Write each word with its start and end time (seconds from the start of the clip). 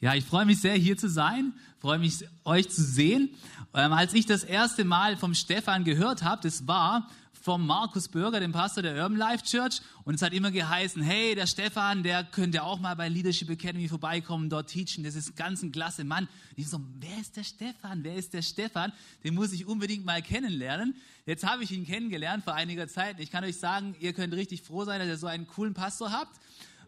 Ja, 0.00 0.14
ich 0.14 0.24
freue 0.24 0.46
mich 0.46 0.60
sehr, 0.60 0.74
hier 0.74 0.96
zu 0.96 1.08
sein, 1.08 1.54
freue 1.80 1.98
mich, 1.98 2.24
euch 2.44 2.68
zu 2.68 2.84
sehen. 2.84 3.30
Ähm, 3.74 3.92
als 3.92 4.14
ich 4.14 4.26
das 4.26 4.44
erste 4.44 4.84
Mal 4.84 5.16
vom 5.16 5.34
Stefan 5.34 5.82
gehört 5.82 6.22
habe, 6.22 6.40
das 6.42 6.68
war 6.68 7.08
vom 7.32 7.66
Markus 7.66 8.06
Bürger, 8.06 8.38
dem 8.38 8.52
Pastor 8.52 8.84
der 8.84 8.94
Urban 8.94 9.16
Life 9.16 9.44
Church. 9.44 9.80
Und 10.04 10.14
es 10.14 10.22
hat 10.22 10.32
immer 10.32 10.52
geheißen, 10.52 11.02
hey, 11.02 11.34
der 11.34 11.48
Stefan, 11.48 12.04
der 12.04 12.22
könnte 12.22 12.62
auch 12.62 12.78
mal 12.78 12.94
bei 12.94 13.08
Leadership 13.08 13.50
Academy 13.50 13.88
vorbeikommen, 13.88 14.48
dort 14.48 14.68
teachen. 14.68 15.02
Das 15.02 15.16
ist 15.16 15.34
ganz 15.34 15.62
ein 15.62 15.72
klasse 15.72 16.04
Mann. 16.04 16.28
ich 16.54 16.68
so, 16.68 16.80
wer 17.00 17.18
ist 17.20 17.36
der 17.36 17.42
Stefan? 17.44 18.04
Wer 18.04 18.14
ist 18.14 18.34
der 18.34 18.42
Stefan? 18.42 18.92
Den 19.24 19.34
muss 19.34 19.50
ich 19.52 19.66
unbedingt 19.66 20.04
mal 20.04 20.22
kennenlernen. 20.22 20.94
Jetzt 21.26 21.44
habe 21.44 21.64
ich 21.64 21.72
ihn 21.72 21.84
kennengelernt 21.84 22.44
vor 22.44 22.54
einiger 22.54 22.86
Zeit. 22.86 23.18
Ich 23.18 23.32
kann 23.32 23.42
euch 23.42 23.56
sagen, 23.56 23.96
ihr 23.98 24.12
könnt 24.12 24.32
richtig 24.32 24.62
froh 24.62 24.84
sein, 24.84 25.00
dass 25.00 25.08
ihr 25.08 25.18
so 25.18 25.26
einen 25.26 25.48
coolen 25.48 25.74
Pastor 25.74 26.12
habt, 26.12 26.38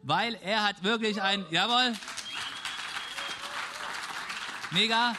weil 0.04 0.36
er 0.45 0.63
hat 0.63 0.85
wirklich 0.85 1.21
ein, 1.21 1.45
jawohl, 1.50 1.93
Mega. 4.72 5.16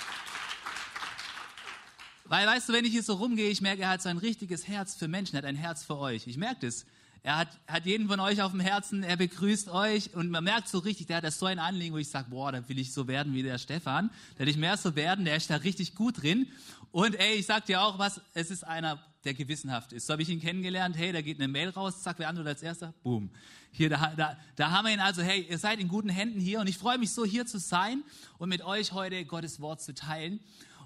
Weil, 2.26 2.48
weißt 2.48 2.70
du, 2.70 2.74
wenn 2.74 2.86
ich 2.86 2.92
hier 2.92 3.04
so 3.04 3.16
rumgehe, 3.16 3.50
ich 3.50 3.60
merke, 3.60 3.82
er 3.82 3.90
hat 3.90 4.02
so 4.02 4.08
ein 4.08 4.18
richtiges 4.18 4.68
Herz 4.68 4.96
für 4.96 5.10
Menschen, 5.10 5.36
er 5.36 5.40
hat 5.40 5.46
ein 5.46 5.58
Herz 5.58 5.84
für 5.84 5.98
euch. 5.98 6.28
Ich 6.28 6.38
merke 6.38 6.68
das. 6.68 6.86
Er 7.24 7.38
hat, 7.38 7.60
hat 7.68 7.86
jeden 7.86 8.08
von 8.08 8.20
euch 8.20 8.42
auf 8.42 8.52
dem 8.52 8.60
Herzen, 8.60 9.04
er 9.04 9.16
begrüßt 9.16 9.70
euch 9.70 10.16
und 10.16 10.32
man 10.32 10.44
merkt 10.44 10.68
so 10.68 10.80
richtig, 10.80 11.06
der 11.06 11.18
hat 11.18 11.24
das 11.24 11.38
so 11.38 11.46
ein 11.46 11.60
Anliegen, 11.60 11.94
wo 11.94 12.00
ich 12.00 12.10
sage, 12.10 12.32
boah, 12.32 12.52
da 12.52 12.68
will 12.68 12.80
ich 12.80 12.94
so 12.94 13.08
werden 13.08 13.36
wie 13.36 13.44
der 13.44 13.60
Stefan. 13.60 14.10
Da 14.36 14.40
will 14.40 14.50
ich 14.50 14.58
mehr 14.58 14.76
so 14.76 14.96
werden, 14.96 15.26
der 15.26 15.36
ist 15.36 15.50
da 15.50 15.58
richtig 15.58 15.94
gut 15.94 16.24
drin. 16.24 16.48
Und 16.92 17.14
ey, 17.20 17.36
ich 17.36 17.46
sag 17.46 17.66
dir 17.68 17.82
auch 17.84 18.00
was, 18.00 18.22
es 18.34 18.50
ist 18.50 18.66
einer, 18.66 19.00
der 19.24 19.36
gewissenhaft 19.36 19.94
ist. 19.94 20.08
So 20.08 20.14
habe 20.14 20.24
ich 20.24 20.30
ihn 20.30 20.42
kennengelernt, 20.42 20.98
hey, 20.98 21.12
da 21.12 21.22
geht 21.22 21.38
eine 21.38 21.48
Mail 21.48 21.70
raus, 21.70 22.02
zack, 22.02 22.18
wer 22.18 22.28
antwortet 22.28 22.56
als 22.56 22.64
erster? 22.64 22.94
Boom. 23.04 23.30
Hier, 23.72 23.90
da, 23.90 24.14
da, 24.18 24.36
da 24.56 24.72
haben 24.72 24.86
wir 24.86 24.94
ihn 24.94 25.00
also, 25.00 25.22
hey, 25.22 25.46
ihr 25.48 25.60
seid 25.60 25.80
in 25.80 25.90
guten 25.90 26.10
Händen 26.10 26.40
hier 26.40 26.60
und 26.60 26.68
ich 26.68 26.78
freue 26.80 26.98
mich 26.98 27.12
so, 27.12 27.24
hier 27.24 27.46
zu 27.46 27.60
sein 27.60 28.04
und 28.40 28.50
mit 28.50 28.64
euch 28.64 28.94
heute 28.94 29.24
Gottes 29.26 29.62
Wort 29.62 29.80
zu 29.80 29.94
teilen. 29.94 30.40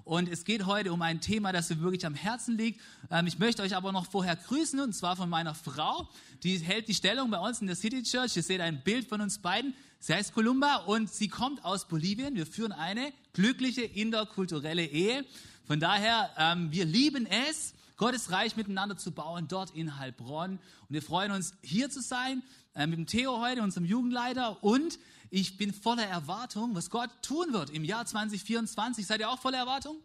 Und 0.06 0.28
es 0.28 0.44
geht 0.44 0.66
heute 0.66 0.92
um 0.92 1.02
ein 1.02 1.20
Thema, 1.20 1.50
das 1.52 1.68
mir 1.68 1.80
wirklich 1.80 2.06
am 2.06 2.14
Herzen 2.14 2.56
liegt. 2.56 2.80
Ähm, 3.10 3.26
ich 3.26 3.40
möchte 3.40 3.62
euch 3.62 3.74
aber 3.74 3.90
noch 3.90 4.06
vorher 4.08 4.36
grüßen, 4.36 4.78
und 4.78 4.92
zwar 4.92 5.16
von 5.16 5.28
meiner 5.28 5.52
Frau. 5.52 6.08
Die 6.44 6.56
hält 6.58 6.86
die 6.86 6.94
Stellung 6.94 7.28
bei 7.28 7.40
uns 7.40 7.60
in 7.60 7.66
der 7.66 7.74
City 7.74 8.04
Church. 8.04 8.36
Ihr 8.36 8.44
seht 8.44 8.60
ein 8.60 8.84
Bild 8.84 9.08
von 9.08 9.20
uns 9.20 9.40
beiden. 9.40 9.74
Sie 9.98 10.14
heißt 10.14 10.32
Columba 10.32 10.76
und 10.86 11.12
sie 11.12 11.26
kommt 11.26 11.64
aus 11.64 11.88
Bolivien. 11.88 12.36
Wir 12.36 12.46
führen 12.46 12.70
eine 12.70 13.12
glückliche 13.32 13.82
interkulturelle 13.82 14.84
Ehe. 14.84 15.24
Von 15.66 15.80
daher, 15.80 16.30
ähm, 16.38 16.70
wir 16.70 16.84
lieben 16.84 17.26
es, 17.26 17.74
Gottes 17.96 18.30
Reich 18.30 18.54
miteinander 18.54 18.96
zu 18.96 19.10
bauen, 19.10 19.48
dort 19.48 19.74
in 19.74 19.98
Heilbronn. 19.98 20.52
Und 20.52 20.60
wir 20.88 21.02
freuen 21.02 21.32
uns, 21.32 21.54
hier 21.62 21.90
zu 21.90 22.00
sein, 22.00 22.44
äh, 22.76 22.86
mit 22.86 22.96
dem 22.96 23.06
Theo 23.08 23.40
heute, 23.40 23.60
unserem 23.60 23.84
Jugendleiter. 23.84 24.62
Und 24.62 25.00
ich 25.30 25.56
bin 25.56 25.72
voller 25.72 26.06
Erwartung, 26.06 26.74
was 26.74 26.90
Gott 26.90 27.10
tun 27.22 27.52
wird 27.52 27.70
im 27.70 27.84
Jahr 27.84 28.06
2024. 28.06 29.06
Seid 29.06 29.20
ihr 29.20 29.30
auch 29.30 29.38
voller 29.38 29.58
Erwartung? 29.58 29.96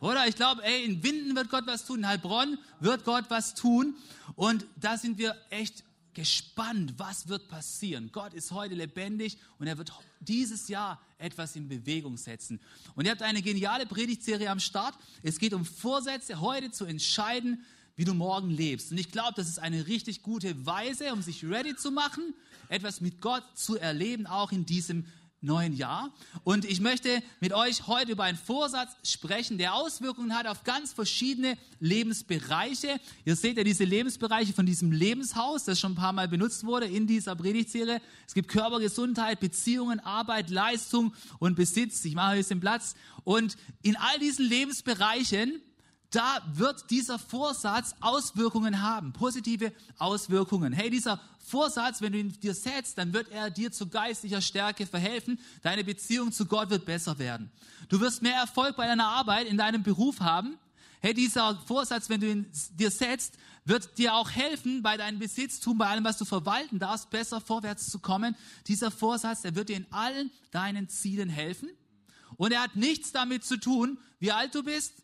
Oder? 0.00 0.26
Ich 0.28 0.36
glaube, 0.36 0.62
ey, 0.64 0.84
in 0.84 1.02
Winden 1.02 1.34
wird 1.34 1.50
Gott 1.50 1.66
was 1.66 1.84
tun, 1.84 2.00
in 2.00 2.08
Heilbronn 2.08 2.58
wird 2.80 3.04
Gott 3.04 3.24
was 3.28 3.54
tun. 3.54 3.96
Und 4.36 4.64
da 4.76 4.96
sind 4.96 5.18
wir 5.18 5.36
echt 5.50 5.82
gespannt, 6.14 6.94
was 6.96 7.28
wird 7.28 7.48
passieren. 7.48 8.10
Gott 8.12 8.34
ist 8.34 8.50
heute 8.52 8.74
lebendig 8.74 9.38
und 9.58 9.66
er 9.66 9.78
wird 9.78 9.92
dieses 10.20 10.68
Jahr 10.68 11.00
etwas 11.18 11.56
in 11.56 11.68
Bewegung 11.68 12.16
setzen. 12.16 12.60
Und 12.94 13.04
ihr 13.04 13.12
habt 13.12 13.22
eine 13.22 13.42
geniale 13.42 13.86
Predigtserie 13.86 14.50
am 14.50 14.60
Start. 14.60 14.94
Es 15.22 15.38
geht 15.38 15.52
um 15.52 15.64
Vorsätze, 15.64 16.40
heute 16.40 16.70
zu 16.70 16.84
entscheiden, 16.84 17.64
wie 17.98 18.04
du 18.04 18.14
morgen 18.14 18.48
lebst. 18.48 18.92
Und 18.92 18.98
ich 18.98 19.10
glaube, 19.10 19.32
das 19.34 19.48
ist 19.48 19.58
eine 19.58 19.88
richtig 19.88 20.22
gute 20.22 20.64
Weise, 20.64 21.12
um 21.12 21.20
sich 21.20 21.44
ready 21.44 21.74
zu 21.74 21.90
machen, 21.90 22.32
etwas 22.68 23.00
mit 23.00 23.20
Gott 23.20 23.42
zu 23.54 23.76
erleben, 23.76 24.28
auch 24.28 24.52
in 24.52 24.64
diesem 24.64 25.04
neuen 25.40 25.76
Jahr. 25.76 26.14
Und 26.44 26.64
ich 26.64 26.80
möchte 26.80 27.20
mit 27.40 27.52
euch 27.52 27.88
heute 27.88 28.12
über 28.12 28.22
einen 28.22 28.38
Vorsatz 28.38 28.90
sprechen, 29.02 29.58
der 29.58 29.74
Auswirkungen 29.74 30.36
hat 30.36 30.46
auf 30.46 30.62
ganz 30.62 30.92
verschiedene 30.92 31.58
Lebensbereiche. 31.80 33.00
Ihr 33.24 33.34
seht 33.34 33.56
ja 33.56 33.64
diese 33.64 33.84
Lebensbereiche 33.84 34.52
von 34.52 34.64
diesem 34.64 34.92
Lebenshaus, 34.92 35.64
das 35.64 35.80
schon 35.80 35.92
ein 35.92 35.96
paar 35.96 36.12
Mal 36.12 36.28
benutzt 36.28 36.64
wurde 36.64 36.86
in 36.86 37.08
dieser 37.08 37.34
Predigtserie. 37.34 38.00
Es 38.28 38.34
gibt 38.34 38.48
Körper, 38.48 38.78
Gesundheit, 38.78 39.40
Beziehungen, 39.40 39.98
Arbeit, 39.98 40.50
Leistung 40.50 41.14
und 41.40 41.56
Besitz. 41.56 42.04
Ich 42.04 42.14
mache 42.14 42.36
jetzt 42.36 42.52
den 42.52 42.60
Platz. 42.60 42.94
Und 43.24 43.56
in 43.82 43.96
all 43.96 44.20
diesen 44.20 44.48
Lebensbereichen 44.48 45.60
da 46.10 46.40
wird 46.54 46.90
dieser 46.90 47.18
Vorsatz 47.18 47.94
Auswirkungen 48.00 48.82
haben, 48.82 49.12
positive 49.12 49.72
Auswirkungen. 49.98 50.72
Hey, 50.72 50.88
dieser 50.88 51.20
Vorsatz, 51.38 52.00
wenn 52.00 52.12
du 52.12 52.18
ihn 52.18 52.40
dir 52.40 52.54
setzt, 52.54 52.96
dann 52.96 53.12
wird 53.12 53.30
er 53.30 53.50
dir 53.50 53.72
zu 53.72 53.88
geistlicher 53.88 54.40
Stärke 54.40 54.86
verhelfen. 54.86 55.38
Deine 55.62 55.84
Beziehung 55.84 56.32
zu 56.32 56.46
Gott 56.46 56.70
wird 56.70 56.86
besser 56.86 57.18
werden. 57.18 57.50
Du 57.88 58.00
wirst 58.00 58.22
mehr 58.22 58.36
Erfolg 58.36 58.76
bei 58.76 58.86
deiner 58.86 59.06
Arbeit, 59.06 59.46
in 59.46 59.58
deinem 59.58 59.82
Beruf 59.82 60.20
haben. 60.20 60.58
Hey, 61.00 61.14
dieser 61.14 61.56
Vorsatz, 61.66 62.08
wenn 62.08 62.20
du 62.20 62.30
ihn 62.30 62.46
dir 62.72 62.90
setzt, 62.90 63.34
wird 63.64 63.98
dir 63.98 64.14
auch 64.14 64.30
helfen, 64.30 64.82
bei 64.82 64.96
deinem 64.96 65.18
Besitztum, 65.18 65.76
bei 65.76 65.86
allem, 65.88 66.04
was 66.04 66.16
du 66.16 66.24
verwalten 66.24 66.78
darfst, 66.78 67.10
besser 67.10 67.40
vorwärts 67.40 67.90
zu 67.90 67.98
kommen. 67.98 68.34
Dieser 68.66 68.90
Vorsatz, 68.90 69.42
der 69.42 69.54
wird 69.54 69.68
dir 69.68 69.76
in 69.76 69.86
allen 69.92 70.30
deinen 70.50 70.88
Zielen 70.88 71.28
helfen. 71.28 71.68
Und 72.36 72.52
er 72.52 72.62
hat 72.62 72.76
nichts 72.76 73.12
damit 73.12 73.44
zu 73.44 73.58
tun, 73.58 73.98
wie 74.18 74.32
alt 74.32 74.54
du 74.54 74.62
bist, 74.62 74.94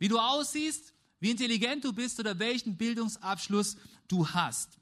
wie 0.00 0.08
du 0.08 0.18
aussiehst, 0.18 0.92
wie 1.20 1.30
intelligent 1.30 1.84
du 1.84 1.92
bist 1.92 2.18
oder 2.18 2.40
welchen 2.40 2.76
Bildungsabschluss 2.76 3.76
du 4.08 4.28
hast. 4.30 4.78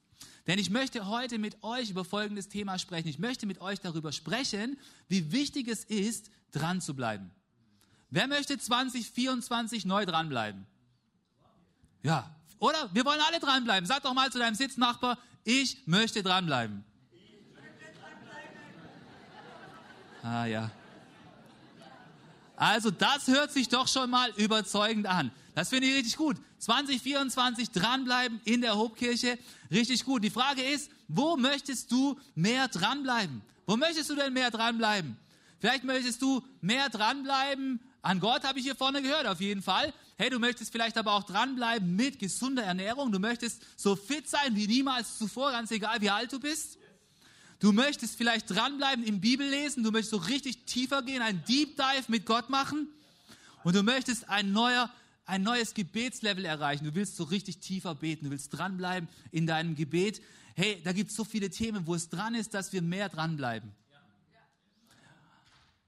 Denn 0.46 0.58
ich 0.58 0.70
möchte 0.70 1.06
heute 1.06 1.38
mit 1.38 1.62
euch 1.62 1.90
über 1.90 2.06
folgendes 2.06 2.48
Thema 2.48 2.78
sprechen. 2.78 3.08
Ich 3.08 3.18
möchte 3.18 3.44
mit 3.44 3.60
euch 3.60 3.80
darüber 3.80 4.12
sprechen, 4.12 4.78
wie 5.08 5.30
wichtig 5.30 5.68
es 5.68 5.84
ist, 5.84 6.30
dran 6.52 6.80
zu 6.80 6.94
bleiben. 6.94 7.30
Wer 8.08 8.26
möchte 8.28 8.56
2024 8.56 9.84
neu 9.84 10.06
dranbleiben? 10.06 10.66
Ja, 12.02 12.34
oder? 12.58 12.88
Wir 12.94 13.04
wollen 13.04 13.20
alle 13.20 13.40
dranbleiben. 13.40 13.86
Sag 13.86 14.02
doch 14.02 14.14
mal 14.14 14.32
zu 14.32 14.38
deinem 14.38 14.54
Sitznachbar, 14.54 15.18
ich 15.44 15.86
möchte 15.86 16.22
dranbleiben. 16.22 16.84
Ah 20.22 20.46
ja. 20.46 20.70
Also 22.58 22.90
das 22.90 23.28
hört 23.28 23.52
sich 23.52 23.68
doch 23.68 23.86
schon 23.86 24.10
mal 24.10 24.30
überzeugend 24.36 25.06
an. 25.06 25.30
Das 25.54 25.68
finde 25.68 25.86
ich 25.86 25.94
richtig 25.94 26.16
gut. 26.16 26.36
2024 26.58 27.70
dranbleiben 27.70 28.40
in 28.44 28.60
der 28.60 28.76
Hobkirche, 28.76 29.38
richtig 29.70 30.04
gut. 30.04 30.24
Die 30.24 30.30
Frage 30.30 30.62
ist, 30.62 30.90
wo 31.06 31.36
möchtest 31.36 31.90
du 31.92 32.18
mehr 32.34 32.66
dranbleiben? 32.68 33.42
Wo 33.66 33.76
möchtest 33.76 34.10
du 34.10 34.16
denn 34.16 34.32
mehr 34.32 34.50
dranbleiben? 34.50 35.16
Vielleicht 35.60 35.84
möchtest 35.84 36.20
du 36.20 36.42
mehr 36.60 36.88
dranbleiben 36.88 37.80
an 38.02 38.20
Gott, 38.20 38.44
habe 38.44 38.58
ich 38.58 38.64
hier 38.64 38.76
vorne 38.76 39.02
gehört, 39.02 39.26
auf 39.26 39.40
jeden 39.40 39.62
Fall. 39.62 39.92
Hey, 40.16 40.30
du 40.30 40.38
möchtest 40.38 40.72
vielleicht 40.72 40.96
aber 40.96 41.12
auch 41.12 41.24
dranbleiben 41.24 41.94
mit 41.94 42.18
gesunder 42.18 42.62
Ernährung. 42.62 43.12
Du 43.12 43.18
möchtest 43.18 43.62
so 43.76 43.96
fit 43.96 44.28
sein 44.28 44.56
wie 44.56 44.66
niemals 44.66 45.18
zuvor, 45.18 45.52
ganz 45.52 45.70
egal 45.70 46.00
wie 46.00 46.10
alt 46.10 46.32
du 46.32 46.40
bist. 46.40 46.77
Du 47.60 47.72
möchtest 47.72 48.16
vielleicht 48.16 48.50
dranbleiben 48.50 49.04
im 49.04 49.20
Bibellesen, 49.20 49.82
du 49.82 49.90
möchtest 49.90 50.10
so 50.10 50.18
richtig 50.18 50.64
tiefer 50.66 51.02
gehen, 51.02 51.22
ein 51.22 51.42
Deep 51.44 51.76
Dive 51.76 52.04
mit 52.08 52.24
Gott 52.24 52.50
machen 52.50 52.88
und 53.64 53.74
du 53.74 53.82
möchtest 53.82 54.28
ein 54.28 54.52
neuer 54.52 54.90
ein 55.28 55.42
neues 55.42 55.74
Gebetslevel 55.74 56.46
erreichen. 56.46 56.86
Du 56.86 56.94
willst 56.94 57.16
so 57.16 57.24
richtig 57.24 57.58
tiefer 57.58 57.94
beten, 57.94 58.24
du 58.24 58.30
willst 58.30 58.56
dranbleiben 58.56 59.08
in 59.30 59.46
deinem 59.46 59.76
Gebet. 59.76 60.22
Hey, 60.54 60.80
da 60.82 60.92
gibt 60.92 61.10
es 61.10 61.16
so 61.16 61.24
viele 61.24 61.50
Themen, 61.50 61.86
wo 61.86 61.94
es 61.94 62.08
dran 62.08 62.34
ist, 62.34 62.54
dass 62.54 62.72
wir 62.72 62.80
mehr 62.80 63.10
dranbleiben. 63.10 63.70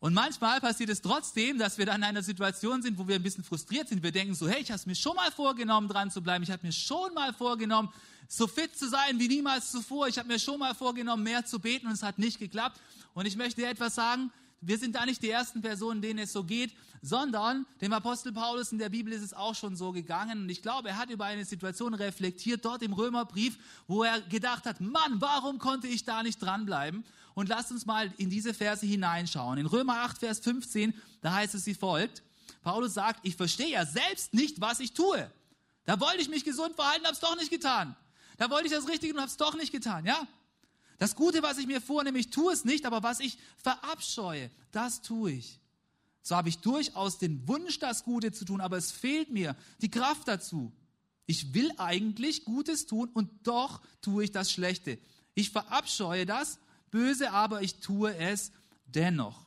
Und 0.00 0.14
manchmal 0.14 0.60
passiert 0.60 0.88
es 0.88 1.02
trotzdem, 1.02 1.58
dass 1.58 1.76
wir 1.76 1.84
dann 1.84 1.96
in 1.96 2.04
einer 2.04 2.22
Situation 2.22 2.80
sind, 2.80 2.98
wo 2.98 3.06
wir 3.06 3.16
ein 3.16 3.22
bisschen 3.22 3.44
frustriert 3.44 3.88
sind. 3.88 4.02
Wir 4.02 4.12
denken 4.12 4.34
so, 4.34 4.48
hey, 4.48 4.62
ich 4.62 4.70
habe 4.70 4.80
mir 4.86 4.94
schon 4.94 5.14
mal 5.14 5.30
vorgenommen, 5.30 5.88
dran 5.88 6.10
zu 6.10 6.22
bleiben. 6.22 6.42
Ich 6.42 6.50
habe 6.50 6.66
mir 6.66 6.72
schon 6.72 7.12
mal 7.12 7.34
vorgenommen, 7.34 7.90
so 8.26 8.46
fit 8.46 8.74
zu 8.78 8.88
sein 8.88 9.18
wie 9.18 9.28
niemals 9.28 9.70
zuvor. 9.70 10.08
Ich 10.08 10.18
habe 10.18 10.28
mir 10.28 10.38
schon 10.38 10.58
mal 10.58 10.74
vorgenommen, 10.74 11.22
mehr 11.22 11.44
zu 11.44 11.58
beten 11.58 11.86
und 11.86 11.92
es 11.92 12.02
hat 12.02 12.18
nicht 12.18 12.38
geklappt. 12.38 12.80
Und 13.12 13.26
ich 13.26 13.36
möchte 13.36 13.60
dir 13.60 13.68
etwas 13.68 13.94
sagen, 13.94 14.32
wir 14.62 14.78
sind 14.78 14.94
da 14.94 15.04
nicht 15.04 15.22
die 15.22 15.30
ersten 15.30 15.60
Personen, 15.60 16.00
denen 16.00 16.20
es 16.20 16.32
so 16.32 16.44
geht, 16.44 16.72
sondern 17.02 17.66
dem 17.80 17.92
Apostel 17.92 18.32
Paulus 18.32 18.72
in 18.72 18.78
der 18.78 18.90
Bibel 18.90 19.12
ist 19.12 19.22
es 19.22 19.34
auch 19.34 19.54
schon 19.54 19.76
so 19.76 19.92
gegangen. 19.92 20.42
Und 20.42 20.48
ich 20.48 20.62
glaube, 20.62 20.90
er 20.90 20.98
hat 20.98 21.10
über 21.10 21.24
eine 21.26 21.44
Situation 21.44 21.92
reflektiert, 21.92 22.64
dort 22.64 22.82
im 22.82 22.92
Römerbrief, 22.92 23.58
wo 23.86 24.02
er 24.02 24.20
gedacht 24.22 24.64
hat, 24.64 24.80
Mann, 24.80 25.20
warum 25.20 25.58
konnte 25.58 25.88
ich 25.88 26.04
da 26.04 26.22
nicht 26.22 26.40
dranbleiben? 26.40 27.04
Und 27.34 27.48
lasst 27.48 27.70
uns 27.70 27.86
mal 27.86 28.12
in 28.16 28.30
diese 28.30 28.54
Verse 28.54 28.84
hineinschauen. 28.84 29.58
In 29.58 29.66
Römer 29.66 30.02
8, 30.02 30.18
Vers 30.18 30.40
15, 30.40 30.94
da 31.22 31.34
heißt 31.34 31.54
es 31.54 31.66
wie 31.66 31.74
folgt. 31.74 32.22
Paulus 32.62 32.94
sagt, 32.94 33.20
ich 33.22 33.36
verstehe 33.36 33.70
ja 33.70 33.86
selbst 33.86 34.34
nicht, 34.34 34.60
was 34.60 34.80
ich 34.80 34.92
tue. 34.92 35.30
Da 35.84 36.00
wollte 36.00 36.20
ich 36.20 36.28
mich 36.28 36.44
gesund 36.44 36.74
verhalten, 36.74 37.06
hab's 37.06 37.20
doch 37.20 37.36
nicht 37.36 37.50
getan. 37.50 37.96
Da 38.36 38.50
wollte 38.50 38.66
ich 38.66 38.72
das 38.72 38.88
Richtige 38.88 39.14
und 39.14 39.20
hab's 39.20 39.36
doch 39.36 39.54
nicht 39.54 39.72
getan, 39.72 40.04
ja? 40.04 40.26
Das 40.98 41.16
Gute, 41.16 41.42
was 41.42 41.56
ich 41.58 41.66
mir 41.66 41.80
vornehme, 41.80 42.18
ich 42.18 42.30
tue 42.30 42.52
es 42.52 42.64
nicht, 42.64 42.84
aber 42.84 43.02
was 43.02 43.20
ich 43.20 43.38
verabscheue, 43.56 44.50
das 44.70 45.00
tue 45.00 45.32
ich. 45.32 45.58
So 46.22 46.36
habe 46.36 46.50
ich 46.50 46.58
durchaus 46.58 47.18
den 47.18 47.48
Wunsch, 47.48 47.78
das 47.78 48.04
Gute 48.04 48.32
zu 48.32 48.44
tun, 48.44 48.60
aber 48.60 48.76
es 48.76 48.92
fehlt 48.92 49.30
mir 49.30 49.56
die 49.80 49.90
Kraft 49.90 50.28
dazu. 50.28 50.72
Ich 51.26 51.54
will 51.54 51.72
eigentlich 51.78 52.44
Gutes 52.44 52.86
tun 52.86 53.08
und 53.14 53.30
doch 53.46 53.80
tue 54.02 54.24
ich 54.24 54.30
das 54.30 54.52
Schlechte. 54.52 54.98
Ich 55.34 55.50
verabscheue 55.50 56.26
das 56.26 56.58
Böse, 56.90 57.32
aber 57.32 57.62
ich 57.62 57.76
tue 57.80 58.14
es 58.16 58.52
dennoch. 58.86 59.46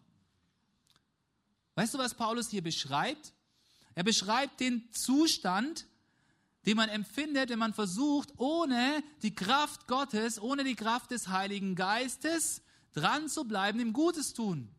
Weißt 1.75 1.94
du, 1.94 1.98
was 1.98 2.13
Paulus 2.13 2.50
hier 2.50 2.63
beschreibt? 2.63 3.34
Er 3.95 4.04
beschreibt 4.04 4.60
den 4.60 4.92
Zustand, 4.94 5.86
den 6.66 6.78
man 6.78 6.90
empfindet, 6.90 7.50
wenn 7.50 7.60
man 7.60 7.74
versucht, 7.74 8.30
ohne 8.38 9.04
die 9.22 9.36
Kraft 9.36 9.88
Gottes, 9.88 10.42
ohne 10.42 10.63
die 10.63 10.75
Kraft 10.75 11.12
des 11.12 11.28
Heiligen 11.28 11.75
Geistes 11.75 12.62
dran 12.94 13.28
zu 13.28 13.44
bleiben 13.45 13.80
im 13.80 13.94
Gutes 13.94 14.34
tun. 14.34 14.69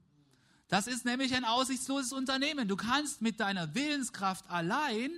Das 0.68 0.86
ist 0.86 1.04
nämlich 1.04 1.34
ein 1.34 1.44
aussichtsloses 1.44 2.12
Unternehmen. 2.12 2.68
Du 2.68 2.76
kannst 2.76 3.20
mit 3.20 3.38
deiner 3.38 3.74
Willenskraft 3.74 4.48
allein 4.48 5.10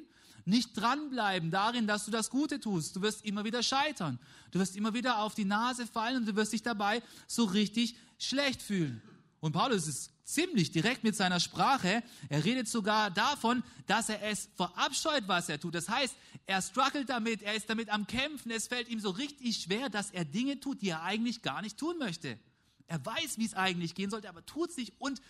nicht 0.46 0.74
dranbleiben 0.74 1.50
darin, 1.50 1.86
dass 1.86 2.04
du 2.04 2.10
das 2.10 2.30
Gute 2.30 2.60
tust. 2.60 2.96
Du 2.96 3.02
wirst 3.02 3.24
immer 3.24 3.44
wieder 3.44 3.62
scheitern. 3.62 4.18
Du 4.52 4.60
wirst 4.60 4.76
immer 4.76 4.94
wieder 4.94 5.18
auf 5.18 5.34
die 5.34 5.44
Nase 5.44 5.86
fallen 5.86 6.18
und 6.18 6.26
du 6.26 6.36
wirst 6.36 6.52
dich 6.52 6.62
dabei 6.62 7.02
so 7.26 7.44
richtig 7.44 7.96
schlecht 8.18 8.62
fühlen. 8.62 9.02
Und 9.40 9.52
Paulus 9.52 9.86
ist 9.86 10.10
ziemlich 10.24 10.70
direkt 10.70 11.04
mit 11.04 11.16
seiner 11.16 11.40
Sprache. 11.40 12.02
Er 12.28 12.44
redet 12.44 12.68
sogar 12.68 13.10
davon, 13.10 13.62
dass 13.86 14.08
er 14.08 14.22
es 14.22 14.48
verabscheut, 14.56 15.24
was 15.26 15.48
er 15.48 15.60
tut. 15.60 15.74
Das 15.74 15.88
heißt, 15.88 16.14
er 16.46 16.62
struggelt 16.62 17.08
damit, 17.08 17.42
er 17.42 17.54
ist 17.54 17.68
damit 17.68 17.90
am 17.90 18.06
Kämpfen. 18.06 18.50
Es 18.50 18.68
fällt 18.68 18.88
ihm 18.88 19.00
so 19.00 19.10
richtig 19.10 19.56
schwer, 19.56 19.88
dass 19.88 20.10
er 20.10 20.24
Dinge 20.24 20.60
tut, 20.60 20.80
die 20.80 20.90
er 20.90 21.02
eigentlich 21.02 21.42
gar 21.42 21.60
nicht 21.60 21.76
tun 21.76 21.98
möchte. 21.98 22.38
Er 22.86 23.04
weiß, 23.04 23.38
wie 23.38 23.46
es 23.46 23.54
eigentlich 23.54 23.94
gehen 23.94 24.10
sollte, 24.10 24.28
aber 24.28 24.46
tut 24.46 24.70
es 24.70 24.76
nicht 24.76 24.94
und 24.98 25.20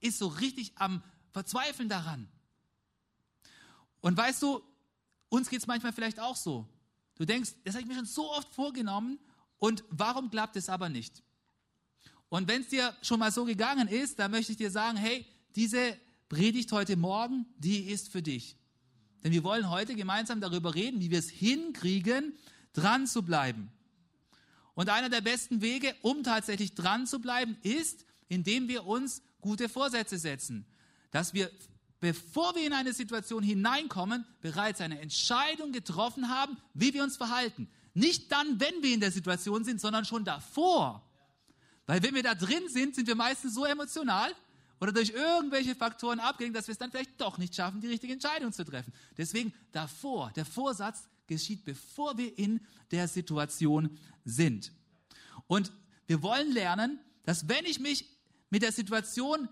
ist 0.00 0.18
so 0.18 0.28
richtig 0.28 0.72
am 0.76 1.02
Verzweifeln 1.32 1.88
daran. 1.88 2.28
Und 4.02 4.16
weißt 4.16 4.42
du, 4.42 4.60
uns 5.30 5.48
geht 5.48 5.60
es 5.60 5.66
manchmal 5.66 5.94
vielleicht 5.94 6.20
auch 6.20 6.36
so. 6.36 6.68
Du 7.16 7.24
denkst, 7.24 7.52
das 7.64 7.74
habe 7.74 7.82
ich 7.82 7.88
mir 7.88 7.94
schon 7.94 8.04
so 8.04 8.30
oft 8.30 8.54
vorgenommen 8.54 9.18
und 9.58 9.84
warum 9.88 10.28
klappt 10.28 10.56
es 10.56 10.68
aber 10.68 10.90
nicht? 10.90 11.22
Und 12.28 12.48
wenn 12.48 12.62
es 12.62 12.68
dir 12.68 12.94
schon 13.02 13.20
mal 13.20 13.30
so 13.30 13.44
gegangen 13.44 13.88
ist, 13.88 14.18
dann 14.18 14.30
möchte 14.30 14.52
ich 14.52 14.58
dir 14.58 14.70
sagen, 14.70 14.98
hey, 14.98 15.24
diese 15.54 15.96
Predigt 16.28 16.72
heute 16.72 16.96
Morgen, 16.96 17.46
die 17.58 17.90
ist 17.90 18.10
für 18.10 18.22
dich. 18.22 18.56
Denn 19.22 19.32
wir 19.32 19.44
wollen 19.44 19.70
heute 19.70 19.94
gemeinsam 19.94 20.40
darüber 20.40 20.74
reden, 20.74 21.00
wie 21.00 21.10
wir 21.10 21.18
es 21.18 21.28
hinkriegen, 21.28 22.34
dran 22.72 23.06
zu 23.06 23.22
bleiben. 23.22 23.70
Und 24.74 24.88
einer 24.88 25.10
der 25.10 25.20
besten 25.20 25.60
Wege, 25.60 25.94
um 26.00 26.24
tatsächlich 26.24 26.74
dran 26.74 27.06
zu 27.06 27.20
bleiben, 27.20 27.56
ist, 27.62 28.04
indem 28.28 28.66
wir 28.66 28.86
uns 28.86 29.22
gute 29.40 29.68
Vorsätze 29.68 30.18
setzen. 30.18 30.64
Dass 31.10 31.34
wir, 31.34 31.50
bevor 32.02 32.56
wir 32.56 32.66
in 32.66 32.72
eine 32.72 32.92
Situation 32.92 33.44
hineinkommen, 33.44 34.26
bereits 34.40 34.80
eine 34.80 34.98
Entscheidung 34.98 35.70
getroffen 35.70 36.28
haben, 36.28 36.56
wie 36.74 36.92
wir 36.92 37.04
uns 37.04 37.16
verhalten. 37.16 37.68
Nicht 37.94 38.32
dann, 38.32 38.58
wenn 38.58 38.82
wir 38.82 38.92
in 38.92 38.98
der 38.98 39.12
Situation 39.12 39.62
sind, 39.62 39.80
sondern 39.80 40.04
schon 40.04 40.24
davor. 40.24 41.08
Weil 41.86 42.02
wenn 42.02 42.16
wir 42.16 42.24
da 42.24 42.34
drin 42.34 42.64
sind, 42.68 42.96
sind 42.96 43.06
wir 43.06 43.14
meistens 43.14 43.54
so 43.54 43.64
emotional 43.64 44.34
oder 44.80 44.90
durch 44.90 45.10
irgendwelche 45.10 45.76
Faktoren 45.76 46.18
abgelenkt, 46.18 46.58
dass 46.58 46.66
wir 46.66 46.72
es 46.72 46.78
dann 46.78 46.90
vielleicht 46.90 47.20
doch 47.20 47.38
nicht 47.38 47.54
schaffen, 47.54 47.80
die 47.80 47.86
richtige 47.86 48.12
Entscheidung 48.12 48.52
zu 48.52 48.64
treffen. 48.64 48.92
Deswegen 49.16 49.54
davor, 49.70 50.32
der 50.34 50.44
Vorsatz 50.44 51.04
geschieht, 51.28 51.64
bevor 51.64 52.18
wir 52.18 52.36
in 52.36 52.60
der 52.90 53.06
Situation 53.06 53.96
sind. 54.24 54.72
Und 55.46 55.70
wir 56.08 56.20
wollen 56.20 56.50
lernen, 56.50 56.98
dass 57.22 57.48
wenn 57.48 57.64
ich 57.64 57.78
mich 57.78 58.06
mit 58.50 58.62
der 58.62 58.72
Situation 58.72 59.48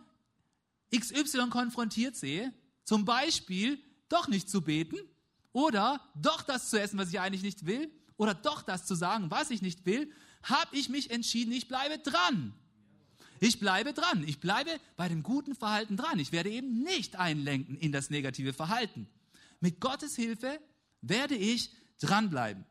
XY 0.95 1.51
konfrontiert 1.51 2.17
sehe, 2.17 2.53
zum 2.85 3.05
Beispiel 3.05 3.79
doch 4.09 4.29
nicht 4.29 4.51
zu 4.51 4.63
beten 4.63 4.99
oder 5.53 6.01
doch 6.15 6.43
das 6.43 6.71
zu 6.71 6.81
essen, 6.81 6.99
was 6.99 7.11
ich 7.11 7.21
eigentlich 7.21 7.43
nicht 7.43 7.67
will 7.67 7.91
oder 8.17 8.35
doch 8.35 8.63
das 8.63 8.87
zu 8.87 8.95
sagen, 8.95 9.31
was 9.31 9.51
ich 9.51 9.63
nicht 9.63 9.87
will, 9.87 10.11
habe 10.43 10.77
ich 10.77 10.89
mich 10.89 11.11
entschieden, 11.11 11.53
ich 11.53 11.69
bleibe 11.69 11.99
dran. 11.99 12.55
Ich 13.41 13.59
bleibe 13.59 13.95
dran. 13.95 14.23
Ich 14.27 14.41
bleibe 14.41 14.71
bei 14.97 15.09
dem 15.09 15.23
guten 15.23 15.55
Verhalten 15.55 15.97
dran. 15.97 16.19
Ich 16.19 16.31
werde 16.31 16.51
eben 16.51 16.83
nicht 16.83 17.17
einlenken 17.17 17.79
in 17.79 17.91
das 17.91 18.11
negative 18.11 18.53
Verhalten. 18.53 19.09
Mit 19.61 19.81
Gottes 19.81 20.15
Hilfe 20.15 20.61
werde 21.01 21.35
ich 21.35 21.71
dranbleiben. 22.01 22.67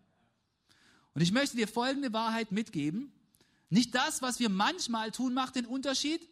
Und 1.15 1.21
ich 1.21 1.31
möchte 1.31 1.57
dir 1.57 1.67
folgende 1.67 2.13
Wahrheit 2.13 2.51
mitgeben. 2.51 3.11
Nicht 3.69 3.95
das, 3.95 4.21
was 4.21 4.39
wir 4.39 4.49
manchmal 4.49 5.11
tun, 5.11 5.33
macht 5.33 5.55
den 5.55 5.65
Unterschied, 5.65 6.27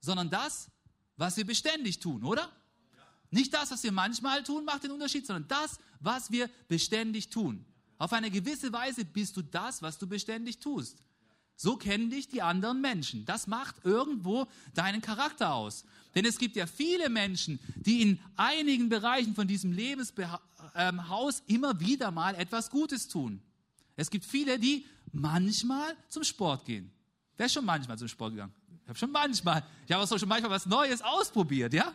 sondern 0.00 0.30
das, 0.30 0.70
was 1.20 1.36
wir 1.36 1.44
beständig 1.44 1.98
tun, 1.98 2.24
oder? 2.24 2.50
Nicht 3.30 3.52
das, 3.52 3.70
was 3.70 3.82
wir 3.82 3.92
manchmal 3.92 4.42
tun, 4.42 4.64
macht 4.64 4.84
den 4.84 4.90
Unterschied, 4.90 5.26
sondern 5.26 5.46
das, 5.48 5.78
was 6.00 6.30
wir 6.30 6.48
beständig 6.66 7.28
tun. 7.28 7.64
Auf 7.98 8.14
eine 8.14 8.30
gewisse 8.30 8.72
Weise 8.72 9.04
bist 9.04 9.36
du 9.36 9.42
das, 9.42 9.82
was 9.82 9.98
du 9.98 10.06
beständig 10.06 10.58
tust. 10.58 10.96
So 11.56 11.76
kennen 11.76 12.08
dich 12.08 12.28
die 12.28 12.40
anderen 12.40 12.80
Menschen. 12.80 13.26
Das 13.26 13.46
macht 13.46 13.84
irgendwo 13.84 14.46
deinen 14.72 15.02
Charakter 15.02 15.52
aus. 15.52 15.84
Denn 16.14 16.24
es 16.24 16.38
gibt 16.38 16.56
ja 16.56 16.66
viele 16.66 17.10
Menschen, 17.10 17.60
die 17.76 18.00
in 18.00 18.18
einigen 18.36 18.88
Bereichen 18.88 19.34
von 19.34 19.46
diesem 19.46 19.72
Lebenshaus 19.72 21.42
immer 21.46 21.78
wieder 21.80 22.10
mal 22.12 22.34
etwas 22.34 22.70
Gutes 22.70 23.08
tun. 23.08 23.42
Es 23.94 24.08
gibt 24.08 24.24
viele, 24.24 24.58
die 24.58 24.86
manchmal 25.12 25.94
zum 26.08 26.24
Sport 26.24 26.64
gehen. 26.64 26.90
Wer 27.36 27.44
ist 27.44 27.52
schon 27.52 27.66
manchmal 27.66 27.98
zum 27.98 28.08
Sport 28.08 28.32
gegangen? 28.32 28.54
Habe 28.90 28.98
schon 28.98 29.12
manchmal, 29.12 29.62
ich 29.86 29.92
habe 29.92 30.02
auch 30.02 30.18
schon 30.18 30.28
manchmal 30.28 30.50
was 30.50 30.66
Neues 30.66 31.00
ausprobiert, 31.00 31.72
ja? 31.72 31.94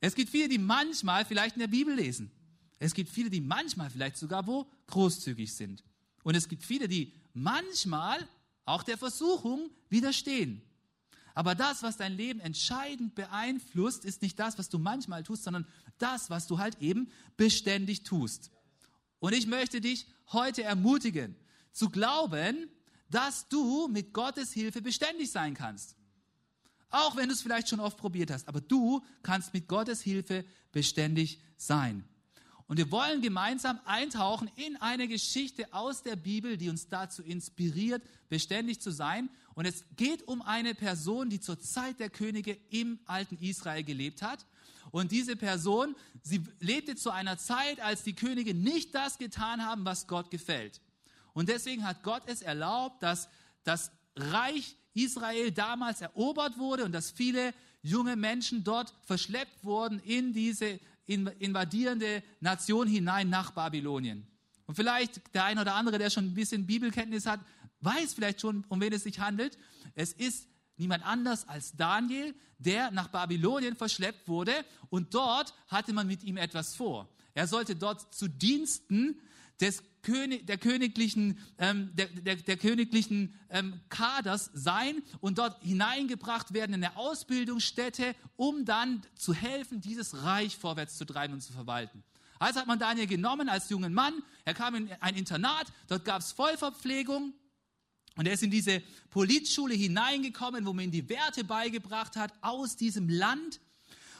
Es 0.00 0.16
gibt 0.16 0.28
viele, 0.28 0.48
die 0.48 0.58
manchmal 0.58 1.24
vielleicht 1.24 1.54
in 1.54 1.60
der 1.60 1.68
Bibel 1.68 1.94
lesen. 1.94 2.32
Es 2.80 2.94
gibt 2.94 3.08
viele, 3.08 3.30
die 3.30 3.40
manchmal 3.40 3.88
vielleicht 3.88 4.16
sogar 4.16 4.44
wo 4.48 4.66
großzügig 4.88 5.54
sind. 5.54 5.84
Und 6.24 6.34
es 6.34 6.48
gibt 6.48 6.64
viele, 6.64 6.88
die 6.88 7.12
manchmal 7.32 8.28
auch 8.64 8.82
der 8.82 8.98
Versuchung 8.98 9.70
widerstehen. 9.88 10.62
Aber 11.32 11.54
das, 11.54 11.84
was 11.84 11.96
dein 11.96 12.16
Leben 12.16 12.40
entscheidend 12.40 13.14
beeinflusst, 13.14 14.04
ist 14.04 14.20
nicht 14.20 14.36
das, 14.36 14.58
was 14.58 14.68
du 14.68 14.80
manchmal 14.80 15.22
tust, 15.22 15.44
sondern 15.44 15.64
das, 15.98 16.28
was 16.28 16.48
du 16.48 16.58
halt 16.58 16.82
eben 16.82 17.08
beständig 17.36 18.02
tust. 18.02 18.50
Und 19.20 19.32
ich 19.32 19.46
möchte 19.46 19.80
dich 19.80 20.08
heute 20.32 20.64
ermutigen, 20.64 21.36
zu 21.70 21.88
glauben, 21.88 22.68
dass 23.10 23.48
du 23.48 23.88
mit 23.88 24.12
Gottes 24.12 24.52
Hilfe 24.52 24.82
beständig 24.82 25.30
sein 25.30 25.54
kannst. 25.54 25.96
Auch 26.90 27.16
wenn 27.16 27.28
du 27.28 27.34
es 27.34 27.42
vielleicht 27.42 27.68
schon 27.68 27.80
oft 27.80 27.98
probiert 27.98 28.30
hast, 28.30 28.48
aber 28.48 28.60
du 28.60 29.04
kannst 29.22 29.52
mit 29.52 29.68
Gottes 29.68 30.00
Hilfe 30.00 30.44
beständig 30.72 31.40
sein. 31.56 32.04
Und 32.66 32.76
wir 32.76 32.90
wollen 32.90 33.22
gemeinsam 33.22 33.80
eintauchen 33.86 34.50
in 34.56 34.76
eine 34.76 35.08
Geschichte 35.08 35.72
aus 35.72 36.02
der 36.02 36.16
Bibel, 36.16 36.58
die 36.58 36.68
uns 36.68 36.88
dazu 36.88 37.22
inspiriert, 37.22 38.02
beständig 38.28 38.80
zu 38.80 38.90
sein. 38.90 39.30
Und 39.54 39.64
es 39.64 39.84
geht 39.96 40.28
um 40.28 40.42
eine 40.42 40.74
Person, 40.74 41.30
die 41.30 41.40
zur 41.40 41.58
Zeit 41.58 41.98
der 41.98 42.10
Könige 42.10 42.58
im 42.68 42.98
alten 43.06 43.38
Israel 43.38 43.84
gelebt 43.84 44.20
hat. 44.20 44.44
Und 44.90 45.12
diese 45.12 45.34
Person, 45.34 45.96
sie 46.22 46.42
lebte 46.60 46.94
zu 46.94 47.10
einer 47.10 47.38
Zeit, 47.38 47.80
als 47.80 48.02
die 48.02 48.14
Könige 48.14 48.52
nicht 48.52 48.94
das 48.94 49.16
getan 49.16 49.64
haben, 49.64 49.86
was 49.86 50.06
Gott 50.06 50.30
gefällt. 50.30 50.82
Und 51.38 51.48
deswegen 51.48 51.86
hat 51.86 52.02
Gott 52.02 52.24
es 52.26 52.42
erlaubt, 52.42 53.00
dass 53.00 53.28
das 53.62 53.92
Reich 54.16 54.74
Israel 54.92 55.52
damals 55.52 56.00
erobert 56.00 56.58
wurde 56.58 56.84
und 56.84 56.90
dass 56.90 57.12
viele 57.12 57.54
junge 57.80 58.16
Menschen 58.16 58.64
dort 58.64 58.92
verschleppt 59.04 59.62
wurden 59.62 60.00
in 60.00 60.32
diese 60.32 60.80
invadierende 61.06 62.24
Nation 62.40 62.88
hinein 62.88 63.30
nach 63.30 63.52
Babylonien. 63.52 64.26
Und 64.66 64.74
vielleicht 64.74 65.32
der 65.32 65.44
eine 65.44 65.60
oder 65.60 65.76
andere, 65.76 65.98
der 65.98 66.10
schon 66.10 66.24
ein 66.24 66.34
bisschen 66.34 66.66
Bibelkenntnis 66.66 67.24
hat, 67.24 67.38
weiß 67.82 68.14
vielleicht 68.14 68.40
schon, 68.40 68.64
um 68.68 68.80
wen 68.80 68.92
es 68.92 69.04
sich 69.04 69.20
handelt. 69.20 69.56
Es 69.94 70.12
ist 70.12 70.48
niemand 70.76 71.06
anders 71.06 71.46
als 71.46 71.70
Daniel, 71.76 72.34
der 72.58 72.90
nach 72.90 73.06
Babylonien 73.06 73.76
verschleppt 73.76 74.26
wurde 74.26 74.64
und 74.90 75.14
dort 75.14 75.54
hatte 75.68 75.92
man 75.92 76.08
mit 76.08 76.24
ihm 76.24 76.36
etwas 76.36 76.74
vor. 76.74 77.08
Er 77.32 77.46
sollte 77.46 77.76
dort 77.76 78.12
zu 78.12 78.26
Diensten 78.26 79.20
des 79.60 79.82
König, 80.02 80.46
der 80.46 80.58
königlichen, 80.58 81.38
ähm, 81.58 81.90
der, 81.94 82.06
der, 82.06 82.36
der 82.36 82.56
königlichen 82.56 83.34
ähm, 83.50 83.80
Kaders 83.88 84.50
sein 84.54 85.02
und 85.20 85.38
dort 85.38 85.62
hineingebracht 85.62 86.54
werden 86.54 86.74
in 86.74 86.84
eine 86.84 86.96
Ausbildungsstätte, 86.96 88.14
um 88.36 88.64
dann 88.64 89.02
zu 89.16 89.34
helfen, 89.34 89.80
dieses 89.80 90.22
Reich 90.22 90.56
vorwärts 90.56 90.96
zu 90.96 91.04
treiben 91.04 91.34
und 91.34 91.40
zu 91.40 91.52
verwalten. 91.52 92.04
Also 92.38 92.60
hat 92.60 92.66
man 92.68 92.78
Daniel 92.78 93.06
genommen 93.06 93.48
als 93.48 93.68
jungen 93.68 93.92
Mann. 93.92 94.14
Er 94.44 94.54
kam 94.54 94.74
in 94.76 94.90
ein 95.00 95.16
Internat, 95.16 95.66
dort 95.88 96.04
gab 96.04 96.20
es 96.20 96.32
Vollverpflegung. 96.32 97.34
Und 98.16 98.26
er 98.26 98.32
ist 98.32 98.42
in 98.42 98.50
diese 98.50 98.82
Politschule 99.10 99.74
hineingekommen, 99.74 100.66
wo 100.66 100.72
man 100.72 100.86
ihm 100.86 100.90
die 100.90 101.08
Werte 101.08 101.44
beigebracht 101.44 102.16
hat 102.16 102.32
aus 102.40 102.76
diesem 102.76 103.08
Land. 103.08 103.60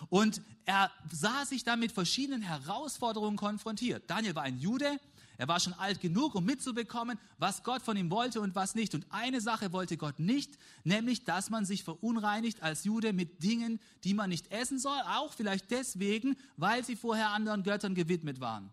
Und 0.09 0.41
er 0.67 0.91
sah 1.11 1.45
sich 1.45 1.65
dann 1.65 1.81
mit 1.81 1.93
verschiedenen 1.93 2.43
Herausforderungen 2.43 3.37
konfrontiert. 3.37 4.09
Daniel 4.09 4.35
war 4.35 4.45
ein 4.45 4.59
Jude, 4.59 5.01
er 5.39 5.47
war 5.47 5.61
schon 5.61 5.73
alt 5.75 6.01
genug, 6.01 6.35
um 6.35 6.45
mitzubekommen, 6.45 7.17
was 7.39 7.63
Gott 7.63 7.83
von 7.83 7.97
ihm 7.97 8.11
wollte 8.11 8.41
und 8.41 8.57
was 8.57 8.75
nicht. 8.75 8.95
Und 8.95 9.07
eine 9.11 9.41
Sache 9.41 9.73
wollte 9.73 9.97
Gott 9.97 10.19
nicht, 10.19 10.59
nämlich, 10.83 11.25
dass 11.25 11.49
man 11.49 11.65
sich 11.65 11.85
verunreinigt 11.85 12.61
als 12.61 12.83
Jude 12.83 13.13
mit 13.13 13.45
Dingen, 13.45 13.79
die 14.03 14.15
man 14.15 14.31
nicht 14.31 14.51
essen 14.51 14.81
soll, 14.81 14.99
auch 15.07 15.33
vielleicht 15.33 15.71
deswegen, 15.71 16.37
weil 16.57 16.85
sie 16.85 16.97
vorher 16.97 17.31
anderen 17.31 17.63
Göttern 17.63 17.95
gewidmet 17.95 18.41
waren. 18.41 18.71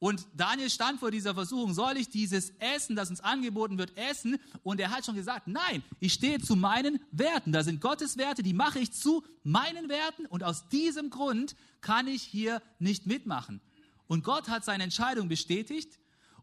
Und 0.00 0.26
Daniel 0.34 0.68
stand 0.68 0.98
vor 0.98 1.12
dieser 1.12 1.34
Versuchung, 1.34 1.72
soll 1.72 1.96
ich 1.96 2.10
dieses 2.10 2.50
Essen, 2.58 2.96
das 2.96 3.08
uns 3.08 3.20
angeboten 3.20 3.78
wird, 3.78 3.96
essen? 3.96 4.38
Und 4.64 4.80
er 4.80 4.90
hat 4.90 5.06
schon 5.06 5.14
gesagt, 5.14 5.46
nein, 5.46 5.82
ich 6.00 6.12
stehe 6.12 6.40
zu 6.40 6.56
meinen 6.56 7.00
Werten. 7.12 7.52
Da 7.52 7.62
sind 7.62 7.80
Gottes 7.80 8.18
Werte, 8.18 8.42
die 8.42 8.52
mache 8.52 8.80
ich 8.80 8.92
zu 8.92 9.24
meinen 9.44 9.88
Werten. 9.88 10.26
Und 10.26 10.42
aus 10.42 10.68
diesem 10.68 11.08
Grund 11.08 11.54
kann 11.80 12.08
ich 12.08 12.22
hier 12.22 12.60
nicht 12.80 13.06
mitmachen. 13.06 13.60
Und 14.08 14.24
Gott 14.24 14.48
hat 14.48 14.64
seine 14.64 14.84
Entscheidung 14.84 15.28
bestätigt. 15.28 15.98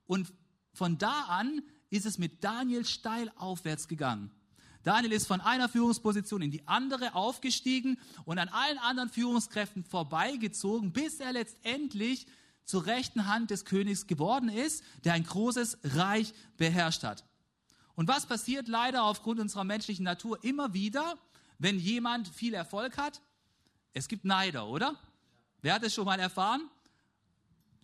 Und 0.06 0.34
von 0.74 0.98
da 0.98 1.24
an 1.24 1.62
ist 1.90 2.06
es 2.06 2.18
mit 2.18 2.44
Daniel 2.44 2.86
steil 2.86 3.32
aufwärts 3.36 3.88
gegangen. 3.88 4.32
Daniel 4.84 5.14
ist 5.14 5.28
von 5.28 5.40
einer 5.40 5.70
Führungsposition 5.70 6.42
in 6.42 6.52
die 6.52 6.68
andere 6.68 7.16
aufgestiegen 7.16 7.98
und 8.26 8.38
an 8.38 8.50
allen 8.50 8.78
anderen 8.80 9.10
Führungskräften 9.10 9.86
vorbeigezogen, 9.86 10.92
bis 10.92 11.20
er 11.22 11.32
letztendlich 11.32 12.28
zur 12.66 12.86
rechten 12.86 13.28
Hand 13.28 13.50
des 13.50 13.66
Königs 13.66 14.08
geworden 14.08 14.50
ist, 14.50 14.84
der 15.06 15.14
ein 15.14 15.24
großes 15.24 15.80
Reich 15.84 16.34
beherrscht 16.58 17.04
hat. 17.04 17.24
Und 17.96 18.08
was 18.08 18.26
passiert 18.26 18.68
leider 18.68 19.04
aufgrund 19.04 19.40
unserer 19.40 19.64
menschlichen 19.64 20.04
Natur 20.04 20.44
immer 20.44 20.74
wieder, 20.74 21.18
wenn 21.60 21.80
jemand 21.80 22.28
viel 22.28 22.54
Erfolg 22.54 22.98
hat? 22.98 23.22
Es 23.94 24.08
gibt 24.08 24.26
Neider, 24.26 24.68
oder? 24.68 25.00
Wer 25.62 25.76
hat 25.76 25.84
es 25.84 25.94
schon 25.94 26.06
mal 26.06 26.20
erfahren? 26.20 26.70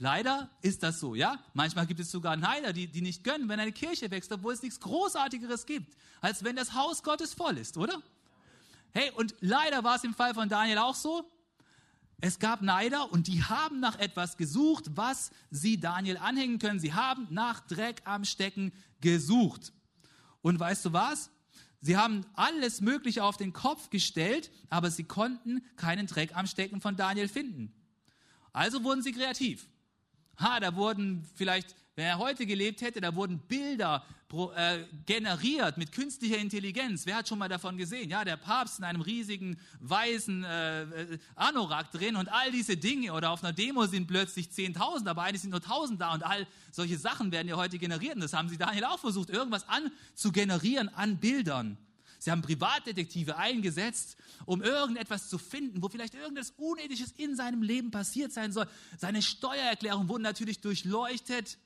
Leider 0.02 0.50
ist 0.62 0.82
das 0.82 1.02
so, 1.02 1.14
ja? 1.14 1.44
Manchmal 1.54 1.86
gibt 1.86 2.00
es 2.00 2.10
sogar 2.10 2.38
Neider, 2.38 2.72
die, 2.72 2.88
die 2.88 3.02
nicht 3.02 3.26
gönnen, 3.26 3.50
wenn 3.50 3.60
eine 3.60 3.74
Kirche 3.74 4.10
wächst, 4.10 4.32
obwohl 4.32 4.54
es 4.54 4.62
nichts 4.62 4.80
Großartigeres 4.80 5.66
gibt, 5.66 5.94
als 6.22 6.46
wenn 6.46 6.56
das 6.56 6.74
Haus 6.74 7.04
Gottes 7.04 7.34
voll 7.34 7.58
ist, 7.58 7.78
oder? 7.78 8.02
Hey, 8.92 9.12
und 9.18 9.36
leider 9.42 9.84
war 9.84 9.98
es 9.98 10.06
im 10.06 10.14
Fall 10.14 10.34
von 10.34 10.48
Daniel 10.48 10.78
auch 10.78 10.96
so. 10.96 11.30
Es 12.22 12.40
gab 12.40 12.62
Neider 12.62 13.12
und 13.12 13.28
die 13.28 13.44
haben 13.44 13.82
nach 13.82 14.00
etwas 14.00 14.38
gesucht, 14.38 14.86
was 14.96 15.32
sie 15.52 15.80
Daniel 15.80 16.18
anhängen 16.18 16.60
können. 16.60 16.80
Sie 16.80 16.94
haben 16.94 17.28
nach 17.30 17.60
Dreck 17.68 18.02
am 18.06 18.24
Stecken 18.24 18.72
gesucht. 19.02 19.74
Und 20.42 20.60
weißt 20.60 20.86
du 20.86 20.94
was? 20.94 21.30
Sie 21.82 21.98
haben 21.98 22.26
alles 22.36 22.80
Mögliche 22.80 23.24
auf 23.24 23.36
den 23.36 23.52
Kopf 23.52 23.90
gestellt, 23.90 24.50
aber 24.70 24.92
sie 24.92 25.04
konnten 25.04 25.62
keinen 25.76 26.08
Dreck 26.08 26.36
am 26.36 26.48
Stecken 26.48 26.80
von 26.80 26.96
Daniel 26.96 27.28
finden. 27.28 27.74
Also 28.54 28.84
wurden 28.84 29.02
sie 29.02 29.12
kreativ. 29.12 29.68
Ha, 30.40 30.60
da 30.60 30.76
wurden 30.76 31.24
vielleicht 31.36 31.76
wenn 32.00 32.06
er 32.06 32.18
heute 32.18 32.46
gelebt 32.46 32.82
hätte, 32.82 33.02
da 33.02 33.14
wurden 33.14 33.40
Bilder 33.40 34.06
äh, 34.56 34.86
generiert 35.06 35.78
mit 35.78 35.92
künstlicher 35.92 36.38
Intelligenz. 36.38 37.06
Wer 37.06 37.18
hat 37.18 37.28
schon 37.28 37.38
mal 37.38 37.50
davon 37.50 37.78
gesehen? 37.78 38.10
Ja, 38.10 38.24
der 38.24 38.38
Papst 38.38 38.80
in 38.80 38.86
einem 38.86 39.02
riesigen 39.02 39.60
weißen 39.82 40.46
äh, 40.46 40.84
äh 40.84 41.18
Anorak 41.36 41.92
drin 41.92 42.16
und 42.16 42.30
all 42.30 42.54
diese 42.54 42.78
Dinge. 42.78 43.12
Oder 43.12 43.32
auf 43.32 43.44
einer 43.44 43.52
Demo 43.52 43.86
sind 43.86 44.08
plötzlich 44.08 44.48
10.000, 44.48 45.10
aber 45.10 45.24
eigentlich 45.24 45.42
sind 45.42 45.50
nur 45.50 45.60
1.000 45.60 45.98
da 45.98 46.14
und 46.14 46.24
all 46.24 46.48
solche 46.72 46.98
Sachen 46.98 47.34
werden 47.34 47.50
ja 47.50 47.58
heute 47.58 47.78
generiert. 47.78 48.16
Und 48.16 48.22
das 48.22 48.32
haben 48.32 48.48
sie 48.48 48.58
Daniel 48.58 48.86
auch 48.86 49.00
versucht, 49.00 49.30
irgendwas 49.30 49.66
anzugenerieren 49.68 50.88
an 50.88 51.18
Bildern. 51.18 51.78
Sie 52.20 52.30
haben 52.30 52.42
Privatdetektive 52.42 53.38
eingesetzt, 53.38 54.18
um 54.46 54.62
irgendetwas 54.62 55.30
zu 55.30 55.38
finden, 55.38 55.82
wo 55.82 55.90
vielleicht 55.90 56.14
irgendetwas 56.14 56.54
Unethisches 56.58 57.14
in 57.18 57.36
seinem 57.36 57.64
Leben 57.64 57.92
passiert 57.92 58.32
sein 58.32 58.52
soll. 58.52 58.68
Seine 58.98 59.22
Steuererklärungen 59.22 60.10
wurden 60.10 60.24
natürlich 60.24 60.62
durchleuchtet 60.62 61.58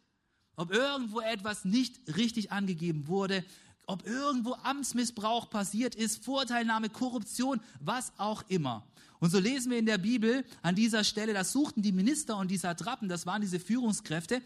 ob 0.56 0.72
irgendwo 0.72 1.20
etwas 1.20 1.66
nicht 1.66 2.16
richtig 2.16 2.52
angegeben 2.52 3.08
wurde, 3.08 3.44
ob 3.86 4.06
irgendwo 4.08 4.54
Amtsmissbrauch 4.64 5.50
passiert 5.50 5.96
ist, 5.96 6.24
Vorteilnahme, 6.24 6.90
Korruption, 6.90 7.60
was 7.80 8.14
auch 8.18 8.44
immer. 8.48 8.86
Und 9.20 9.30
so 9.32 9.40
lesen 9.40 9.72
wir 9.72 9.80
in 9.80 9.86
der 9.86 9.98
Bibel 9.98 10.46
an 10.62 10.76
dieser 10.76 11.04
Stelle, 11.04 11.34
das 11.34 11.52
suchten 11.52 11.82
die 11.82 11.92
Minister 11.92 12.38
und 12.38 12.52
die 12.52 12.58
Satrapen, 12.58 13.10
das 13.10 13.26
waren 13.26 13.42
diese 13.42 13.60
Führungskräfte, 13.60 14.42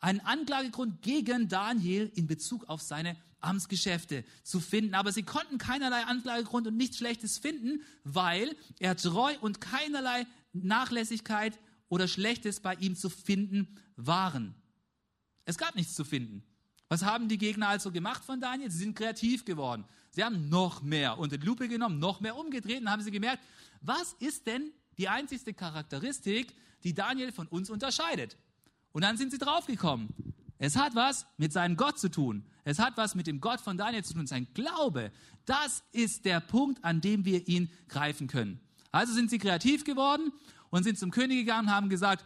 einen 0.00 0.20
Anklagegrund 0.20 1.02
gegen 1.02 1.48
Daniel 1.48 2.10
in 2.14 2.26
Bezug 2.26 2.68
auf 2.68 2.82
seine 2.82 3.16
Amtsgeschäfte 3.44 4.24
zu 4.42 4.60
finden. 4.60 4.94
Aber 4.94 5.12
sie 5.12 5.22
konnten 5.22 5.58
keinerlei 5.58 6.04
Anklagegrund 6.04 6.66
und 6.66 6.76
nichts 6.76 6.98
Schlechtes 6.98 7.38
finden, 7.38 7.82
weil 8.02 8.56
er 8.78 8.96
treu 8.96 9.34
und 9.40 9.60
keinerlei 9.60 10.26
Nachlässigkeit 10.52 11.58
oder 11.88 12.08
Schlechtes 12.08 12.60
bei 12.60 12.74
ihm 12.74 12.96
zu 12.96 13.10
finden 13.10 13.76
waren. 13.96 14.54
Es 15.44 15.58
gab 15.58 15.74
nichts 15.74 15.94
zu 15.94 16.04
finden. 16.04 16.42
Was 16.88 17.04
haben 17.04 17.28
die 17.28 17.38
Gegner 17.38 17.68
also 17.68 17.90
gemacht 17.90 18.24
von 18.24 18.40
Daniel? 18.40 18.70
Sie 18.70 18.78
sind 18.78 18.96
kreativ 18.96 19.44
geworden. 19.44 19.84
Sie 20.10 20.22
haben 20.22 20.48
noch 20.48 20.82
mehr 20.82 21.18
unter 21.18 21.38
die 21.38 21.46
Lupe 21.46 21.68
genommen, 21.68 21.98
noch 21.98 22.20
mehr 22.20 22.36
umgedreht 22.36 22.80
und 22.80 22.90
haben 22.90 23.02
sie 23.02 23.10
gemerkt, 23.10 23.42
was 23.80 24.12
ist 24.20 24.46
denn 24.46 24.70
die 24.96 25.08
einzigste 25.08 25.52
Charakteristik, 25.54 26.54
die 26.84 26.94
Daniel 26.94 27.32
von 27.32 27.48
uns 27.48 27.70
unterscheidet? 27.70 28.36
Und 28.92 29.02
dann 29.02 29.16
sind 29.16 29.32
sie 29.32 29.38
draufgekommen. 29.38 30.08
Es 30.58 30.76
hat 30.76 30.94
was 30.94 31.26
mit 31.36 31.52
seinem 31.52 31.76
Gott 31.76 31.98
zu 31.98 32.10
tun. 32.10 32.44
Es 32.64 32.78
hat 32.78 32.96
was 32.96 33.14
mit 33.14 33.26
dem 33.26 33.40
Gott 33.40 33.60
von 33.60 33.76
Daniel 33.76 34.04
zu 34.04 34.14
tun. 34.14 34.26
Sein 34.26 34.48
Glaube, 34.54 35.12
das 35.44 35.82
ist 35.92 36.24
der 36.24 36.40
Punkt, 36.40 36.82
an 36.82 37.00
dem 37.00 37.24
wir 37.24 37.46
ihn 37.46 37.70
greifen 37.88 38.26
können. 38.26 38.60
Also 38.90 39.12
sind 39.12 39.30
sie 39.30 39.38
kreativ 39.38 39.84
geworden 39.84 40.32
und 40.70 40.84
sind 40.84 40.98
zum 40.98 41.10
König 41.10 41.38
gegangen 41.38 41.68
und 41.68 41.74
haben 41.74 41.88
gesagt, 41.88 42.24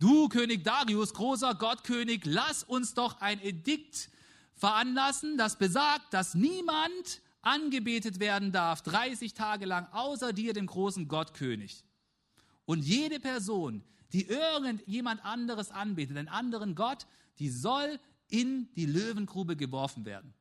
Du, 0.00 0.30
König 0.30 0.64
Darius, 0.64 1.12
großer 1.12 1.54
Gottkönig, 1.54 2.22
lass 2.24 2.64
uns 2.64 2.94
doch 2.94 3.20
ein 3.20 3.38
Edikt 3.42 4.08
veranlassen, 4.54 5.36
das 5.36 5.58
besagt, 5.58 6.14
dass 6.14 6.34
niemand 6.34 7.20
angebetet 7.42 8.18
werden 8.18 8.50
darf, 8.50 8.80
30 8.80 9.34
Tage 9.34 9.66
lang, 9.66 9.86
außer 9.92 10.32
dir, 10.32 10.54
dem 10.54 10.66
großen 10.66 11.06
Gottkönig. 11.06 11.84
Und 12.64 12.82
jede 12.82 13.20
Person, 13.20 13.84
die 14.14 14.26
irgendjemand 14.26 15.22
anderes 15.22 15.70
anbetet, 15.70 16.16
einen 16.16 16.28
anderen 16.28 16.74
Gott, 16.74 17.06
die 17.38 17.50
soll 17.50 18.00
in 18.30 18.68
die 18.74 18.86
Löwengrube 18.86 19.56
geworfen 19.56 20.04
werden. 20.04 20.34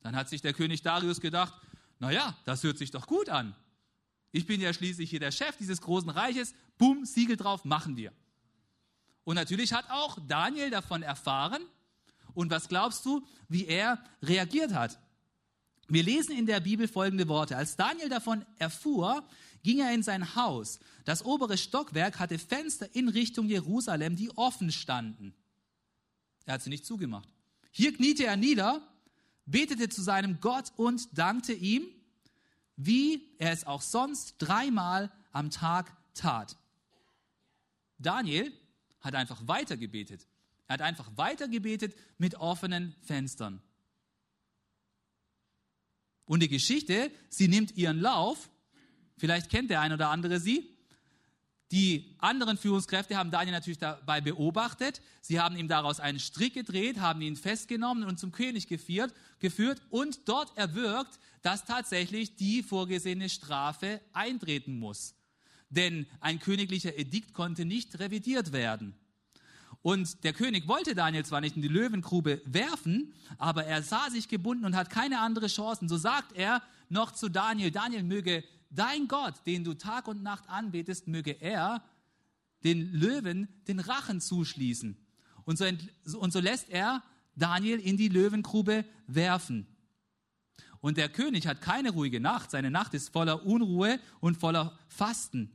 Dann 0.00 0.16
hat 0.16 0.28
sich 0.28 0.42
der 0.42 0.52
König 0.52 0.82
Darius 0.82 1.20
gedacht, 1.20 1.54
na 1.98 2.10
ja, 2.10 2.36
das 2.44 2.62
hört 2.62 2.78
sich 2.78 2.90
doch 2.90 3.06
gut 3.06 3.28
an. 3.28 3.54
Ich 4.32 4.46
bin 4.46 4.60
ja 4.60 4.72
schließlich 4.72 5.08
hier 5.08 5.20
der 5.20 5.30
Chef 5.30 5.56
dieses 5.56 5.80
großen 5.80 6.10
Reiches. 6.10 6.54
Bumm, 6.76 7.04
Siegel 7.04 7.36
drauf, 7.36 7.64
machen 7.64 7.96
wir. 7.96 8.12
Und 9.22 9.36
natürlich 9.36 9.72
hat 9.72 9.88
auch 9.90 10.18
Daniel 10.26 10.70
davon 10.70 11.02
erfahren. 11.02 11.62
Und 12.34 12.50
was 12.50 12.68
glaubst 12.68 13.06
du, 13.06 13.26
wie 13.48 13.66
er 13.66 14.02
reagiert 14.22 14.74
hat? 14.74 14.98
Wir 15.88 16.02
lesen 16.02 16.36
in 16.36 16.46
der 16.46 16.60
Bibel 16.60 16.88
folgende 16.88 17.28
Worte. 17.28 17.56
Als 17.56 17.76
Daniel 17.76 18.08
davon 18.08 18.44
erfuhr, 18.58 19.26
ging 19.62 19.80
er 19.80 19.92
in 19.94 20.02
sein 20.02 20.34
Haus. 20.34 20.80
Das 21.04 21.24
obere 21.24 21.56
Stockwerk 21.56 22.18
hatte 22.18 22.38
Fenster 22.38 22.94
in 22.94 23.08
Richtung 23.08 23.48
Jerusalem, 23.48 24.16
die 24.16 24.30
offen 24.36 24.72
standen. 24.72 25.34
Er 26.46 26.54
hat 26.54 26.62
sie 26.62 26.70
nicht 26.70 26.86
zugemacht. 26.86 27.28
Hier 27.70 27.94
kniete 27.94 28.24
er 28.24 28.36
nieder, 28.36 28.86
betete 29.46 29.88
zu 29.88 30.02
seinem 30.02 30.40
Gott 30.40 30.72
und 30.76 31.16
dankte 31.16 31.52
ihm, 31.52 31.86
wie 32.76 33.34
er 33.38 33.52
es 33.52 33.64
auch 33.64 33.82
sonst 33.82 34.36
dreimal 34.38 35.10
am 35.32 35.50
Tag 35.50 35.96
tat. 36.14 36.56
Daniel 37.98 38.52
hat 39.00 39.14
einfach 39.14 39.46
weiter 39.46 39.76
gebetet. 39.76 40.26
Er 40.66 40.74
hat 40.74 40.82
einfach 40.82 41.10
weiter 41.16 41.48
gebetet 41.48 41.94
mit 42.18 42.36
offenen 42.36 42.94
Fenstern. 43.02 43.62
Und 46.24 46.40
die 46.40 46.48
Geschichte, 46.48 47.10
sie 47.28 47.48
nimmt 47.48 47.76
ihren 47.76 48.00
Lauf. 48.00 48.50
Vielleicht 49.18 49.50
kennt 49.50 49.70
der 49.70 49.80
ein 49.80 49.92
oder 49.92 50.08
andere 50.08 50.40
sie. 50.40 50.73
Die 51.74 52.14
anderen 52.18 52.56
Führungskräfte 52.56 53.16
haben 53.16 53.30
Daniel 53.30 53.52
natürlich 53.52 53.78
dabei 53.78 54.22
beobachtet. 54.22 55.02
Sie 55.20 55.40
haben 55.40 55.56
ihm 55.56 55.68
daraus 55.68 56.00
einen 56.00 56.20
Strick 56.20 56.54
gedreht, 56.54 57.00
haben 57.00 57.20
ihn 57.20 57.36
festgenommen 57.36 58.04
und 58.04 58.18
zum 58.18 58.32
König 58.32 58.68
geführt, 58.68 59.12
geführt 59.40 59.82
und 59.90 60.28
dort 60.28 60.56
erwirkt, 60.56 61.18
dass 61.42 61.64
tatsächlich 61.64 62.36
die 62.36 62.62
vorgesehene 62.62 63.28
Strafe 63.28 64.00
eintreten 64.12 64.78
muss 64.78 65.14
denn 65.74 66.06
ein 66.20 66.38
königlicher 66.38 66.96
Edikt 66.96 67.34
konnte 67.34 67.64
nicht 67.64 67.98
revidiert 67.98 68.52
werden. 68.52 68.94
Und 69.82 70.24
der 70.24 70.32
König 70.32 70.66
wollte 70.66 70.94
Daniel 70.94 71.26
zwar 71.26 71.42
nicht 71.42 71.56
in 71.56 71.62
die 71.62 71.68
Löwengrube 71.68 72.40
werfen, 72.46 73.12
aber 73.36 73.64
er 73.64 73.82
sah 73.82 74.08
sich 74.08 74.28
gebunden 74.28 74.64
und 74.64 74.76
hat 74.76 74.88
keine 74.88 75.20
andere 75.20 75.48
Chance. 75.48 75.86
So 75.88 75.98
sagt 75.98 76.32
er 76.36 76.62
noch 76.88 77.10
zu 77.10 77.28
Daniel, 77.28 77.70
Daniel 77.70 78.02
möge 78.02 78.44
dein 78.74 79.08
Gott, 79.08 79.34
den 79.46 79.64
du 79.64 79.74
Tag 79.74 80.08
und 80.08 80.22
Nacht 80.22 80.48
anbetest, 80.48 81.08
möge 81.08 81.32
er 81.40 81.82
den 82.64 82.92
Löwen 82.92 83.48
den 83.68 83.80
Rachen 83.80 84.20
zuschließen. 84.20 84.96
Und 85.44 85.58
so, 85.58 85.66
und 86.18 86.32
so 86.32 86.40
lässt 86.40 86.70
er 86.70 87.02
Daniel 87.36 87.78
in 87.78 87.96
die 87.96 88.08
Löwengrube 88.08 88.84
werfen. 89.06 89.66
Und 90.80 90.96
der 90.96 91.08
König 91.08 91.46
hat 91.46 91.60
keine 91.60 91.90
ruhige 91.90 92.20
Nacht. 92.20 92.50
Seine 92.50 92.70
Nacht 92.70 92.94
ist 92.94 93.08
voller 93.08 93.46
Unruhe 93.46 93.98
und 94.20 94.36
voller 94.36 94.78
Fasten. 94.88 95.50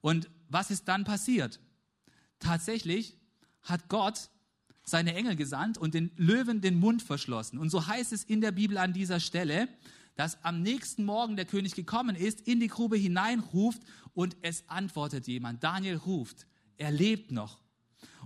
Und 0.00 0.30
was 0.48 0.70
ist 0.70 0.88
dann 0.88 1.04
passiert? 1.04 1.60
Tatsächlich 2.38 3.18
hat 3.62 3.88
Gott 3.88 4.30
seine 4.82 5.14
Engel 5.14 5.36
gesandt 5.36 5.78
und 5.78 5.94
den 5.94 6.10
Löwen 6.16 6.60
den 6.60 6.78
Mund 6.78 7.02
verschlossen. 7.02 7.58
Und 7.58 7.70
so 7.70 7.86
heißt 7.86 8.12
es 8.12 8.24
in 8.24 8.40
der 8.40 8.52
Bibel 8.52 8.78
an 8.78 8.92
dieser 8.92 9.20
Stelle, 9.20 9.68
dass 10.20 10.44
am 10.44 10.60
nächsten 10.60 11.06
Morgen 11.06 11.34
der 11.34 11.46
König 11.46 11.74
gekommen 11.74 12.14
ist, 12.14 12.42
in 12.42 12.60
die 12.60 12.66
Grube 12.66 12.98
hineinruft 12.98 13.80
und 14.12 14.36
es 14.42 14.68
antwortet 14.68 15.26
jemand. 15.26 15.64
Daniel 15.64 15.96
ruft, 15.96 16.46
er 16.76 16.90
lebt 16.90 17.32
noch. 17.32 17.62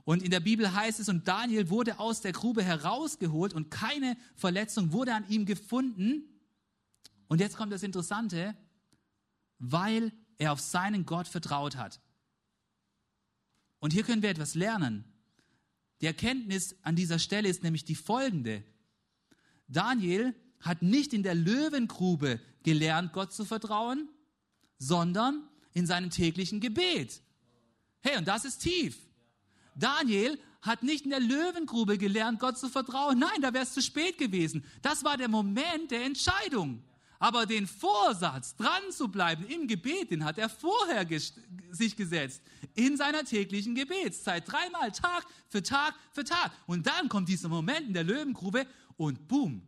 Und 0.03 0.21
in 0.21 0.33
der 0.33 0.41
Bibel 0.41 0.75
heißt 0.75 0.99
es, 0.99 1.09
und 1.09 1.29
Daniel 1.29 1.71
wurde 1.71 2.01
aus 2.01 2.21
der 2.21 2.33
Grube 2.33 2.65
herausgeholt 2.65 3.55
und 3.55 3.71
keine 3.71 4.17
Verletzung 4.35 4.91
wurde 4.91 5.15
an 5.15 5.25
ihm 5.29 5.47
gefunden. 5.47 6.25
Und 7.29 7.41
jetzt 7.41 7.57
kommt 7.57 7.73
das 7.73 7.85
Interessante, 7.85 8.57
weil 9.61 10.11
er 10.37 10.51
auf 10.51 10.59
seinen 10.59 11.07
Gott 11.07 11.29
vertraut 11.29 11.77
hat. 11.77 12.01
Und 13.79 13.93
hier 13.93 14.03
können 14.03 14.23
wir 14.23 14.31
etwas 14.31 14.57
lernen. 14.57 15.05
Die 16.01 16.07
Erkenntnis 16.07 16.75
an 16.83 16.97
dieser 16.97 17.21
Stelle 17.21 17.49
ist 17.49 17.63
nämlich 17.63 17.85
die 17.85 17.95
folgende. 17.95 18.65
Daniel 19.69 20.35
hat 20.64 20.83
nicht 20.83 21.12
in 21.12 21.23
der 21.23 21.35
Löwengrube 21.35 22.40
gelernt, 22.62 23.12
Gott 23.12 23.33
zu 23.33 23.44
vertrauen, 23.44 24.09
sondern 24.78 25.47
in 25.75 25.87
seinem 25.87 26.11
täglichen 26.11 26.61
Gebet. 26.61 27.21
Hey, 28.00 28.16
und 28.16 28.26
das 28.26 28.44
ist 28.44 28.59
tief. 28.59 28.97
Daniel 29.76 30.38
hat 30.62 30.83
nicht 30.83 31.04
in 31.04 31.11
der 31.11 31.21
Löwengrube 31.21 31.99
gelernt, 31.99 32.40
Gott 32.40 32.59
zu 32.59 32.68
vertrauen. 32.68 33.18
Nein, 33.18 33.42
da 33.42 33.52
wäre 33.52 33.64
es 33.64 33.75
zu 33.75 33.83
spät 33.83 34.16
gewesen. 34.16 34.64
Das 34.80 35.04
war 35.04 35.18
der 35.18 35.28
Moment 35.28 35.90
der 35.90 36.04
Entscheidung. 36.04 36.83
Aber 37.18 37.47
den 37.47 37.66
Vorsatz, 37.66 38.56
dran 38.56 38.90
zu 38.90 39.09
bleiben 39.09 39.47
im 39.47 39.66
Gebet, 39.66 40.11
den 40.11 40.25
hat 40.25 40.38
er 40.38 40.49
vorher 40.49 41.06
sich 41.71 41.97
gesetzt. 41.97 42.42
In 42.75 42.97
seiner 42.97 43.25
täglichen 43.25 43.75
Gebetszeit. 43.75 44.50
Dreimal 44.50 44.92
Tag 44.92 45.26
für 45.49 45.62
Tag 45.62 45.94
für 46.12 46.25
Tag. 46.25 46.52
Und 46.66 46.87
dann 46.87 47.09
kommt 47.09 47.28
dieser 47.28 47.49
Moment 47.49 47.88
in 47.88 47.94
der 47.94 48.04
Löwengrube 48.04 48.66
und 48.97 49.28
boom. 49.28 49.62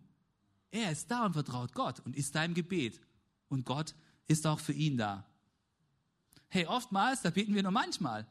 Er 0.76 0.92
ist 0.92 1.10
da 1.10 1.24
und 1.24 1.32
vertraut 1.32 1.72
Gott 1.72 2.00
und 2.00 2.14
ist 2.14 2.34
da 2.34 2.44
im 2.44 2.52
Gebet. 2.52 3.00
Und 3.48 3.64
Gott 3.64 3.94
ist 4.28 4.46
auch 4.46 4.60
für 4.60 4.74
ihn 4.74 4.98
da. 4.98 5.24
Hey, 6.48 6.66
oftmals, 6.66 7.22
da 7.22 7.30
beten 7.30 7.54
wir 7.54 7.62
nur 7.62 7.72
manchmal. 7.72 8.26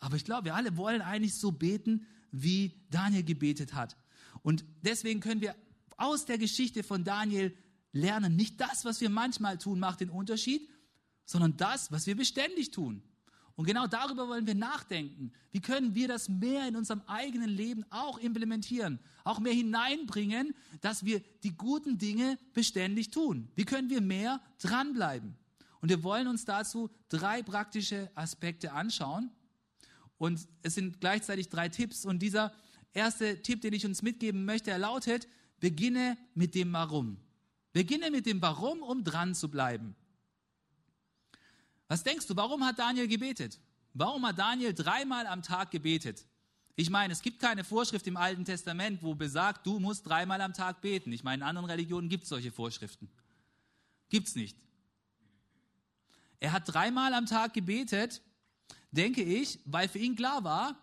Aber 0.00 0.16
ich 0.16 0.24
glaube, 0.24 0.46
wir 0.46 0.56
alle 0.56 0.76
wollen 0.76 1.00
eigentlich 1.00 1.36
so 1.36 1.52
beten, 1.52 2.08
wie 2.32 2.74
Daniel 2.90 3.22
gebetet 3.22 3.72
hat. 3.72 3.96
Und 4.42 4.64
deswegen 4.82 5.20
können 5.20 5.42
wir 5.42 5.54
aus 5.96 6.24
der 6.24 6.38
Geschichte 6.38 6.82
von 6.82 7.04
Daniel 7.04 7.56
lernen, 7.92 8.34
nicht 8.34 8.60
das, 8.60 8.84
was 8.84 9.00
wir 9.00 9.08
manchmal 9.08 9.56
tun, 9.56 9.78
macht 9.78 10.00
den 10.00 10.10
Unterschied, 10.10 10.68
sondern 11.24 11.56
das, 11.56 11.92
was 11.92 12.04
wir 12.08 12.16
beständig 12.16 12.72
tun. 12.72 13.00
Und 13.60 13.66
genau 13.66 13.86
darüber 13.86 14.26
wollen 14.26 14.46
wir 14.46 14.54
nachdenken. 14.54 15.32
Wie 15.52 15.60
können 15.60 15.94
wir 15.94 16.08
das 16.08 16.30
mehr 16.30 16.66
in 16.66 16.76
unserem 16.76 17.02
eigenen 17.06 17.50
Leben 17.50 17.84
auch 17.90 18.16
implementieren, 18.16 18.98
auch 19.22 19.38
mehr 19.38 19.52
hineinbringen, 19.52 20.54
dass 20.80 21.04
wir 21.04 21.20
die 21.42 21.54
guten 21.54 21.98
Dinge 21.98 22.38
beständig 22.54 23.10
tun? 23.10 23.50
Wie 23.56 23.66
können 23.66 23.90
wir 23.90 24.00
mehr 24.00 24.40
dranbleiben? 24.62 25.34
Und 25.82 25.90
wir 25.90 26.02
wollen 26.02 26.26
uns 26.26 26.46
dazu 26.46 26.88
drei 27.10 27.42
praktische 27.42 28.10
Aspekte 28.14 28.72
anschauen. 28.72 29.30
Und 30.16 30.48
es 30.62 30.76
sind 30.76 30.98
gleichzeitig 30.98 31.50
drei 31.50 31.68
Tipps. 31.68 32.06
Und 32.06 32.20
dieser 32.20 32.54
erste 32.94 33.42
Tipp, 33.42 33.60
den 33.60 33.74
ich 33.74 33.84
uns 33.84 34.00
mitgeben 34.00 34.46
möchte, 34.46 34.70
er 34.70 34.78
lautet, 34.78 35.28
beginne 35.58 36.16
mit 36.34 36.54
dem 36.54 36.72
Warum. 36.72 37.18
Beginne 37.74 38.10
mit 38.10 38.24
dem 38.24 38.40
Warum, 38.40 38.80
um 38.80 39.04
dran 39.04 39.34
zu 39.34 39.50
bleiben. 39.50 39.96
Was 41.90 42.04
denkst 42.04 42.28
du, 42.28 42.36
warum 42.36 42.64
hat 42.64 42.78
Daniel 42.78 43.08
gebetet? 43.08 43.58
Warum 43.94 44.24
hat 44.24 44.38
Daniel 44.38 44.72
dreimal 44.72 45.26
am 45.26 45.42
Tag 45.42 45.72
gebetet? 45.72 46.24
Ich 46.76 46.88
meine, 46.88 47.12
es 47.12 47.20
gibt 47.20 47.40
keine 47.40 47.64
Vorschrift 47.64 48.06
im 48.06 48.16
Alten 48.16 48.44
Testament, 48.44 49.02
wo 49.02 49.16
besagt, 49.16 49.66
du 49.66 49.80
musst 49.80 50.06
dreimal 50.06 50.40
am 50.40 50.54
Tag 50.54 50.82
beten. 50.82 51.10
Ich 51.10 51.24
meine, 51.24 51.42
in 51.42 51.48
anderen 51.48 51.68
Religionen 51.68 52.08
gibt 52.08 52.22
es 52.22 52.28
solche 52.28 52.52
Vorschriften. 52.52 53.10
Gibt 54.08 54.28
es 54.28 54.36
nicht. 54.36 54.56
Er 56.38 56.52
hat 56.52 56.72
dreimal 56.72 57.12
am 57.12 57.26
Tag 57.26 57.54
gebetet, 57.54 58.22
denke 58.92 59.24
ich, 59.24 59.58
weil 59.64 59.88
für 59.88 59.98
ihn 59.98 60.14
klar 60.14 60.44
war, 60.44 60.76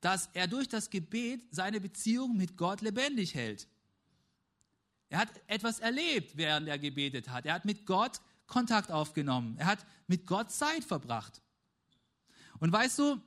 dass 0.00 0.30
er 0.32 0.48
durch 0.48 0.68
das 0.68 0.90
Gebet 0.90 1.42
seine 1.52 1.80
Beziehung 1.80 2.36
mit 2.36 2.56
Gott 2.56 2.80
lebendig 2.80 3.36
hält. 3.36 3.68
Er 5.10 5.18
hat 5.20 5.28
etwas 5.46 5.78
erlebt, 5.78 6.36
während 6.36 6.66
er 6.66 6.78
gebetet 6.80 7.28
hat. 7.28 7.46
Er 7.46 7.54
hat 7.54 7.64
mit 7.64 7.86
Gott 7.86 8.20
Kontakt 8.50 8.90
aufgenommen. 8.92 9.56
Er 9.58 9.66
hat 9.66 9.86
mit 10.06 10.26
Gott 10.26 10.50
Zeit 10.50 10.84
verbracht. 10.84 11.40
Und 12.58 12.70
weißt 12.70 12.98
du, 12.98 13.20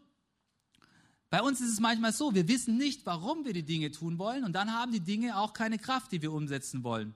bei 1.31 1.41
uns 1.41 1.59
ist 1.61 1.71
es 1.71 1.79
manchmal 1.79 2.13
so, 2.13 2.35
wir 2.35 2.47
wissen 2.47 2.77
nicht, 2.77 3.07
warum 3.07 3.43
wir 3.43 3.53
die 3.53 3.63
Dinge 3.63 3.89
tun 3.89 4.19
wollen 4.19 4.43
und 4.43 4.53
dann 4.53 4.71
haben 4.71 4.91
die 4.91 4.99
Dinge 4.99 5.35
auch 5.35 5.53
keine 5.53 5.79
Kraft, 5.79 6.11
die 6.11 6.21
wir 6.21 6.31
umsetzen 6.31 6.83
wollen. 6.83 7.15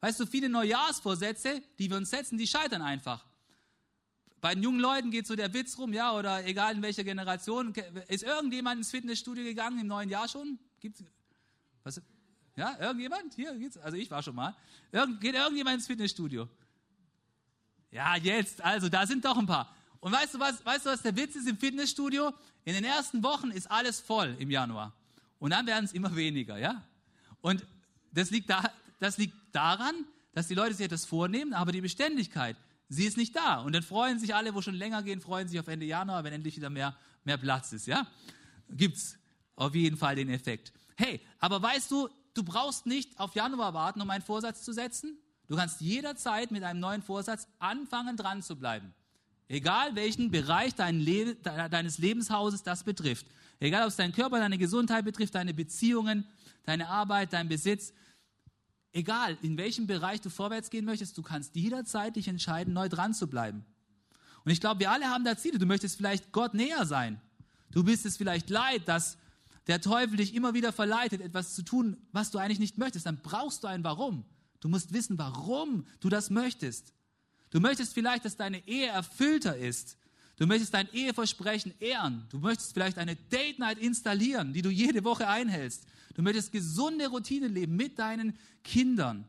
Weißt 0.00 0.18
du, 0.18 0.26
viele 0.26 0.48
Neujahrsvorsätze, 0.48 1.62
die 1.78 1.88
wir 1.88 1.96
uns 1.96 2.10
setzen, 2.10 2.36
die 2.36 2.48
scheitern 2.48 2.82
einfach. 2.82 3.24
Bei 4.40 4.54
den 4.54 4.64
jungen 4.64 4.80
Leuten 4.80 5.12
geht 5.12 5.28
so 5.28 5.36
der 5.36 5.54
Witz 5.54 5.78
rum, 5.78 5.92
ja, 5.92 6.12
oder 6.12 6.44
egal 6.44 6.74
in 6.74 6.82
welcher 6.82 7.04
Generation. 7.04 7.72
Ist 8.08 8.24
irgendjemand 8.24 8.78
ins 8.78 8.90
Fitnessstudio 8.90 9.44
gegangen 9.44 9.78
im 9.78 9.86
neuen 9.86 10.08
Jahr 10.08 10.26
schon? 10.26 10.58
Gibt's, 10.80 11.04
was, 11.84 12.02
ja, 12.56 12.76
irgendjemand? 12.80 13.34
Hier 13.34 13.54
geht's, 13.56 13.78
also 13.78 13.96
ich 13.96 14.10
war 14.10 14.24
schon 14.24 14.34
mal. 14.34 14.56
Irgend, 14.90 15.20
geht 15.20 15.36
irgendjemand 15.36 15.76
ins 15.76 15.86
Fitnessstudio? 15.86 16.48
Ja, 17.92 18.16
jetzt, 18.16 18.60
also 18.62 18.88
da 18.88 19.06
sind 19.06 19.24
doch 19.24 19.36
ein 19.36 19.46
paar. 19.46 19.74
Und 20.00 20.12
weißt 20.12 20.34
du 20.34 20.40
was, 20.40 20.64
weißt 20.64 20.86
du 20.86 20.90
was 20.90 21.02
der 21.02 21.14
Witz 21.14 21.36
ist 21.36 21.46
im 21.46 21.58
Fitnessstudio? 21.58 22.32
In 22.64 22.74
den 22.74 22.84
ersten 22.84 23.22
Wochen 23.22 23.50
ist 23.50 23.70
alles 23.70 24.00
voll 24.00 24.34
im 24.38 24.50
Januar. 24.50 24.92
Und 25.38 25.50
dann 25.50 25.66
werden 25.66 25.84
es 25.84 25.92
immer 25.92 26.14
weniger, 26.16 26.56
ja? 26.56 26.82
Und 27.40 27.64
das 28.12 28.30
liegt, 28.30 28.48
da, 28.48 28.72
das 28.98 29.18
liegt 29.18 29.34
daran, 29.52 29.94
dass 30.32 30.48
die 30.48 30.54
Leute 30.54 30.74
sich 30.74 30.86
etwas 30.86 31.04
vornehmen, 31.04 31.52
aber 31.52 31.72
die 31.72 31.80
Beständigkeit, 31.80 32.56
sie 32.88 33.04
ist 33.04 33.16
nicht 33.16 33.36
da. 33.36 33.60
Und 33.60 33.74
dann 33.74 33.82
freuen 33.82 34.18
sich 34.18 34.34
alle, 34.34 34.54
wo 34.54 34.62
schon 34.62 34.74
länger 34.74 35.02
gehen, 35.02 35.20
freuen 35.20 35.48
sich 35.48 35.60
auf 35.60 35.68
Ende 35.68 35.84
Januar, 35.84 36.24
wenn 36.24 36.32
endlich 36.32 36.56
wieder 36.56 36.70
mehr, 36.70 36.96
mehr 37.24 37.36
Platz 37.36 37.72
ist. 37.72 37.86
Ja? 37.86 38.06
Gibt's 38.70 39.18
auf 39.54 39.74
jeden 39.74 39.98
Fall 39.98 40.16
den 40.16 40.30
Effekt. 40.30 40.72
Hey, 40.96 41.20
aber 41.38 41.60
weißt 41.60 41.90
du, 41.90 42.08
du 42.34 42.42
brauchst 42.42 42.86
nicht 42.86 43.18
auf 43.18 43.34
Januar 43.34 43.74
warten, 43.74 44.00
um 44.00 44.08
einen 44.08 44.22
Vorsatz 44.22 44.62
zu 44.62 44.72
setzen. 44.72 45.18
Du 45.52 45.58
kannst 45.58 45.82
jederzeit 45.82 46.50
mit 46.50 46.62
einem 46.62 46.80
neuen 46.80 47.02
Vorsatz 47.02 47.46
anfangen, 47.58 48.16
dran 48.16 48.42
zu 48.42 48.56
bleiben. 48.56 48.94
Egal 49.48 49.94
welchen 49.94 50.30
Bereich 50.30 50.74
dein 50.74 50.98
Le 50.98 51.34
deines 51.34 51.98
Lebenshauses 51.98 52.62
das 52.62 52.84
betrifft. 52.84 53.26
Egal 53.60 53.82
ob 53.82 53.88
es 53.88 53.96
deinen 53.96 54.14
Körper, 54.14 54.38
deine 54.38 54.56
Gesundheit 54.56 55.04
betrifft, 55.04 55.34
deine 55.34 55.52
Beziehungen, 55.52 56.24
deine 56.64 56.88
Arbeit, 56.88 57.34
dein 57.34 57.48
Besitz 57.48 57.92
egal 58.94 59.36
in 59.42 59.58
welchem 59.58 59.86
Bereich 59.86 60.22
du 60.22 60.30
vorwärts 60.30 60.70
gehen 60.70 60.86
möchtest, 60.86 61.18
du 61.18 61.22
kannst 61.22 61.54
jederzeit 61.54 62.16
dich 62.16 62.28
entscheiden, 62.28 62.72
neu 62.72 62.88
dran 62.88 63.12
zu 63.12 63.26
bleiben. 63.26 63.62
Und 64.46 64.52
ich 64.52 64.60
glaube, 64.62 64.80
wir 64.80 64.90
alle 64.90 65.10
haben 65.10 65.22
da 65.22 65.36
Ziele. 65.36 65.58
Du 65.58 65.66
möchtest 65.66 65.98
vielleicht 65.98 66.32
Gott 66.32 66.54
näher 66.54 66.86
sein. 66.86 67.20
Du 67.72 67.84
bist 67.84 68.06
es 68.06 68.16
vielleicht 68.16 68.48
leid, 68.48 68.88
dass 68.88 69.18
der 69.66 69.82
Teufel 69.82 70.16
dich 70.16 70.34
immer 70.34 70.54
wieder 70.54 70.72
verleitet, 70.72 71.20
etwas 71.20 71.54
zu 71.54 71.62
tun, 71.62 71.98
was 72.10 72.30
du 72.30 72.38
eigentlich 72.38 72.58
nicht 72.58 72.78
möchtest. 72.78 73.04
Dann 73.04 73.20
brauchst 73.22 73.64
du 73.64 73.68
ein 73.68 73.84
Warum. 73.84 74.24
Du 74.62 74.68
musst 74.68 74.92
wissen, 74.92 75.18
warum 75.18 75.84
du 75.98 76.08
das 76.08 76.30
möchtest. 76.30 76.92
Du 77.50 77.58
möchtest 77.58 77.94
vielleicht, 77.94 78.24
dass 78.24 78.36
deine 78.36 78.64
Ehe 78.68 78.86
erfüllter 78.86 79.56
ist. 79.56 79.98
Du 80.36 80.46
möchtest 80.46 80.72
dein 80.72 80.88
Eheversprechen 80.92 81.74
ehren. 81.80 82.26
Du 82.30 82.38
möchtest 82.38 82.72
vielleicht 82.72 82.96
eine 82.96 83.16
Date 83.16 83.58
Night 83.58 83.78
installieren, 83.78 84.52
die 84.52 84.62
du 84.62 84.70
jede 84.70 85.02
Woche 85.02 85.26
einhältst. 85.26 85.84
Du 86.14 86.22
möchtest 86.22 86.52
gesunde 86.52 87.08
Routine 87.08 87.48
leben 87.48 87.74
mit 87.74 87.98
deinen 87.98 88.38
Kindern. 88.62 89.26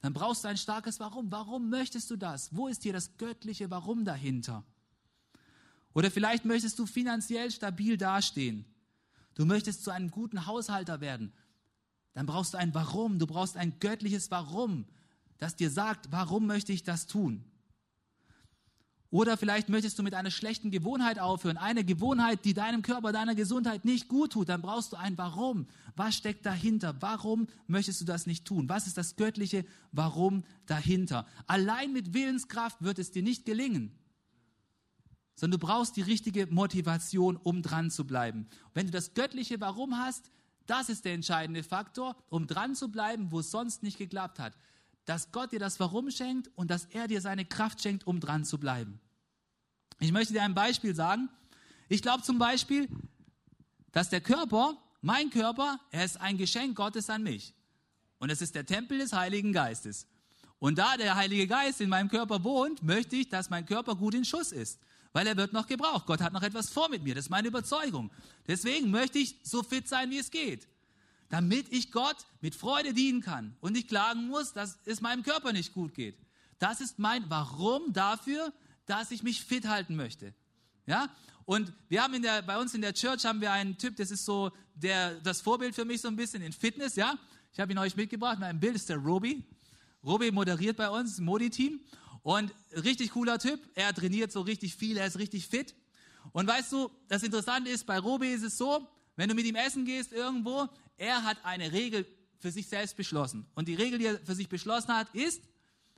Dann 0.00 0.14
brauchst 0.14 0.44
du 0.44 0.48
ein 0.48 0.56
starkes 0.56 0.98
Warum. 0.98 1.30
Warum 1.30 1.68
möchtest 1.68 2.10
du 2.10 2.16
das? 2.16 2.48
Wo 2.56 2.66
ist 2.66 2.84
hier 2.84 2.94
das 2.94 3.18
göttliche 3.18 3.70
Warum 3.70 4.06
dahinter? 4.06 4.64
Oder 5.92 6.10
vielleicht 6.10 6.46
möchtest 6.46 6.78
du 6.78 6.86
finanziell 6.86 7.50
stabil 7.50 7.98
dastehen. 7.98 8.64
Du 9.34 9.44
möchtest 9.44 9.84
zu 9.84 9.90
einem 9.90 10.10
guten 10.10 10.46
Haushalter 10.46 11.02
werden. 11.02 11.34
Dann 12.14 12.26
brauchst 12.26 12.54
du 12.54 12.58
ein 12.58 12.74
Warum. 12.74 13.18
Du 13.18 13.26
brauchst 13.26 13.56
ein 13.56 13.78
göttliches 13.80 14.30
Warum, 14.30 14.86
das 15.38 15.56
dir 15.56 15.70
sagt, 15.70 16.10
warum 16.10 16.46
möchte 16.46 16.72
ich 16.72 16.82
das 16.82 17.06
tun? 17.06 17.44
Oder 19.14 19.36
vielleicht 19.36 19.68
möchtest 19.68 19.96
du 19.96 20.02
mit 20.02 20.14
einer 20.14 20.32
schlechten 20.32 20.72
Gewohnheit 20.72 21.20
aufhören, 21.20 21.56
eine 21.56 21.84
Gewohnheit, 21.84 22.44
die 22.44 22.52
deinem 22.52 22.82
Körper, 22.82 23.12
deiner 23.12 23.36
Gesundheit 23.36 23.84
nicht 23.84 24.08
gut 24.08 24.32
tut. 24.32 24.48
Dann 24.48 24.60
brauchst 24.60 24.92
du 24.92 24.96
ein 24.96 25.16
Warum. 25.16 25.68
Was 25.94 26.16
steckt 26.16 26.44
dahinter? 26.44 26.96
Warum 26.98 27.46
möchtest 27.68 28.00
du 28.00 28.04
das 28.04 28.26
nicht 28.26 28.44
tun? 28.44 28.68
Was 28.68 28.88
ist 28.88 28.98
das 28.98 29.14
göttliche 29.14 29.64
Warum 29.92 30.42
dahinter? 30.66 31.28
Allein 31.46 31.92
mit 31.92 32.12
Willenskraft 32.12 32.82
wird 32.82 32.98
es 32.98 33.12
dir 33.12 33.22
nicht 33.22 33.46
gelingen, 33.46 33.96
sondern 35.36 35.60
du 35.60 35.66
brauchst 35.66 35.96
die 35.96 36.02
richtige 36.02 36.48
Motivation, 36.48 37.36
um 37.36 37.62
dran 37.62 37.92
zu 37.92 38.04
bleiben. 38.08 38.48
Wenn 38.72 38.86
du 38.86 38.92
das 38.92 39.14
göttliche 39.14 39.60
Warum 39.60 39.96
hast, 39.96 40.32
das 40.66 40.88
ist 40.88 41.04
der 41.04 41.14
entscheidende 41.14 41.62
Faktor, 41.62 42.16
um 42.28 42.46
dran 42.46 42.74
zu 42.74 42.88
bleiben, 42.88 43.30
wo 43.30 43.40
es 43.40 43.50
sonst 43.50 43.82
nicht 43.82 43.98
geklappt 43.98 44.38
hat 44.38 44.54
dass 45.04 45.32
Gott 45.32 45.52
dir 45.52 45.58
das 45.58 45.78
Warum 45.80 46.10
schenkt 46.10 46.50
und 46.54 46.70
dass 46.70 46.86
er 46.86 47.08
dir 47.08 47.20
seine 47.20 47.44
Kraft 47.44 47.82
schenkt, 47.82 48.06
um 48.06 48.20
dran 48.20 48.44
zu 48.44 48.58
bleiben. 48.58 49.00
Ich 50.00 50.12
möchte 50.12 50.32
dir 50.32 50.42
ein 50.42 50.54
Beispiel 50.54 50.94
sagen. 50.94 51.28
Ich 51.88 52.02
glaube 52.02 52.22
zum 52.22 52.38
Beispiel, 52.38 52.88
dass 53.92 54.08
der 54.08 54.20
Körper, 54.20 54.76
mein 55.02 55.30
Körper, 55.30 55.78
er 55.90 56.04
ist 56.04 56.20
ein 56.20 56.38
Geschenk 56.38 56.76
Gottes 56.76 57.10
an 57.10 57.22
mich. 57.22 57.54
Und 58.18 58.30
es 58.30 58.40
ist 58.40 58.54
der 58.54 58.66
Tempel 58.66 58.98
des 58.98 59.12
Heiligen 59.12 59.52
Geistes. 59.52 60.06
Und 60.58 60.78
da 60.78 60.96
der 60.96 61.16
Heilige 61.16 61.46
Geist 61.46 61.80
in 61.80 61.90
meinem 61.90 62.08
Körper 62.08 62.42
wohnt, 62.42 62.82
möchte 62.82 63.16
ich, 63.16 63.28
dass 63.28 63.50
mein 63.50 63.66
Körper 63.66 63.96
gut 63.96 64.14
in 64.14 64.24
Schuss 64.24 64.50
ist. 64.50 64.80
Weil 65.14 65.26
er 65.26 65.36
wird 65.36 65.54
noch 65.54 65.66
gebraucht. 65.66 66.04
Gott 66.06 66.20
hat 66.20 66.34
noch 66.34 66.42
etwas 66.42 66.68
vor 66.68 66.90
mit 66.90 67.02
mir, 67.02 67.14
das 67.14 67.26
ist 67.26 67.30
meine 67.30 67.48
Überzeugung. 67.48 68.10
Deswegen 68.46 68.90
möchte 68.90 69.18
ich 69.18 69.36
so 69.42 69.62
fit 69.62 69.88
sein, 69.88 70.10
wie 70.10 70.18
es 70.18 70.30
geht, 70.30 70.68
damit 71.30 71.72
ich 71.72 71.90
Gott 71.92 72.16
mit 72.42 72.54
Freude 72.54 72.92
dienen 72.92 73.22
kann 73.22 73.56
und 73.60 73.72
nicht 73.72 73.88
klagen 73.88 74.28
muss, 74.28 74.52
dass 74.52 74.78
es 74.84 75.00
meinem 75.00 75.22
Körper 75.22 75.52
nicht 75.52 75.72
gut 75.72 75.94
geht. 75.94 76.18
Das 76.58 76.80
ist 76.80 76.98
mein 76.98 77.24
Warum 77.30 77.92
dafür, 77.92 78.52
dass 78.86 79.12
ich 79.12 79.22
mich 79.22 79.42
fit 79.42 79.66
halten 79.66 79.96
möchte. 79.96 80.34
Ja? 80.84 81.08
Und 81.46 81.72
wir 81.88 82.02
haben 82.02 82.14
in 82.14 82.22
der, 82.22 82.42
bei 82.42 82.58
uns 82.58 82.74
in 82.74 82.82
der 82.82 82.92
Church 82.92 83.24
haben 83.24 83.40
wir 83.40 83.52
einen 83.52 83.78
Typ, 83.78 83.96
das 83.96 84.10
ist 84.10 84.24
so 84.24 84.50
der, 84.74 85.20
das 85.20 85.40
Vorbild 85.40 85.74
für 85.76 85.84
mich 85.84 86.00
so 86.00 86.08
ein 86.08 86.16
bisschen 86.16 86.42
in 86.42 86.52
Fitness, 86.52 86.96
ja. 86.96 87.14
Ich 87.52 87.60
habe 87.60 87.70
ihn 87.70 87.78
euch 87.78 87.94
mitgebracht, 87.94 88.38
mein 88.40 88.58
Bild 88.58 88.74
ist 88.74 88.88
der 88.88 88.96
Roby. 88.96 89.44
Roby 90.02 90.32
moderiert 90.32 90.76
bei 90.76 90.90
uns, 90.90 91.20
Modi-Team. 91.20 91.80
Und 92.24 92.54
richtig 92.72 93.10
cooler 93.10 93.38
Typ. 93.38 93.60
Er 93.74 93.94
trainiert 93.94 94.32
so 94.32 94.40
richtig 94.40 94.74
viel, 94.74 94.96
er 94.96 95.06
ist 95.06 95.18
richtig 95.18 95.46
fit. 95.46 95.74
Und 96.32 96.46
weißt 96.46 96.72
du, 96.72 96.90
das 97.06 97.22
Interessante 97.22 97.68
ist, 97.68 97.84
bei 97.84 97.98
Roby 97.98 98.32
ist 98.32 98.42
es 98.42 98.56
so, 98.56 98.88
wenn 99.14 99.28
du 99.28 99.34
mit 99.34 99.44
ihm 99.44 99.56
essen 99.56 99.84
gehst 99.84 100.10
irgendwo, 100.10 100.66
er 100.96 101.22
hat 101.22 101.36
eine 101.44 101.70
Regel 101.70 102.06
für 102.38 102.50
sich 102.50 102.66
selbst 102.66 102.96
beschlossen. 102.96 103.46
Und 103.54 103.68
die 103.68 103.74
Regel, 103.74 103.98
die 103.98 104.06
er 104.06 104.18
für 104.20 104.34
sich 104.34 104.48
beschlossen 104.48 104.96
hat, 104.96 105.14
ist, 105.14 105.42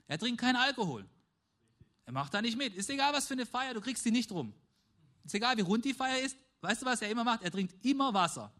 er 0.08 0.18
trinkt 0.18 0.40
keinen 0.40 0.56
Alkohol. 0.56 1.06
Er 2.06 2.12
macht 2.12 2.34
da 2.34 2.42
nicht 2.42 2.58
mit. 2.58 2.74
Ist 2.74 2.90
egal, 2.90 3.12
was 3.12 3.28
für 3.28 3.34
eine 3.34 3.46
Feier, 3.46 3.72
du 3.74 3.80
kriegst 3.80 4.02
sie 4.02 4.10
nicht 4.10 4.32
rum. 4.32 4.52
Ist 5.24 5.34
egal, 5.34 5.56
wie 5.56 5.62
rund 5.62 5.84
die 5.84 5.94
Feier 5.94 6.18
ist. 6.24 6.36
Weißt 6.60 6.82
du, 6.82 6.86
was 6.86 7.02
er 7.02 7.08
immer 7.08 7.22
macht? 7.22 7.44
Er 7.44 7.52
trinkt 7.52 7.84
immer 7.84 8.12
Wasser. 8.12 8.52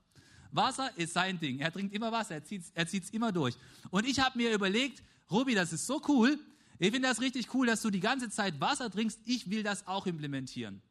Wasser 0.52 0.96
ist 0.96 1.14
sein 1.14 1.40
Ding. 1.40 1.59
Er 1.59 1.72
trinkt 1.72 1.92
immer 1.92 2.12
Wasser. 2.12 2.37
Er 2.37 2.44
zieht 2.44 2.62
es 2.74 3.11
er 3.11 3.14
immer 3.14 3.33
durch. 3.33 3.57
Und 3.90 4.07
ich 4.07 4.20
habe 4.20 4.38
mir 4.38 4.55
überlegt, 4.55 5.02
Robi, 5.29 5.57
das 5.57 5.72
ist 5.72 5.85
so 5.85 6.00
cool. 6.07 6.38
Ich 6.78 6.90
finde 6.90 7.08
das 7.08 7.20
richtig 7.20 7.52
cool, 7.54 7.66
dass 7.66 7.82
du 7.82 7.90
die 7.90 8.00
ganze 8.00 8.30
Zeit 8.30 8.60
Wasser 8.60 8.90
trinkst. 8.90 9.20
Ich 9.24 9.50
will 9.50 9.62
das 9.62 9.86
auch 9.86 10.06
implementieren. 10.06 10.82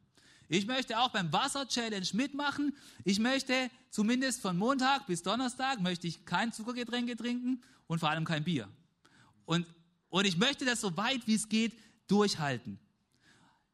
Ich 0.48 0.66
möchte 0.66 0.98
auch 0.98 1.10
beim 1.10 1.32
Wasser-Challenge 1.32 2.06
mitmachen. 2.12 2.74
Ich 3.04 3.18
möchte 3.18 3.70
zumindest 3.90 4.40
von 4.40 4.56
Montag 4.56 5.06
bis 5.06 5.22
Donnerstag 5.22 5.80
möchte 5.80 6.06
ich 6.06 6.24
kein 6.24 6.52
Zuckergetränke 6.52 7.16
trinken 7.16 7.62
und 7.86 7.98
vor 7.98 8.10
allem 8.10 8.24
kein 8.24 8.44
Bier. 8.44 8.68
Und, 9.44 9.66
und 10.08 10.24
ich 10.24 10.36
möchte 10.36 10.64
das 10.64 10.80
so 10.80 10.96
weit 10.96 11.26
wie 11.26 11.34
es 11.34 11.48
geht 11.48 11.72
durchhalten. 12.06 12.78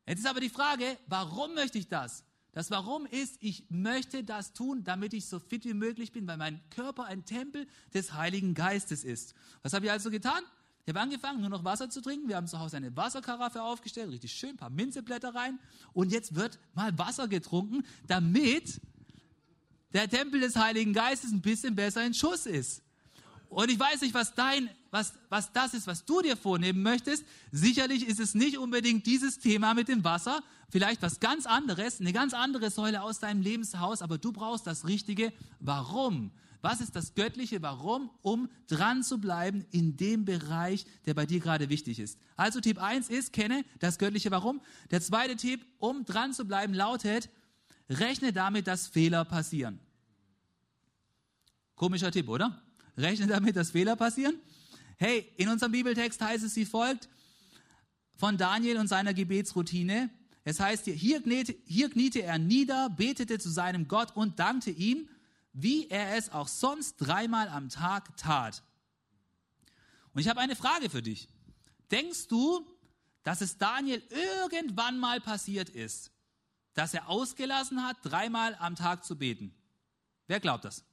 Jetzt 0.07 0.21
ist 0.21 0.27
aber 0.27 0.41
die 0.41 0.49
Frage, 0.49 0.99
warum 1.07 1.55
möchte 1.55 1.79
ich 1.79 1.89
das? 1.89 2.25
Das 2.55 2.71
Warum 2.71 3.07
ist, 3.07 3.37
ich 3.41 3.65
möchte 3.71 4.25
das 4.25 4.53
tun, 4.53 4.85
damit 4.85 5.15
ich 5.15 5.27
so 5.27 5.39
fit 5.41 5.65
wie 5.65 5.73
möglich 5.73 6.13
bin, 6.13 6.27
weil 6.27 6.37
mein 6.37 6.61
Körper 6.69 7.07
ein 7.07 7.25
Tempel 7.25 7.67
des 7.95 8.13
Heiligen 8.13 8.53
Geistes 8.53 9.05
ist. 9.05 9.35
Was 9.63 9.73
habe 9.73 9.87
ich 9.87 9.91
also 9.91 10.11
getan? 10.11 10.45
Ich 10.85 10.89
habe 10.89 11.01
angefangen, 11.01 11.41
nur 11.41 11.51
noch 11.51 11.65
Wasser 11.65 11.89
zu 11.91 12.01
trinken. 12.01 12.29
Wir 12.29 12.37
haben 12.37 12.49
zu 12.49 12.59
Hause 12.59 12.77
eine 12.77 12.97
Wasserkaraffe 12.97 13.63
aufgestellt, 13.63 14.11
richtig 14.11 14.33
schön, 14.33 14.51
ein 14.51 14.57
paar 14.57 14.71
Minzeblätter 14.71 15.33
rein. 15.33 15.61
Und 15.93 16.11
jetzt 16.11 16.35
wird 16.35 16.59
mal 16.75 16.97
Wasser 16.99 17.29
getrunken, 17.29 17.85
damit 18.09 18.81
der 19.93 20.09
Tempel 20.09 20.41
des 20.41 20.57
Heiligen 20.57 20.93
Geistes 20.93 21.31
ein 21.31 21.41
bisschen 21.41 21.77
besser 21.77 22.05
in 22.05 22.15
Schuss 22.15 22.47
ist. 22.47 22.83
Und 23.49 23.71
ich 23.71 23.79
weiß 23.79 24.01
nicht, 24.01 24.15
was 24.15 24.35
dein, 24.35 24.71
was, 24.91 25.13
was 25.29 25.53
das 25.53 25.75
ist, 25.75 25.87
was 25.87 26.05
du 26.05 26.21
dir 26.21 26.37
vornehmen 26.37 26.83
möchtest. 26.83 27.25
Sicherlich 27.53 28.09
ist 28.09 28.19
es 28.19 28.35
nicht 28.35 28.59
unbedingt 28.59 29.07
dieses 29.07 29.39
Thema 29.39 29.75
mit 29.75 29.89
dem 29.89 30.03
Wasser. 30.03 30.43
Vielleicht 30.71 31.03
was 31.03 31.21
ganz 31.21 31.47
anderes, 31.47 32.01
eine 32.01 32.15
ganz 32.15 32.33
andere 32.33 32.71
Säule 32.71 33.03
aus 33.03 33.21
deinem 33.21 33.43
Lebenshaus. 33.43 34.01
Aber 34.01 34.17
du 34.17 34.33
brauchst 34.33 34.67
das 34.67 34.87
richtige 34.87 35.33
Warum. 35.61 36.33
Was 36.63 36.81
ist 36.81 36.95
das 36.95 37.15
göttliche 37.15 37.61
Warum, 37.61 38.09
um 38.23 38.49
dran 38.69 39.03
zu 39.03 39.19
bleiben 39.21 39.67
in 39.73 39.97
dem 39.97 40.25
Bereich, 40.25 40.87
der 41.07 41.13
bei 41.13 41.27
dir 41.27 41.41
gerade 41.41 41.69
wichtig 41.69 41.99
ist? 41.99 42.19
Also 42.37 42.61
Tipp 42.61 42.81
1 42.81 43.11
ist, 43.11 43.33
kenne 43.33 43.65
das 43.81 43.99
göttliche 43.99 44.31
Warum. 44.31 44.61
Der 44.93 45.01
zweite 45.01 45.35
Tipp, 45.35 45.67
um 45.79 46.05
dran 46.05 46.33
zu 46.33 46.45
bleiben, 46.47 46.73
lautet, 46.73 47.29
rechne 47.91 48.33
damit, 48.33 48.69
dass 48.69 48.87
Fehler 48.87 49.25
passieren. 49.25 49.81
Komischer 51.75 52.13
Tipp, 52.13 52.29
oder? 52.29 52.63
Rechne 52.97 53.27
damit, 53.27 53.57
dass 53.57 53.73
Fehler 53.73 53.97
passieren. 53.97 54.37
Hey, 54.99 55.33
in 55.37 55.49
unserem 55.49 55.73
Bibeltext 55.73 56.21
heißt 56.21 56.45
es 56.45 56.55
wie 56.55 56.65
folgt, 56.65 57.09
von 58.15 58.37
Daniel 58.37 58.79
und 58.79 58.87
seiner 58.87 59.15
Gebetsroutine. 59.15 60.11
Es 60.45 60.61
heißt 60.61 60.85
hier, 60.85 60.95
hier 60.95 61.23
kniete, 61.23 61.55
kniete 61.55 62.23
er 62.23 62.39
nieder, 62.39 62.89
betete 62.89 63.41
zu 63.41 63.51
seinem 63.51 63.89
Gott 63.89 64.15
und 64.15 64.39
dankte 64.39 64.71
ihm, 64.71 65.09
wie 65.53 65.89
er 65.89 66.17
es 66.17 66.31
auch 66.31 66.49
sonst 66.49 66.97
dreimal 66.97 67.49
am 67.49 67.69
Tag 67.69 68.17
tat. 68.17 68.63
Und 70.15 70.21
ich 70.21 70.29
habe 70.29 70.41
eine 70.41 70.57
Frage 70.57 70.91
für 70.91 71.03
dich. 71.03 71.29
Denkst 71.91 72.29
du, 72.29 72.67
dass 73.23 73.41
es 73.41 73.59
Daniel 73.59 74.03
irgendwann 74.11 74.99
mal 74.99 75.21
passiert 75.21 75.69
ist, 75.69 76.11
dass 76.75 76.95
er 76.95 77.09
ausgelassen 77.09 77.85
hat, 77.85 77.99
dreimal 78.03 78.57
am 78.59 78.77
Tag 78.77 79.05
zu 79.05 79.17
beten? 79.17 79.55
Wer 80.27 80.41
glaubt 80.41 80.65
das? 80.65 80.85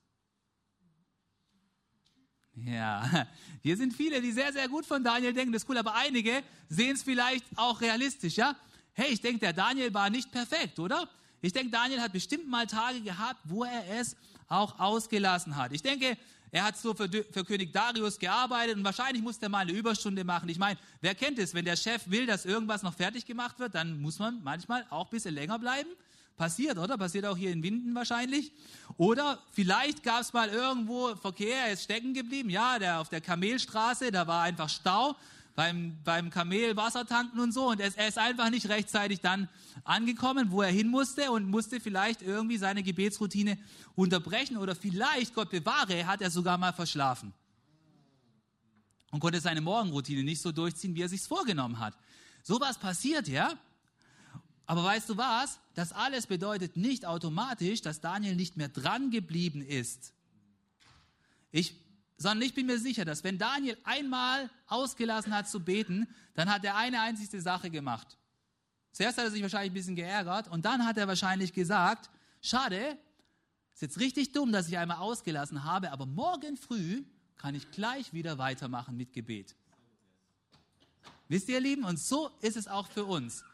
Ja, 2.56 3.28
hier 3.62 3.78
sind 3.78 3.93
viele, 3.93 4.22
die 4.22 4.32
sehr, 4.32 4.52
sehr 4.52 4.67
gut 4.67 4.86
von 4.86 5.04
Daniel 5.04 5.34
denken, 5.34 5.54
das 5.54 5.63
ist 5.63 5.69
cool, 5.69 5.78
aber 5.78 5.95
einige 5.95 6.43
sehen 6.67 6.95
es 6.95 7.04
vielleicht 7.04 7.45
auch 7.56 7.80
realistisch, 7.80 8.36
ja? 8.36 8.56
Hey, 8.93 9.13
ich 9.13 9.22
denke, 9.22 9.39
der 9.39 9.54
Daniel 9.54 9.93
war 9.93 10.10
nicht 10.10 10.32
perfekt, 10.32 10.78
oder? 10.80 11.10
Ich 11.41 11.54
denke, 11.54 11.72
Daniel 11.72 12.02
hat 12.02 12.12
bestimmt 12.12 12.50
mal 12.50 12.67
Tage 12.67 13.02
gehabt, 13.02 13.39
wo 13.45 13.63
er 13.63 13.88
es 14.00 14.17
auch 14.50 14.80
ausgelassen 14.80 15.56
hat. 15.56 15.72
Ich 15.72 15.82
denke, 15.82 16.18
er 16.52 16.64
hat 16.64 16.78
so 16.78 16.94
für, 16.94 17.08
für 17.08 17.46
König 17.46 17.72
Darius 17.72 18.18
gearbeitet 18.18 18.76
und 18.76 18.84
wahrscheinlich 18.84 19.22
musste 19.22 19.46
er 19.46 19.50
mal 19.50 19.60
eine 19.60 19.72
Überstunde 19.72 20.24
machen. 20.24 20.50
Ich 20.50 20.58
meine, 20.58 20.80
wer 21.02 21.14
kennt 21.14 21.38
es, 21.38 21.54
wenn 21.54 21.66
der 21.66 21.76
Chef 21.76 22.10
will, 22.10 22.26
dass 22.26 22.46
irgendwas 22.46 22.82
noch 22.82 22.96
fertig 22.96 23.26
gemacht 23.26 23.60
wird, 23.60 23.76
dann 23.76 24.02
muss 24.02 24.18
man 24.18 24.42
manchmal 24.44 24.86
auch 24.90 25.06
ein 25.06 25.12
bisschen 25.12 25.36
länger 25.36 25.60
bleiben. 25.60 25.90
Passiert, 26.38 26.78
oder? 26.78 26.98
Passiert 26.98 27.26
auch 27.26 27.38
hier 27.38 27.52
in 27.52 27.62
Winden 27.62 27.94
wahrscheinlich. 27.94 28.54
Oder 28.98 29.40
vielleicht 29.52 30.04
gab 30.04 30.22
es 30.22 30.32
mal 30.32 30.48
irgendwo 30.48 31.14
Verkehr, 31.18 31.66
er 31.66 31.74
ist 31.74 31.84
stecken 31.84 32.14
geblieben. 32.14 32.50
Ja, 32.50 32.80
der 32.80 33.02
auf 33.02 33.10
der 33.10 33.20
Kamelstraße, 33.20 34.10
da 34.10 34.26
war 34.26 34.44
einfach 34.44 34.70
Stau 34.70 35.18
beim, 35.56 35.98
beim 36.04 36.30
Kamel 36.30 36.76
Wasser 36.78 37.06
tanken 37.06 37.40
und 37.40 37.52
so. 37.52 37.70
Und 37.70 37.80
er, 37.80 38.08
ist 38.08 38.18
einfach 38.18 38.50
nicht 38.50 38.70
rechtzeitig 38.70 39.20
dann 39.22 39.50
angekommen, 39.84 40.52
wo 40.52 40.62
er 40.62 40.72
hin 40.72 40.88
musste 40.88 41.32
und 41.32 41.50
musste 41.50 41.80
vielleicht 41.80 42.22
irgendwie 42.22 42.58
seine 42.58 42.84
Gebetsroutine 42.84 43.58
unterbrechen. 43.96 44.58
Oder 44.58 44.76
vielleicht, 44.76 45.34
Gott 45.34 45.50
bewahre, 45.50 46.06
hat 46.06 46.22
er 46.22 46.32
sogar 46.32 46.58
mal 46.58 46.74
verschlafen. 46.74 47.34
Und 49.12 49.20
konnte 49.20 49.42
seine 49.42 49.62
Morgenroutine 49.62 50.24
nicht 50.24 50.42
so 50.42 50.52
durchziehen, 50.52 50.96
wie 50.96 51.02
er 51.02 51.10
sich's 51.10 51.28
vorgenommen 51.28 51.80
hat. 51.80 51.98
Sowas 52.44 52.78
passiert, 52.78 53.28
ja? 53.28 53.54
Aber 54.66 54.84
weißt 54.84 55.10
du 55.10 55.18
was? 55.18 55.60
Das 55.74 55.92
alles 55.94 56.28
bedeutet 56.28 56.78
nicht 56.78 57.06
automatisch, 57.06 57.82
dass 57.82 58.02
Daniel 58.02 58.36
nicht 58.36 58.56
mehr 58.56 58.70
dran 58.70 59.10
geblieben 59.10 59.62
ist. 59.62 60.14
Ich, 61.52 61.74
sondern 62.19 62.45
ich 62.45 62.53
bin 62.53 62.67
mir 62.67 62.77
sicher, 62.77 63.05
dass 63.05 63.23
wenn 63.23 63.38
Daniel 63.38 63.77
einmal 63.86 64.49
ausgelassen 64.67 65.34
hat 65.34 65.49
zu 65.49 65.62
beten, 65.62 66.05
dann 66.36 66.51
hat 66.53 66.65
er 66.65 66.75
eine 66.75 66.99
einzige 66.99 67.41
Sache 67.41 67.71
gemacht. 67.71 68.17
Zuerst 68.91 69.17
hat 69.17 69.25
er 69.25 69.32
sich 69.32 69.41
wahrscheinlich 69.41 69.71
ein 69.71 69.73
bisschen 69.73 69.95
geärgert 69.95 70.49
und 70.49 70.65
dann 70.65 70.86
hat 70.86 70.97
er 70.97 71.08
wahrscheinlich 71.08 71.53
gesagt, 71.53 72.10
schade, 72.41 72.97
ist 73.73 73.82
jetzt 73.82 73.99
richtig 73.99 74.34
dumm, 74.34 74.51
dass 74.51 74.67
ich 74.67 74.77
einmal 74.77 74.97
ausgelassen 74.97 75.63
habe, 75.63 75.91
aber 75.93 76.05
morgen 76.05 76.58
früh 76.58 77.03
kann 77.38 77.55
ich 77.55 77.71
gleich 77.71 78.12
wieder 78.12 78.38
weitermachen 78.38 78.97
mit 78.97 79.13
Gebet. 79.13 79.55
Wisst 81.29 81.47
ihr, 81.47 81.55
ihr 81.55 81.62
Lieben? 81.62 81.86
Und 81.86 81.99
so 81.99 82.32
ist 82.41 82.58
es 82.58 82.67
auch 82.67 82.88
für 82.89 83.05
uns. 83.05 83.45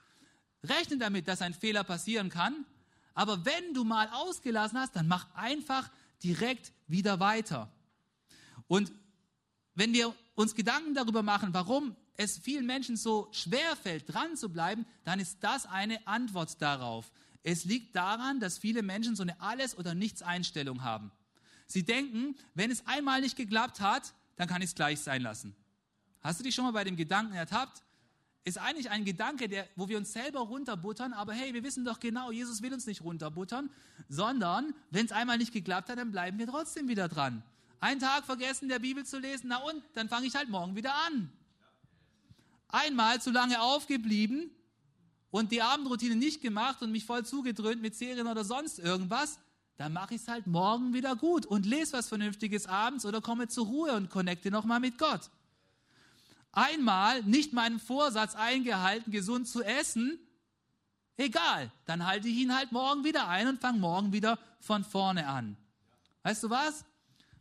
Rechne 0.63 0.97
damit, 0.97 1.27
dass 1.27 1.43
ein 1.43 1.53
Fehler 1.53 1.83
passieren 1.83 2.29
kann. 2.29 2.65
Aber 3.13 3.45
wenn 3.45 3.75
du 3.75 3.83
mal 3.83 4.09
ausgelassen 4.11 4.79
hast, 4.79 4.95
dann 4.95 5.07
mach 5.07 5.27
einfach 5.35 5.91
direkt 6.23 6.73
wieder 6.87 7.19
weiter. 7.19 7.71
Und 8.67 8.91
wenn 9.75 9.93
wir 9.93 10.13
uns 10.35 10.55
Gedanken 10.55 10.93
darüber 10.93 11.23
machen, 11.23 11.53
warum 11.53 11.95
es 12.17 12.37
vielen 12.37 12.65
Menschen 12.65 12.97
so 12.97 13.27
schwer 13.31 13.75
fällt, 13.75 14.13
dran 14.13 14.37
zu 14.37 14.49
bleiben, 14.49 14.85
dann 15.03 15.19
ist 15.19 15.37
das 15.41 15.65
eine 15.65 16.05
Antwort 16.07 16.61
darauf. 16.61 17.11
Es 17.43 17.65
liegt 17.65 17.95
daran, 17.95 18.39
dass 18.39 18.57
viele 18.57 18.81
Menschen 18.83 19.15
so 19.15 19.23
eine 19.23 19.39
Alles- 19.41 19.77
oder 19.77 19.93
Nichts-Einstellung 19.93 20.83
haben. 20.83 21.11
Sie 21.67 21.83
denken, 21.83 22.35
wenn 22.53 22.71
es 22.71 22.85
einmal 22.87 23.21
nicht 23.21 23.35
geklappt 23.35 23.81
hat, 23.81 24.13
dann 24.37 24.47
kann 24.47 24.61
ich 24.61 24.69
es 24.69 24.75
gleich 24.75 24.99
sein 24.99 25.21
lassen. 25.21 25.55
Hast 26.21 26.39
du 26.39 26.43
dich 26.43 26.55
schon 26.55 26.65
mal 26.65 26.71
bei 26.71 26.83
dem 26.83 26.95
Gedanken 26.95 27.33
ertappt? 27.33 27.85
ist 28.45 28.59
eigentlich 28.59 28.91
ein 28.91 29.03
Gedanke, 29.03 29.49
der, 29.49 29.67
wo 29.75 29.89
wir 29.89 29.97
uns 29.97 30.13
selber 30.13 30.41
runterbuttern, 30.41 31.13
aber 31.13 31.33
hey, 31.33 31.53
wir 31.53 31.63
wissen 31.63 31.83
doch 31.83 31.99
genau, 31.99 32.31
Jesus 32.31 32.61
will 32.61 32.73
uns 32.73 32.85
nicht 32.85 33.01
runterbuttern, 33.01 33.71
sondern 34.07 34.75
wenn 34.91 35.07
es 35.07 35.11
einmal 35.11 35.39
nicht 35.39 35.51
geklappt 35.51 35.89
hat, 35.89 35.97
dann 35.97 36.11
bleiben 36.11 36.37
wir 36.37 36.45
trotzdem 36.45 36.87
wieder 36.87 37.09
dran. 37.09 37.43
Einen 37.79 37.99
Tag 37.99 38.25
vergessen, 38.25 38.69
der 38.69 38.79
Bibel 38.79 39.05
zu 39.05 39.19
lesen, 39.19 39.47
na 39.49 39.57
und, 39.57 39.83
dann 39.93 40.09
fange 40.09 40.27
ich 40.27 40.35
halt 40.35 40.49
morgen 40.49 40.75
wieder 40.75 40.93
an. 41.07 41.31
Einmal 42.67 43.21
zu 43.21 43.31
lange 43.31 43.61
aufgeblieben 43.61 44.49
und 45.31 45.51
die 45.51 45.61
Abendroutine 45.61 46.15
nicht 46.15 46.41
gemacht 46.41 46.81
und 46.81 46.91
mich 46.91 47.05
voll 47.05 47.25
zugedröhnt 47.25 47.81
mit 47.81 47.95
Serien 47.95 48.27
oder 48.27 48.43
sonst 48.43 48.79
irgendwas, 48.79 49.39
dann 49.77 49.93
mache 49.93 50.15
ich 50.15 50.21
es 50.21 50.27
halt 50.27 50.47
morgen 50.47 50.93
wieder 50.93 51.15
gut 51.15 51.45
und 51.45 51.65
lese 51.65 51.93
was 51.93 52.07
Vernünftiges 52.07 52.65
abends 52.67 53.05
oder 53.05 53.21
komme 53.21 53.47
zur 53.47 53.65
Ruhe 53.65 53.93
und 53.93 54.09
connecte 54.09 54.51
nochmal 54.51 54.79
mit 54.79 54.97
Gott 54.97 55.29
einmal 56.55 57.21
nicht 57.23 57.51
meinen 57.51 57.79
Vorsatz 57.79 58.33
eingehalten, 58.33 59.11
gesund 59.11 59.45
zu 59.47 59.61
essen, 59.61 60.19
Egal, 61.17 61.71
dann 61.85 62.05
halte 62.05 62.27
ich 62.27 62.35
ihn 62.35 62.53
halt 62.53 62.73
morgen 62.73 63.05
wieder 63.05 63.27
ein 63.29 63.47
und 63.47 63.61
fange 63.61 63.79
morgen 63.79 64.11
wieder 64.11 64.37
von 64.59 64.83
vorne 64.83 65.27
an. 65.27 65.55
Weißt 66.23 66.43
du 66.43 66.49
was? 66.49 66.83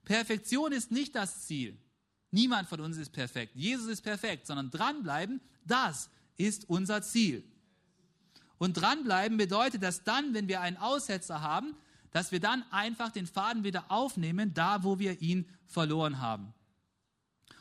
Perfektion 0.05 0.73
ist 0.73 0.90
nicht 0.90 1.14
das 1.14 1.47
Ziel. 1.47 1.79
Niemand 2.31 2.69
von 2.69 2.81
uns 2.81 2.97
ist 2.97 3.12
perfekt. 3.12 3.53
Jesus 3.55 3.87
ist 3.87 4.03
perfekt, 4.03 4.47
sondern 4.47 4.71
dranbleiben, 4.71 5.40
das 5.64 6.11
ist 6.37 6.69
unser 6.69 7.03
Ziel. 7.03 7.45
Und 8.59 8.75
dranbleiben 8.75 9.37
bedeutet, 9.37 9.83
dass 9.83 10.05
dann, 10.05 10.35
wenn 10.35 10.49
wir 10.49 10.61
einen 10.61 10.77
Aussetzer 10.77 11.40
haben, 11.40 11.77
dass 12.11 12.33
wir 12.33 12.40
dann 12.40 12.64
einfach 12.71 13.11
den 13.11 13.27
Faden 13.27 13.64
wieder 13.64 13.90
aufnehmen, 13.90 14.55
da 14.55 14.85
wo 14.85 14.99
wir 14.99 15.21
ihn 15.21 15.49
verloren 15.67 16.21
haben. 16.21 16.55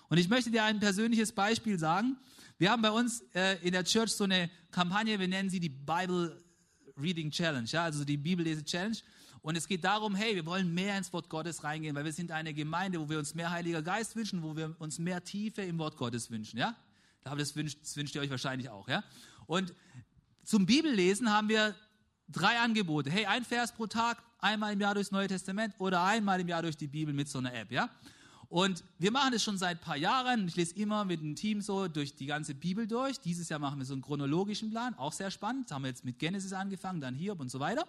Und 0.10 0.18
ich 0.18 0.30
möchte 0.30 0.52
dir 0.52 0.64
ein 0.64 0.80
persönliches 0.80 1.32
Beispiel 1.32 1.80
sagen. 1.80 2.18
Wir 2.60 2.70
haben 2.70 2.82
bei 2.82 2.92
uns 2.92 3.22
äh, 3.34 3.58
in 3.66 3.72
der 3.72 3.84
Church 3.84 4.12
so 4.12 4.26
eine 4.26 4.50
Kampagne, 4.72 5.20
wir 5.20 5.28
nennen 5.28 5.50
sie 5.50 5.60
die 5.60 5.70
Bible 5.70 6.40
Reading 6.96 7.32
Challenge, 7.32 7.68
ja, 7.68 7.86
also 7.86 8.06
die 8.06 8.18
Bibellese 8.18 8.64
Challenge. 8.64 8.98
Und 9.44 9.58
es 9.58 9.68
geht 9.68 9.84
darum, 9.84 10.16
hey, 10.16 10.36
wir 10.36 10.46
wollen 10.46 10.74
mehr 10.74 10.98
ins 10.98 11.12
Wort 11.12 11.30
Gottes 11.30 11.66
reingehen, 11.66 11.96
weil 11.96 12.06
wir 12.06 12.14
sind 12.14 12.32
eine 12.32 12.54
Gemeinde, 12.54 13.00
wo 13.02 13.10
wir 13.10 13.20
uns 13.20 13.36
mehr 13.36 13.52
Heiliger 13.52 13.82
Geist 13.82 14.16
wünschen, 14.16 14.42
wo 14.42 14.56
wir 14.56 14.74
uns 14.80 15.00
mehr 15.00 15.22
Tiefe 15.22 15.62
im 15.62 15.78
Wort 15.78 15.98
Gottes 15.98 16.32
wünschen, 16.32 16.58
ja. 16.58 16.76
Das 17.26 17.56
wünscht, 17.56 17.80
das 17.82 17.96
wünscht 17.98 18.16
ihr 18.16 18.22
euch 18.22 18.30
wahrscheinlich 18.30 18.70
auch, 18.70 18.88
ja. 18.88 19.04
Und 19.46 19.74
zum 20.46 20.66
Bibellesen 20.66 21.30
haben 21.30 21.50
wir 21.50 21.76
drei 22.30 22.58
Angebote. 22.58 23.12
Hey, 23.12 23.26
ein 23.26 23.44
Vers 23.44 23.74
pro 23.74 23.86
Tag, 23.86 24.24
einmal 24.40 24.72
im 24.72 24.80
Jahr 24.80 24.94
durchs 24.94 25.12
Neue 25.12 25.28
Testament 25.28 25.76
oder 25.78 26.04
einmal 26.04 26.40
im 26.40 26.48
Jahr 26.48 26.62
durch 26.62 26.78
die 26.78 26.88
Bibel 26.88 27.14
mit 27.14 27.28
so 27.28 27.40
einer 27.40 27.54
App, 27.54 27.70
ja? 27.70 27.90
Und 28.48 28.86
wir 28.98 29.12
machen 29.12 29.34
das 29.34 29.44
schon 29.44 29.58
seit 29.58 29.80
ein 29.80 29.82
paar 29.82 29.98
Jahren. 29.98 30.48
Ich 30.48 30.56
lese 30.56 30.76
immer 30.76 31.04
mit 31.04 31.20
dem 31.20 31.36
Team 31.36 31.60
so 31.60 31.90
durch 31.90 32.16
die 32.16 32.28
ganze 32.28 32.56
Bibel 32.56 32.88
durch. 32.88 33.20
Dieses 33.20 33.50
Jahr 33.50 33.60
machen 33.60 33.80
wir 33.80 33.86
so 33.86 33.94
einen 33.94 34.04
chronologischen 34.04 34.70
Plan, 34.70 34.94
auch 34.94 35.12
sehr 35.12 35.32
spannend. 35.32 35.66
Das 35.66 35.76
haben 35.76 35.82
wir 35.82 35.90
jetzt 35.90 36.06
mit 36.06 36.20
Genesis 36.20 36.54
angefangen, 36.54 37.02
dann 37.02 37.16
Hiob 37.16 37.42
und 37.42 37.50
so 37.50 37.60
weiter. 37.60 37.86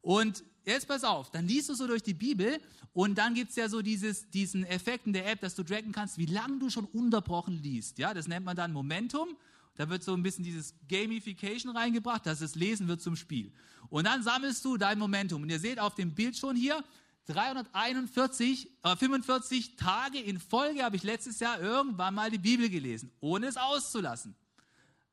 Und 0.00 0.44
jetzt 0.64 0.88
pass 0.88 1.04
auf, 1.04 1.30
dann 1.30 1.46
liest 1.46 1.68
du 1.68 1.74
so 1.74 1.86
durch 1.86 2.02
die 2.02 2.14
Bibel 2.14 2.60
und 2.92 3.16
dann 3.16 3.34
gibt 3.34 3.50
es 3.50 3.56
ja 3.56 3.68
so 3.68 3.82
dieses, 3.82 4.28
diesen 4.30 4.64
Effekt 4.64 5.06
in 5.06 5.12
der 5.12 5.30
App, 5.30 5.40
dass 5.40 5.54
du 5.54 5.62
tracken 5.62 5.92
kannst, 5.92 6.18
wie 6.18 6.26
lange 6.26 6.58
du 6.58 6.70
schon 6.70 6.84
unterbrochen 6.86 7.62
liest. 7.62 7.98
Ja, 7.98 8.12
das 8.12 8.28
nennt 8.28 8.44
man 8.44 8.56
dann 8.56 8.72
Momentum. 8.72 9.36
Da 9.76 9.88
wird 9.88 10.02
so 10.02 10.12
ein 10.12 10.22
bisschen 10.22 10.44
dieses 10.44 10.74
Gamification 10.88 11.74
reingebracht, 11.74 12.26
dass 12.26 12.40
das 12.40 12.54
Lesen 12.54 12.88
wird 12.88 13.00
zum 13.00 13.16
Spiel. 13.16 13.52
Und 13.88 14.06
dann 14.06 14.22
sammelst 14.22 14.64
du 14.64 14.76
dein 14.76 14.98
Momentum. 14.98 15.42
Und 15.42 15.50
ihr 15.50 15.58
seht 15.58 15.78
auf 15.78 15.94
dem 15.94 16.14
Bild 16.14 16.36
schon 16.36 16.56
hier, 16.56 16.84
341, 17.26 18.68
äh, 18.82 18.96
45 18.96 19.76
Tage 19.76 20.18
in 20.18 20.40
Folge 20.40 20.82
habe 20.82 20.96
ich 20.96 21.04
letztes 21.04 21.40
Jahr 21.40 21.60
irgendwann 21.60 22.14
mal 22.14 22.30
die 22.30 22.38
Bibel 22.38 22.68
gelesen, 22.68 23.12
ohne 23.20 23.46
es 23.46 23.56
auszulassen. 23.56 24.34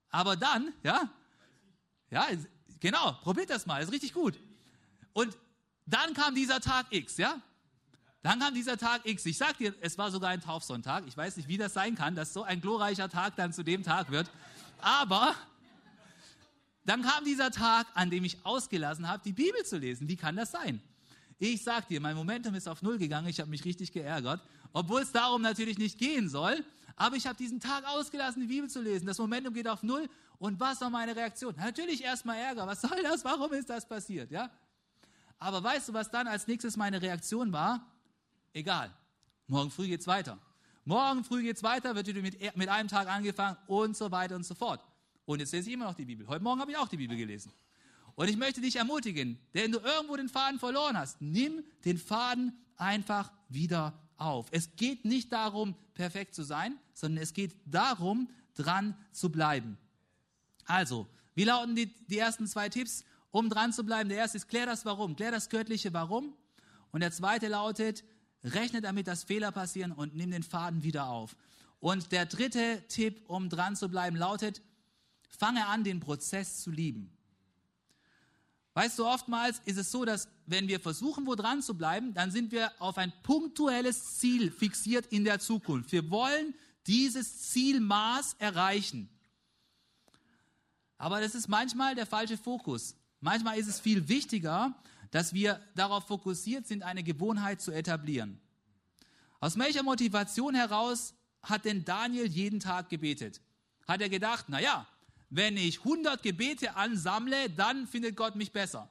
Aber 0.09 0.35
dann, 0.35 0.73
ja, 0.83 1.09
ja, 2.09 2.27
genau, 2.79 3.13
probiert 3.21 3.51
das 3.51 3.67
mal, 3.67 3.81
ist 3.83 3.91
richtig 3.91 4.13
gut. 4.13 4.39
Und 5.19 5.37
dann 5.85 6.13
kam 6.13 6.33
dieser 6.33 6.61
Tag 6.61 6.85
X, 6.91 7.17
ja? 7.17 7.41
Dann 8.21 8.39
kam 8.39 8.53
dieser 8.53 8.77
Tag 8.77 9.01
X. 9.05 9.25
Ich 9.25 9.37
sag 9.37 9.57
dir, 9.57 9.75
es 9.81 9.97
war 9.97 10.11
sogar 10.11 10.29
ein 10.29 10.39
Taufsonntag. 10.39 11.03
Ich 11.07 11.17
weiß 11.17 11.35
nicht, 11.35 11.49
wie 11.49 11.57
das 11.57 11.73
sein 11.73 11.95
kann, 11.95 12.15
dass 12.15 12.31
so 12.31 12.43
ein 12.43 12.61
glorreicher 12.61 13.09
Tag 13.09 13.35
dann 13.35 13.51
zu 13.51 13.63
dem 13.63 13.83
Tag 13.83 14.11
wird. 14.11 14.31
Aber 14.79 15.35
dann 16.85 17.01
kam 17.01 17.25
dieser 17.25 17.51
Tag, 17.51 17.87
an 17.95 18.09
dem 18.09 18.23
ich 18.23 18.45
ausgelassen 18.45 19.09
habe, 19.09 19.21
die 19.25 19.33
Bibel 19.33 19.65
zu 19.65 19.77
lesen. 19.77 20.07
Wie 20.07 20.15
kann 20.15 20.37
das 20.37 20.51
sein? 20.51 20.81
Ich 21.37 21.63
sag 21.63 21.89
dir, 21.89 21.99
mein 21.99 22.15
Momentum 22.15 22.55
ist 22.55 22.69
auf 22.69 22.81
Null 22.81 22.97
gegangen. 22.97 23.27
Ich 23.27 23.41
habe 23.41 23.49
mich 23.49 23.65
richtig 23.65 23.91
geärgert. 23.91 24.41
Obwohl 24.71 25.01
es 25.01 25.11
darum 25.11 25.41
natürlich 25.41 25.77
nicht 25.77 25.97
gehen 25.97 26.29
soll. 26.29 26.63
Aber 26.95 27.17
ich 27.17 27.27
habe 27.27 27.35
diesen 27.35 27.59
Tag 27.59 27.85
ausgelassen, 27.85 28.41
die 28.41 28.47
Bibel 28.47 28.69
zu 28.69 28.81
lesen. 28.81 29.05
Das 29.05 29.17
Momentum 29.17 29.53
geht 29.53 29.67
auf 29.67 29.83
Null. 29.83 30.07
Und 30.37 30.61
was 30.61 30.79
war 30.79 30.89
meine 30.89 31.13
Reaktion? 31.13 31.55
Natürlich 31.57 32.05
erstmal 32.05 32.37
Ärger. 32.37 32.65
Was 32.67 32.79
soll 32.79 33.03
das? 33.03 33.25
Warum 33.25 33.51
ist 33.51 33.69
das 33.69 33.85
passiert? 33.85 34.31
Ja? 34.31 34.49
Aber 35.39 35.63
weißt 35.63 35.89
du, 35.89 35.93
was 35.93 36.11
dann 36.11 36.27
als 36.27 36.47
nächstes 36.47 36.77
meine 36.77 37.01
Reaktion 37.01 37.51
war? 37.53 37.85
Egal. 38.53 38.93
Morgen 39.47 39.71
früh 39.71 39.87
geht's 39.87 40.05
weiter. 40.05 40.37
Morgen 40.85 41.23
früh 41.23 41.43
geht's 41.43 41.63
weiter, 41.63 41.95
wird 41.95 42.07
wieder 42.07 42.21
mit, 42.21 42.55
mit 42.57 42.69
einem 42.69 42.89
Tag 42.89 43.07
angefangen 43.07 43.57
und 43.67 43.95
so 43.95 44.11
weiter 44.11 44.35
und 44.35 44.43
so 44.43 44.53
fort. 44.53 44.83
Und 45.25 45.39
jetzt 45.39 45.53
lese 45.53 45.69
ich 45.69 45.73
immer 45.73 45.85
noch 45.85 45.93
die 45.93 46.05
Bibel. 46.05 46.27
Heute 46.27 46.43
Morgen 46.43 46.59
habe 46.59 46.71
ich 46.71 46.77
auch 46.77 46.87
die 46.87 46.97
Bibel 46.97 47.15
gelesen. 47.15 47.51
Und 48.15 48.27
ich 48.27 48.37
möchte 48.37 48.59
dich 48.59 48.75
ermutigen, 48.75 49.39
wenn 49.53 49.71
du 49.71 49.79
irgendwo 49.79 50.15
den 50.17 50.27
Faden 50.27 50.59
verloren 50.59 50.97
hast, 50.97 51.21
nimm 51.21 51.63
den 51.85 51.97
Faden 51.97 52.57
einfach 52.75 53.31
wieder 53.47 53.97
auf. 54.17 54.47
Es 54.51 54.75
geht 54.75 55.05
nicht 55.05 55.31
darum, 55.31 55.75
perfekt 55.93 56.35
zu 56.35 56.43
sein, 56.43 56.77
sondern 56.93 57.23
es 57.23 57.33
geht 57.33 57.55
darum, 57.65 58.29
dran 58.55 58.95
zu 59.11 59.31
bleiben. 59.31 59.77
Also, 60.65 61.07
wie 61.33 61.45
lauten 61.45 61.75
die, 61.75 61.87
die 62.07 62.17
ersten 62.17 62.45
zwei 62.45 62.67
Tipps, 62.67 63.05
um 63.31 63.49
dran 63.49 63.73
zu 63.73 63.83
bleiben? 63.83 64.09
Der 64.09 64.19
erste 64.19 64.37
ist, 64.37 64.47
klär 64.47 64.65
das 64.65 64.85
Warum, 64.85 65.15
klär 65.15 65.31
das 65.31 65.49
göttliche 65.49 65.93
Warum. 65.93 66.33
Und 66.91 67.01
der 67.01 67.11
zweite 67.11 67.47
lautet, 67.47 68.03
rechne 68.43 68.81
damit, 68.81 69.07
dass 69.07 69.23
Fehler 69.23 69.51
passieren 69.51 69.91
und 69.91 70.15
nimm 70.15 70.31
den 70.31 70.43
Faden 70.43 70.83
wieder 70.83 71.07
auf. 71.07 71.35
Und 71.79 72.11
der 72.11 72.25
dritte 72.25 72.83
Tipp, 72.87 73.21
um 73.27 73.49
dran 73.49 73.75
zu 73.75 73.89
bleiben, 73.89 74.15
lautet, 74.15 74.61
fange 75.29 75.65
an, 75.67 75.83
den 75.83 75.99
Prozess 75.99 76.61
zu 76.61 76.71
lieben. 76.71 77.11
Weißt 78.73 78.99
du, 78.99 79.05
oftmals 79.05 79.61
ist 79.65 79.77
es 79.77 79.91
so, 79.91 80.05
dass 80.05 80.29
wenn 80.45 80.67
wir 80.67 80.79
versuchen, 80.79 81.25
wo 81.25 81.35
dran 81.35 81.61
zu 81.61 81.75
bleiben, 81.75 82.13
dann 82.13 82.31
sind 82.31 82.51
wir 82.51 82.71
auf 82.79 82.97
ein 82.97 83.11
punktuelles 83.23 84.17
Ziel 84.17 84.51
fixiert 84.51 85.07
in 85.07 85.23
der 85.23 85.39
Zukunft. 85.39 85.91
Wir 85.91 86.09
wollen 86.09 86.53
dieses 86.87 87.49
Zielmaß 87.49 88.35
erreichen. 88.39 89.09
Aber 90.97 91.21
das 91.21 91.35
ist 91.35 91.47
manchmal 91.47 91.95
der 91.95 92.05
falsche 92.05 92.37
Fokus. 92.37 92.95
Manchmal 93.21 93.57
ist 93.57 93.67
es 93.67 93.79
viel 93.79 94.07
wichtiger, 94.07 94.73
dass 95.11 95.33
wir 95.33 95.59
darauf 95.75 96.07
fokussiert 96.07 96.67
sind, 96.67 96.83
eine 96.83 97.03
Gewohnheit 97.03 97.61
zu 97.61 97.71
etablieren. 97.71 98.39
Aus 99.39 99.57
welcher 99.57 99.83
Motivation 99.83 100.55
heraus 100.55 101.13
hat 101.41 101.65
denn 101.65 101.85
Daniel 101.85 102.27
jeden 102.27 102.59
Tag 102.59 102.89
gebetet? 102.89 103.41
Hat 103.87 104.01
er 104.01 104.09
gedacht, 104.09 104.45
na 104.49 104.61
ja, 104.61 104.87
wenn 105.29 105.57
ich 105.57 105.79
100 105.79 106.21
Gebete 106.23 106.75
ansammle, 106.75 107.49
dann 107.49 107.87
findet 107.87 108.15
Gott 108.15 108.35
mich 108.35 108.51
besser? 108.51 108.89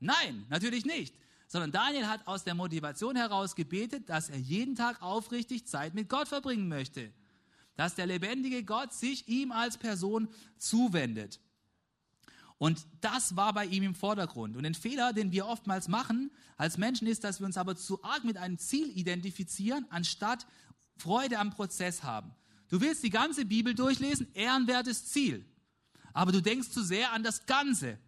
Nein, 0.00 0.46
natürlich 0.48 0.84
nicht. 0.84 1.14
Sondern 1.48 1.72
Daniel 1.72 2.06
hat 2.06 2.26
aus 2.26 2.44
der 2.44 2.54
Motivation 2.54 3.16
heraus 3.16 3.54
gebetet, 3.54 4.08
dass 4.08 4.28
er 4.28 4.38
jeden 4.38 4.74
Tag 4.74 5.00
aufrichtig 5.00 5.66
Zeit 5.66 5.94
mit 5.94 6.08
Gott 6.08 6.28
verbringen 6.28 6.68
möchte. 6.68 7.12
Dass 7.76 7.94
der 7.94 8.06
lebendige 8.06 8.64
Gott 8.64 8.92
sich 8.92 9.28
ihm 9.28 9.52
als 9.52 9.76
Person 9.78 10.28
zuwendet. 10.58 11.40
Und 12.58 12.86
das 13.00 13.36
war 13.36 13.52
bei 13.52 13.66
ihm 13.66 13.82
im 13.82 13.94
Vordergrund. 13.94 14.56
Und 14.56 14.64
ein 14.64 14.74
Fehler, 14.74 15.12
den 15.12 15.30
wir 15.30 15.46
oftmals 15.46 15.88
machen 15.88 16.30
als 16.56 16.78
Menschen, 16.78 17.06
ist, 17.06 17.22
dass 17.24 17.40
wir 17.40 17.46
uns 17.46 17.58
aber 17.58 17.76
zu 17.76 18.02
arg 18.02 18.24
mit 18.24 18.38
einem 18.38 18.58
Ziel 18.58 18.90
identifizieren, 18.96 19.84
anstatt 19.90 20.46
Freude 20.96 21.38
am 21.38 21.50
Prozess 21.50 22.02
haben. 22.02 22.32
Du 22.68 22.80
willst 22.80 23.02
die 23.02 23.10
ganze 23.10 23.44
Bibel 23.44 23.74
durchlesen, 23.74 24.28
ehrenwertes 24.32 25.06
Ziel. 25.06 25.44
Aber 26.14 26.32
du 26.32 26.40
denkst 26.40 26.70
zu 26.70 26.82
sehr 26.82 27.12
an 27.12 27.22
das 27.22 27.44
Ganze. 27.44 27.98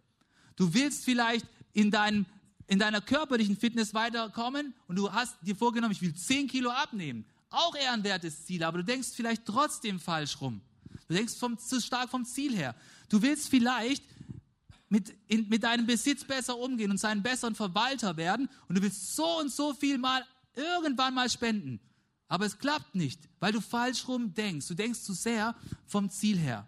Du 0.55 0.73
willst 0.73 1.05
vielleicht 1.05 1.45
in, 1.73 1.91
deinem, 1.91 2.25
in 2.65 2.79
deiner 2.79 3.01
körperlichen 3.01 3.55
Fitness 3.55 3.93
weiterkommen 3.93 4.73
und 4.87 4.95
du 4.95 5.11
hast 5.13 5.37
dir 5.41 5.55
vorgenommen, 5.55 5.91
ich 5.91 6.01
will 6.01 6.13
10 6.13 6.47
Kilo 6.47 6.71
abnehmen. 6.71 7.25
Auch 7.51 7.75
ehrenwertes 7.75 8.45
Ziel, 8.45 8.63
aber 8.63 8.79
du 8.79 8.83
denkst 8.83 9.09
vielleicht 9.13 9.45
trotzdem 9.45 9.99
falsch 9.99 10.41
rum. 10.41 10.61
Du 11.07 11.13
denkst 11.13 11.35
vom, 11.35 11.57
zu 11.57 11.79
stark 11.81 12.09
vom 12.09 12.25
Ziel 12.25 12.55
her. 12.55 12.75
Du 13.09 13.21
willst 13.21 13.49
vielleicht 13.49 14.03
mit, 14.89 15.15
in, 15.27 15.47
mit 15.47 15.63
deinem 15.63 15.85
Besitz 15.85 16.23
besser 16.23 16.57
umgehen 16.57 16.91
und 16.91 16.97
seinen 16.97 17.23
besseren 17.23 17.55
Verwalter 17.55 18.17
werden 18.17 18.49
und 18.67 18.77
du 18.77 18.81
willst 18.81 19.15
so 19.15 19.39
und 19.39 19.51
so 19.51 19.73
viel 19.73 19.97
mal 19.97 20.25
irgendwann 20.55 21.13
mal 21.13 21.29
spenden. 21.29 21.79
Aber 22.27 22.45
es 22.45 22.57
klappt 22.57 22.95
nicht, 22.95 23.21
weil 23.39 23.51
du 23.51 23.61
falsch 23.61 24.07
rum 24.07 24.33
denkst. 24.33 24.67
Du 24.67 24.75
denkst 24.75 25.01
zu 25.01 25.13
sehr 25.13 25.55
vom 25.85 26.09
Ziel 26.09 26.37
her. 26.37 26.67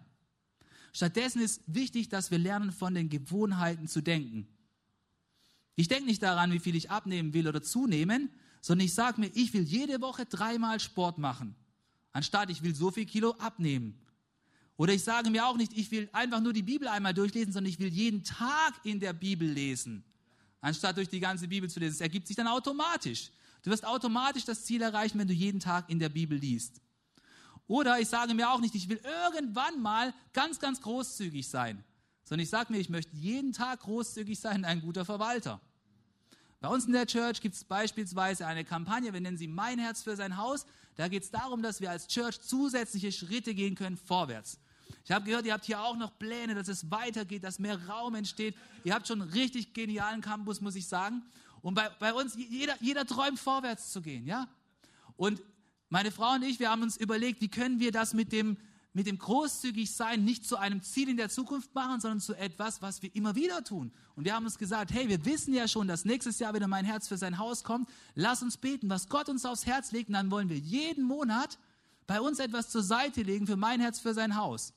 Stattdessen 0.92 1.40
ist 1.40 1.62
wichtig, 1.66 2.08
dass 2.08 2.30
wir 2.30 2.38
lernen, 2.38 2.72
von 2.72 2.94
den 2.94 3.08
Gewohnheiten 3.08 3.88
zu 3.88 4.02
denken. 4.02 4.46
Ich 5.74 5.88
denke 5.88 6.06
nicht 6.06 6.22
daran, 6.22 6.52
wie 6.52 6.58
viel 6.58 6.76
ich 6.76 6.90
abnehmen 6.90 7.32
will 7.32 7.48
oder 7.48 7.62
zunehmen, 7.62 8.30
sondern 8.60 8.86
ich 8.86 8.94
sage 8.94 9.20
mir, 9.20 9.30
ich 9.34 9.54
will 9.54 9.62
jede 9.62 10.00
Woche 10.00 10.26
dreimal 10.26 10.80
Sport 10.80 11.18
machen, 11.18 11.54
anstatt 12.12 12.50
ich 12.50 12.62
will 12.62 12.74
so 12.74 12.90
viel 12.90 13.06
Kilo 13.06 13.32
abnehmen. 13.38 13.98
Oder 14.76 14.94
ich 14.94 15.04
sage 15.04 15.30
mir 15.30 15.46
auch 15.46 15.56
nicht, 15.56 15.72
ich 15.76 15.90
will 15.90 16.08
einfach 16.12 16.40
nur 16.40 16.52
die 16.52 16.62
Bibel 16.62 16.88
einmal 16.88 17.14
durchlesen, 17.14 17.52
sondern 17.52 17.70
ich 17.70 17.78
will 17.78 17.88
jeden 17.88 18.24
Tag 18.24 18.74
in 18.84 19.00
der 19.00 19.12
Bibel 19.12 19.48
lesen, 19.48 20.04
anstatt 20.60 20.96
durch 20.96 21.08
die 21.08 21.20
ganze 21.20 21.46
Bibel 21.46 21.68
zu 21.68 21.78
lesen. 21.78 21.94
Es 21.94 22.00
ergibt 22.00 22.26
sich 22.26 22.36
dann 22.36 22.46
automatisch. 22.46 23.30
Du 23.62 23.70
wirst 23.70 23.84
automatisch 23.84 24.44
das 24.44 24.64
Ziel 24.64 24.82
erreichen, 24.82 25.18
wenn 25.18 25.28
du 25.28 25.34
jeden 25.34 25.60
Tag 25.60 25.88
in 25.88 25.98
der 25.98 26.08
Bibel 26.08 26.36
liest. 26.36 26.80
Oder 27.68 28.00
ich 28.00 28.08
sage 28.08 28.34
mir 28.34 28.50
auch 28.50 28.60
nicht, 28.60 28.74
ich 28.74 28.88
will 28.88 29.00
irgendwann 29.24 29.80
mal 29.80 30.12
ganz, 30.32 30.58
ganz 30.58 30.80
großzügig 30.80 31.48
sein, 31.48 31.84
sondern 32.24 32.42
ich 32.42 32.50
sage 32.50 32.72
mir, 32.72 32.78
ich 32.78 32.88
möchte 32.88 33.16
jeden 33.16 33.52
Tag 33.52 33.80
großzügig 33.80 34.38
sein, 34.38 34.64
ein 34.64 34.80
guter 34.80 35.04
Verwalter. 35.04 35.60
Bei 36.60 36.68
uns 36.68 36.86
in 36.86 36.92
der 36.92 37.06
Church 37.06 37.40
gibt 37.40 37.54
es 37.54 37.64
beispielsweise 37.64 38.46
eine 38.46 38.64
Kampagne, 38.64 39.12
wir 39.12 39.20
nennen 39.20 39.36
sie 39.36 39.48
Mein 39.48 39.78
Herz 39.78 40.02
für 40.02 40.16
sein 40.16 40.36
Haus. 40.36 40.64
Da 40.96 41.08
geht 41.08 41.22
es 41.22 41.30
darum, 41.30 41.62
dass 41.62 41.80
wir 41.80 41.90
als 41.90 42.06
Church 42.06 42.40
zusätzliche 42.40 43.12
Schritte 43.12 43.54
gehen 43.54 43.74
können 43.74 43.96
vorwärts. 43.96 44.58
Ich 45.04 45.10
habe 45.10 45.24
gehört, 45.24 45.46
ihr 45.46 45.52
habt 45.52 45.64
hier 45.64 45.80
auch 45.80 45.96
noch 45.96 46.18
Pläne, 46.18 46.54
dass 46.54 46.68
es 46.68 46.90
weitergeht, 46.90 47.44
dass 47.44 47.58
mehr 47.58 47.88
Raum 47.88 48.14
entsteht. 48.14 48.54
Ihr 48.84 48.94
habt 48.94 49.08
schon 49.08 49.22
einen 49.22 49.30
richtig 49.30 49.74
genialen 49.74 50.20
Campus, 50.20 50.60
muss 50.60 50.76
ich 50.76 50.86
sagen. 50.86 51.22
Und 51.60 51.74
bei, 51.74 51.88
bei 51.98 52.12
uns, 52.12 52.36
jeder, 52.36 52.76
jeder 52.80 53.06
träumt 53.06 53.38
vorwärts 53.38 53.92
zu 53.92 54.02
gehen, 54.02 54.26
ja? 54.26 54.48
Und 55.16 55.42
meine 55.88 56.10
Frau 56.10 56.34
und 56.34 56.42
ich, 56.42 56.58
wir 56.58 56.70
haben 56.70 56.82
uns 56.82 56.96
überlegt, 56.96 57.40
wie 57.40 57.48
können 57.48 57.78
wir 57.78 57.92
das 57.92 58.14
mit 58.14 58.32
dem, 58.32 58.56
mit 58.94 59.06
dem 59.06 59.18
großzügig 59.18 59.94
sein 59.94 60.24
nicht 60.24 60.46
zu 60.46 60.56
einem 60.56 60.82
Ziel 60.82 61.08
in 61.08 61.16
der 61.16 61.30
Zukunft 61.30 61.74
machen, 61.74 62.00
sondern 62.00 62.20
zu 62.20 62.34
etwas, 62.34 62.82
was 62.82 63.02
wir 63.02 63.14
immer 63.14 63.34
wieder 63.34 63.64
tun. 63.64 63.90
Und 64.16 64.24
wir 64.24 64.34
haben 64.34 64.44
uns 64.44 64.58
gesagt, 64.58 64.92
hey, 64.92 65.08
wir 65.08 65.24
wissen 65.24 65.54
ja 65.54 65.66
schon, 65.66 65.88
dass 65.88 66.04
nächstes 66.04 66.38
Jahr 66.38 66.52
wieder 66.54 66.68
mein 66.68 66.84
Herz 66.84 67.08
für 67.08 67.16
sein 67.16 67.38
Haus 67.38 67.64
kommt. 67.64 67.88
Lass 68.14 68.42
uns 68.42 68.58
beten, 68.58 68.90
was 68.90 69.08
Gott 69.08 69.28
uns 69.28 69.46
aufs 69.46 69.64
Herz 69.64 69.92
legt. 69.92 70.08
Und 70.08 70.14
dann 70.14 70.30
wollen 70.30 70.50
wir 70.50 70.58
jeden 70.58 71.04
Monat 71.04 71.58
bei 72.06 72.20
uns 72.20 72.38
etwas 72.38 72.68
zur 72.68 72.82
Seite 72.82 73.22
legen 73.22 73.46
für 73.46 73.56
mein 73.56 73.80
Herz 73.80 73.98
für 73.98 74.12
sein 74.12 74.36
Haus. 74.36 74.74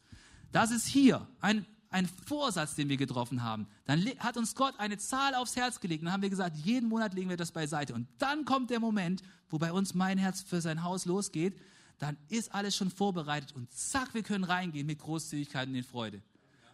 Das 0.53 0.71
ist 0.71 0.87
hier 0.87 1.27
ein, 1.41 1.65
ein 1.89 2.07
Vorsatz, 2.25 2.75
den 2.75 2.87
wir 2.87 2.95
getroffen 2.95 3.43
haben. 3.43 3.67
Dann 3.85 4.05
hat 4.19 4.37
uns 4.37 4.55
Gott 4.55 4.79
eine 4.79 4.97
Zahl 4.97 5.35
aufs 5.35 5.57
Herz 5.57 5.81
gelegt. 5.81 6.05
Dann 6.05 6.13
haben 6.13 6.23
wir 6.23 6.29
gesagt, 6.29 6.55
jeden 6.55 6.87
Monat 6.87 7.13
legen 7.13 7.29
wir 7.29 7.37
das 7.37 7.51
beiseite. 7.51 7.93
Und 7.93 8.07
dann 8.19 8.45
kommt 8.45 8.69
der 8.69 8.79
Moment, 8.79 9.23
wo 9.49 9.57
bei 9.57 9.73
uns 9.73 9.93
mein 9.93 10.17
Herz 10.17 10.41
für 10.41 10.61
sein 10.61 10.83
Haus 10.83 11.03
losgeht 11.03 11.59
dann 11.99 12.17
ist 12.27 12.53
alles 12.53 12.75
schon 12.75 12.91
vorbereitet 12.91 13.53
und 13.55 13.71
zack, 13.73 14.13
wir 14.13 14.23
können 14.23 14.43
reingehen 14.43 14.85
mit 14.85 14.99
Großzügigkeit 14.99 15.67
und 15.67 15.75
in 15.75 15.83
Freude. 15.83 16.21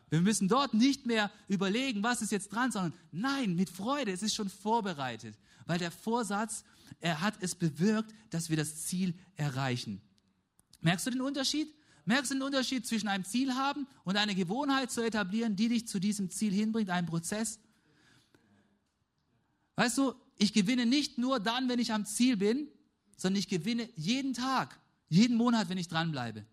Wir 0.09 0.21
müssen 0.21 0.49
dort 0.49 0.73
nicht 0.73 1.05
mehr 1.05 1.31
überlegen, 1.47 2.03
was 2.03 2.21
ist 2.21 2.31
jetzt 2.31 2.49
dran, 2.49 2.71
sondern 2.71 2.93
nein, 3.11 3.55
mit 3.55 3.69
Freude, 3.69 4.11
es 4.11 4.21
ist 4.21 4.35
schon 4.35 4.49
vorbereitet, 4.49 5.37
weil 5.65 5.79
der 5.79 5.91
Vorsatz, 5.91 6.65
er 6.99 7.21
hat 7.21 7.35
es 7.39 7.55
bewirkt, 7.55 8.13
dass 8.29 8.49
wir 8.49 8.57
das 8.57 8.83
Ziel 8.85 9.13
erreichen. 9.35 10.01
Merkst 10.81 11.07
du 11.07 11.11
den 11.11 11.21
Unterschied? 11.21 11.73
Merkst 12.03 12.31
du 12.31 12.35
den 12.35 12.43
Unterschied 12.43 12.85
zwischen 12.85 13.07
einem 13.07 13.23
Ziel 13.23 13.53
haben 13.53 13.87
und 14.03 14.17
eine 14.17 14.35
Gewohnheit 14.35 14.91
zu 14.91 15.01
etablieren, 15.01 15.55
die 15.55 15.69
dich 15.69 15.87
zu 15.87 15.99
diesem 15.99 16.29
Ziel 16.29 16.51
hinbringt, 16.51 16.89
einem 16.89 17.07
Prozess? 17.07 17.59
Weißt 19.77 19.97
du, 19.97 20.13
ich 20.37 20.51
gewinne 20.51 20.85
nicht 20.85 21.17
nur 21.17 21.39
dann, 21.39 21.69
wenn 21.69 21.79
ich 21.79 21.93
am 21.93 22.05
Ziel 22.05 22.35
bin, 22.35 22.67
sondern 23.15 23.39
ich 23.39 23.47
gewinne 23.47 23.87
jeden 23.95 24.33
Tag. 24.33 24.80
Jeden 25.11 25.35
Monat, 25.35 25.67
wenn 25.67 25.77
ich 25.77 25.89
dranbleibe. 25.89 26.45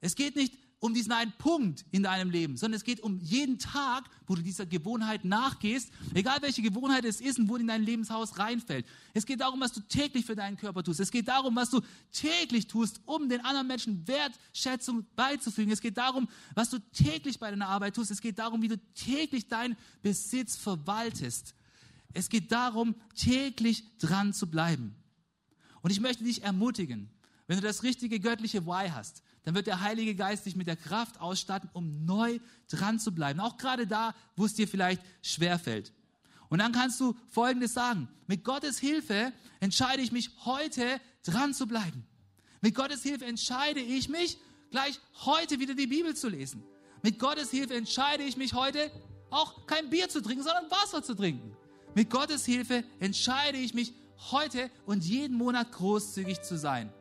Es 0.00 0.16
geht 0.16 0.34
nicht 0.34 0.58
um 0.80 0.92
diesen 0.92 1.12
einen 1.12 1.32
Punkt 1.38 1.84
in 1.92 2.02
deinem 2.02 2.30
Leben, 2.30 2.56
sondern 2.56 2.76
es 2.76 2.82
geht 2.82 2.98
um 2.98 3.20
jeden 3.20 3.60
Tag, 3.60 4.10
wo 4.26 4.34
du 4.34 4.42
dieser 4.42 4.66
Gewohnheit 4.66 5.24
nachgehst, 5.24 5.92
egal 6.14 6.38
welche 6.40 6.62
Gewohnheit 6.62 7.04
es 7.04 7.20
ist 7.20 7.38
und 7.38 7.48
wo 7.48 7.54
in 7.54 7.68
dein 7.68 7.84
Lebenshaus 7.84 8.40
reinfällt. 8.40 8.86
Es 9.14 9.24
geht 9.24 9.40
darum, 9.40 9.60
was 9.60 9.72
du 9.72 9.80
täglich 9.82 10.26
für 10.26 10.34
deinen 10.34 10.56
Körper 10.56 10.82
tust. 10.82 10.98
Es 10.98 11.12
geht 11.12 11.28
darum, 11.28 11.54
was 11.54 11.70
du 11.70 11.80
täglich 12.10 12.66
tust, 12.66 13.00
um 13.06 13.28
den 13.28 13.44
anderen 13.44 13.68
Menschen 13.68 14.08
Wertschätzung 14.08 15.06
beizufügen. 15.14 15.70
Es 15.70 15.80
geht 15.80 15.96
darum, 15.96 16.26
was 16.56 16.70
du 16.70 16.80
täglich 16.92 17.38
bei 17.38 17.50
deiner 17.50 17.68
Arbeit 17.68 17.94
tust. 17.94 18.10
Es 18.10 18.20
geht 18.20 18.40
darum, 18.40 18.62
wie 18.62 18.68
du 18.68 18.78
täglich 18.94 19.46
deinen 19.46 19.76
Besitz 20.02 20.56
verwaltest. 20.56 21.54
Es 22.14 22.28
geht 22.28 22.50
darum, 22.50 22.96
täglich 23.14 23.84
dran 23.98 24.32
zu 24.32 24.50
bleiben. 24.50 24.96
Und 25.82 25.92
ich 25.92 26.00
möchte 26.00 26.24
dich 26.24 26.42
ermutigen, 26.42 27.10
wenn 27.48 27.56
du 27.56 27.62
das 27.66 27.82
richtige 27.82 28.20
göttliche 28.20 28.66
Why 28.66 28.90
hast, 28.90 29.22
dann 29.42 29.54
wird 29.54 29.66
der 29.66 29.80
Heilige 29.80 30.14
Geist 30.14 30.44
dich 30.44 30.54
mit 30.54 30.66
der 30.66 30.76
Kraft 30.76 31.18
ausstatten, 31.20 31.70
um 31.72 32.04
neu 32.04 32.38
dran 32.70 33.00
zu 33.00 33.12
bleiben. 33.12 33.40
Auch 33.40 33.56
gerade 33.56 33.86
da, 33.86 34.14
wo 34.36 34.44
es 34.44 34.54
dir 34.54 34.68
vielleicht 34.68 35.02
schwerfällt. 35.22 35.94
Und 36.50 36.58
dann 36.58 36.72
kannst 36.72 37.00
du 37.00 37.16
Folgendes 37.30 37.72
sagen. 37.72 38.08
Mit 38.26 38.44
Gottes 38.44 38.78
Hilfe 38.78 39.32
entscheide 39.60 40.02
ich 40.02 40.12
mich 40.12 40.30
heute 40.44 41.00
dran 41.24 41.54
zu 41.54 41.66
bleiben. 41.66 42.06
Mit 42.60 42.74
Gottes 42.74 43.02
Hilfe 43.02 43.24
entscheide 43.24 43.80
ich 43.80 44.10
mich, 44.10 44.38
gleich 44.70 45.00
heute 45.24 45.58
wieder 45.58 45.74
die 45.74 45.86
Bibel 45.86 46.14
zu 46.14 46.28
lesen. 46.28 46.62
Mit 47.02 47.18
Gottes 47.18 47.50
Hilfe 47.50 47.74
entscheide 47.74 48.24
ich 48.24 48.36
mich 48.36 48.52
heute, 48.52 48.90
auch 49.30 49.66
kein 49.66 49.88
Bier 49.88 50.10
zu 50.10 50.20
trinken, 50.20 50.42
sondern 50.42 50.70
Wasser 50.70 51.02
zu 51.02 51.14
trinken. 51.14 51.56
Mit 51.94 52.10
Gottes 52.10 52.44
Hilfe 52.44 52.84
entscheide 53.00 53.56
ich 53.56 53.72
mich 53.72 53.94
heute 54.30 54.70
und 54.84 55.04
jeden 55.04 55.36
Monat 55.36 55.72
großzügig 55.72 56.42
zu 56.42 56.58
sein. 56.58 56.92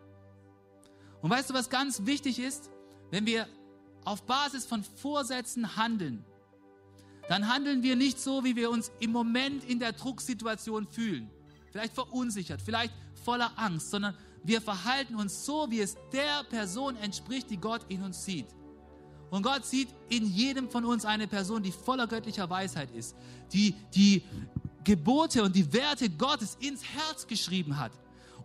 Und 1.21 1.29
weißt 1.29 1.49
du, 1.49 1.53
was 1.53 1.69
ganz 1.69 2.05
wichtig 2.05 2.39
ist? 2.39 2.69
Wenn 3.11 3.25
wir 3.25 3.47
auf 4.05 4.23
Basis 4.23 4.65
von 4.65 4.83
Vorsätzen 4.83 5.75
handeln, 5.75 6.23
dann 7.27 7.49
handeln 7.53 7.83
wir 7.83 7.95
nicht 7.95 8.19
so, 8.19 8.43
wie 8.43 8.55
wir 8.55 8.69
uns 8.69 8.91
im 8.99 9.11
Moment 9.11 9.63
in 9.65 9.79
der 9.79 9.91
Drucksituation 9.91 10.87
fühlen. 10.87 11.29
Vielleicht 11.71 11.93
verunsichert, 11.93 12.61
vielleicht 12.61 12.93
voller 13.25 13.51
Angst, 13.57 13.91
sondern 13.91 14.15
wir 14.43 14.61
verhalten 14.61 15.15
uns 15.15 15.45
so, 15.45 15.69
wie 15.69 15.81
es 15.81 15.97
der 16.13 16.43
Person 16.49 16.95
entspricht, 16.95 17.49
die 17.49 17.57
Gott 17.57 17.81
in 17.89 18.03
uns 18.03 18.23
sieht. 18.23 18.47
Und 19.29 19.43
Gott 19.43 19.65
sieht 19.65 19.89
in 20.07 20.25
jedem 20.25 20.69
von 20.69 20.85
uns 20.85 21.03
eine 21.03 21.27
Person, 21.27 21.61
die 21.61 21.73
voller 21.73 22.07
göttlicher 22.07 22.49
Weisheit 22.49 22.91
ist, 22.91 23.13
die 23.51 23.75
die 23.93 24.23
Gebote 24.85 25.43
und 25.43 25.53
die 25.53 25.73
Werte 25.73 26.09
Gottes 26.09 26.55
ins 26.61 26.81
Herz 26.81 27.27
geschrieben 27.27 27.77
hat 27.77 27.91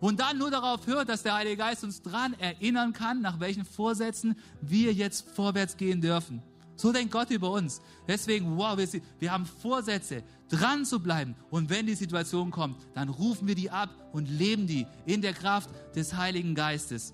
und 0.03 0.19
dann 0.19 0.37
nur 0.37 0.51
darauf 0.51 0.85
hört, 0.85 1.07
dass 1.07 1.23
der 1.23 1.35
Heilige 1.35 1.55
Geist 1.55 1.85
uns 1.85 2.01
dran 2.01 2.33
erinnern 2.37 2.91
kann, 2.91 3.21
nach 3.21 3.39
welchen 3.39 3.63
Vorsätzen 3.63 4.35
wir 4.59 4.91
jetzt 4.91 5.29
vorwärts 5.29 5.77
gehen 5.77 6.01
dürfen. 6.01 6.43
So 6.75 6.91
denkt 6.91 7.13
Gott 7.13 7.29
über 7.31 7.51
uns. 7.51 7.79
Deswegen, 8.05 8.57
wow, 8.57 8.77
wir, 8.77 8.85
wir 9.19 9.31
haben 9.31 9.45
Vorsätze, 9.45 10.23
dran 10.49 10.83
zu 10.83 10.99
bleiben. 10.99 11.37
Und 11.49 11.69
wenn 11.69 11.85
die 11.85 11.95
Situation 11.95 12.51
kommt, 12.51 12.75
dann 12.93 13.07
rufen 13.07 13.47
wir 13.47 13.55
die 13.55 13.71
ab 13.71 13.91
und 14.11 14.29
leben 14.29 14.67
die 14.67 14.87
in 15.05 15.21
der 15.21 15.31
Kraft 15.31 15.69
des 15.95 16.17
Heiligen 16.17 16.53
Geistes. 16.53 17.13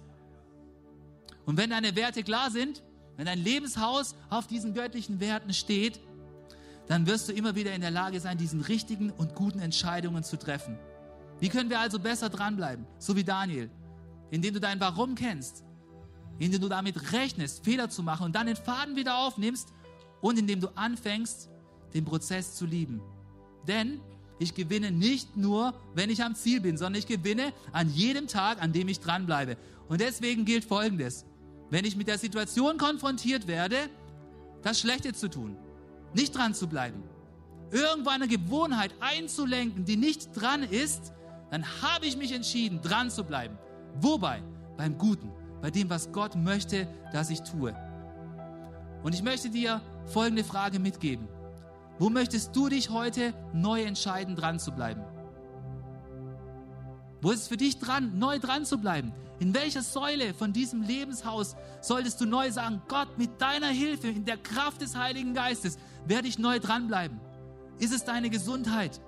Und 1.46 1.58
wenn 1.58 1.70
deine 1.70 1.96
Werte 1.96 2.24
klar 2.24 2.50
sind, 2.50 2.82
wenn 3.18 3.28
dein 3.28 3.38
Lebenshaus 3.38 4.16
auf 4.32 4.48
diesen 4.48 4.74
göttlichen 4.74 5.20
Werten 5.20 5.54
steht, 5.54 6.00
dann 6.88 7.06
wirst 7.06 7.30
du 7.30 7.34
immer 7.34 7.54
wieder 7.54 7.76
in 7.76 7.82
der 7.82 7.92
Lage 7.92 8.20
sein, 8.20 8.40
diesen 8.40 8.62
richtigen 8.62 9.12
und 9.12 9.36
guten 9.36 9.60
Entscheidungen 9.60 10.24
zu 10.24 10.40
treffen. 10.40 10.80
Wie 11.40 11.50
können 11.50 11.70
wir 11.70 11.80
also 11.80 12.00
besser 12.00 12.30
dranbleiben, 12.30 12.86
so 12.98 13.16
wie 13.16 13.24
Daniel, 13.24 13.70
indem 14.32 14.54
du 14.54 14.60
dein 14.60 14.80
Warum 14.80 15.16
kennst, 15.16 15.64
indem 16.38 16.62
du 16.62 16.70
damit 16.70 17.14
rechnest, 17.14 17.64
Fehler 17.64 17.90
zu 17.90 18.04
machen 18.04 18.26
und 18.26 18.36
dann 18.36 18.48
den 18.48 18.56
Faden 18.56 18.96
wieder 18.96 19.18
aufnimmst 19.20 19.74
und 20.22 20.38
indem 20.38 20.60
du 20.60 20.68
anfängst, 20.76 21.50
den 21.94 22.06
Prozess 22.06 22.56
zu 22.56 22.66
lieben. 22.66 23.02
Denn 23.68 24.00
ich 24.40 24.56
gewinne 24.56 24.92
nicht 24.92 25.36
nur, 25.36 25.74
wenn 25.94 26.10
ich 26.10 26.24
am 26.24 26.36
Ziel 26.36 26.62
bin, 26.62 26.78
sondern 26.78 27.00
ich 27.00 27.08
gewinne 27.08 27.54
an 27.74 27.90
jedem 27.90 28.28
Tag, 28.28 28.62
an 28.62 28.72
dem 28.72 28.88
ich 28.88 29.00
dranbleibe. 29.00 29.58
Und 29.90 30.02
deswegen 30.02 30.46
gilt 30.46 30.64
Folgendes. 30.64 31.26
Wenn 31.70 31.86
ich 31.86 31.96
mit 31.96 32.08
der 32.08 32.18
Situation 32.18 32.78
konfrontiert 32.78 33.48
werde, 33.48 33.78
das 34.62 34.80
Schlechte 34.80 35.14
zu 35.14 35.30
tun, 35.30 35.58
nicht 36.14 36.36
dran 36.36 36.54
zu 36.54 36.68
bleiben, 36.68 37.04
irgendwo 37.72 38.10
eine 38.10 38.28
Gewohnheit 38.28 38.94
einzulenken, 39.00 39.86
die 39.86 39.98
nicht 39.98 40.30
dran 40.34 40.64
ist, 40.64 41.14
dann 41.52 41.66
habe 41.82 42.06
ich 42.06 42.18
mich 42.18 42.32
entschieden, 42.32 42.82
dran 42.82 43.10
zu 43.10 43.24
bleiben. 43.24 43.58
Wobei? 43.96 44.42
Beim 44.78 44.98
Guten, 44.98 45.32
bei 45.62 45.72
dem, 45.72 45.90
was 45.90 46.12
Gott 46.12 46.36
möchte, 46.36 46.88
dass 47.12 47.30
ich 47.30 47.42
tue. 47.42 47.76
Und 49.04 49.14
ich 49.14 49.24
möchte 49.24 49.50
dir 49.50 49.82
folgende 50.06 50.44
Frage 50.44 50.80
mitgeben. 50.80 51.28
Wo 51.98 52.10
möchtest 52.10 52.56
du 52.56 52.70
dich 52.70 52.90
heute 52.90 53.34
neu 53.54 53.84
entscheiden, 53.84 54.36
dran 54.36 54.60
zu 54.60 54.72
bleiben? 54.72 55.02
Wo 57.22 57.32
ist 57.32 57.42
es 57.42 57.48
für 57.50 57.58
dich 57.58 57.80
dran, 57.80 58.18
neu 58.18 58.40
dran 58.40 58.66
zu 58.66 58.78
bleiben? 58.78 59.12
In 59.40 59.54
welcher 59.54 59.82
Säule 59.82 60.34
von 60.34 60.54
diesem 60.54 60.82
Lebenshaus 60.82 61.56
solltest 61.82 62.22
du 62.22 62.26
neu 62.26 62.52
sagen, 62.52 62.82
Gott, 62.88 63.18
mit 63.18 63.42
deiner 63.42 63.68
Hilfe, 63.68 64.08
in 64.08 64.26
der 64.26 64.38
Kraft 64.38 64.82
des 64.82 64.96
Heiligen 64.96 65.34
Geistes, 65.34 65.78
werde 66.06 66.28
ich 66.28 66.40
neu 66.40 66.60
dranbleiben? 66.60 67.20
Ist 67.80 67.94
es 67.94 68.04
deine 68.04 68.30
Gesundheit? 68.30 69.02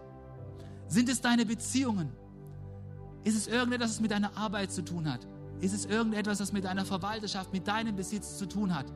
Sind 0.88 1.10
es 1.10 1.22
deine 1.22 1.46
Beziehungen? 1.46 2.12
Ist 3.24 3.36
es 3.36 3.48
irgendetwas, 3.48 3.92
was 3.92 4.02
mit 4.02 4.12
deiner 4.12 4.36
Arbeit 4.38 4.72
zu 4.72 4.84
tun 4.84 5.12
hat? 5.12 5.28
Ist 5.60 5.74
es 5.74 5.86
irgendetwas, 5.86 6.40
was 6.40 6.52
mit 6.52 6.64
deiner 6.64 6.86
Verwalterschaft, 6.86 7.54
mit 7.54 7.68
deinem 7.68 7.96
Besitz 7.96 8.38
zu 8.38 8.48
tun 8.48 8.74
hat? 8.74 8.92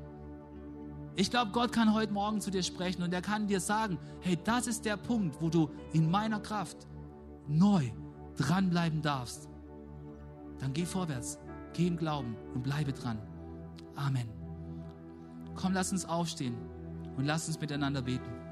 Ich 1.16 1.30
glaube, 1.30 1.52
Gott 1.52 1.72
kann 1.72 1.94
heute 1.94 2.12
Morgen 2.12 2.42
zu 2.42 2.52
dir 2.52 2.64
sprechen 2.64 3.04
und 3.04 3.14
er 3.14 3.22
kann 3.22 3.48
dir 3.48 3.60
sagen, 3.60 3.98
hey, 4.22 4.38
das 4.44 4.68
ist 4.68 4.84
der 4.84 4.98
Punkt, 4.98 5.42
wo 5.42 5.50
du 5.50 5.70
in 5.94 6.10
meiner 6.10 6.40
Kraft 6.40 6.88
neu 7.48 7.92
dranbleiben 8.36 9.02
darfst. 9.02 9.48
Dann 10.60 10.74
geh 10.74 10.86
vorwärts, 10.86 11.40
geh 11.74 11.88
im 11.88 11.98
Glauben 11.98 12.36
und 12.54 12.64
bleibe 12.64 12.92
dran. 12.92 13.20
Amen. 13.96 14.28
Komm, 15.56 15.74
lass 15.74 15.92
uns 15.92 16.04
aufstehen 16.06 16.56
und 17.16 17.26
lass 17.26 17.48
uns 17.48 17.60
miteinander 17.62 18.02
beten. 18.02 18.45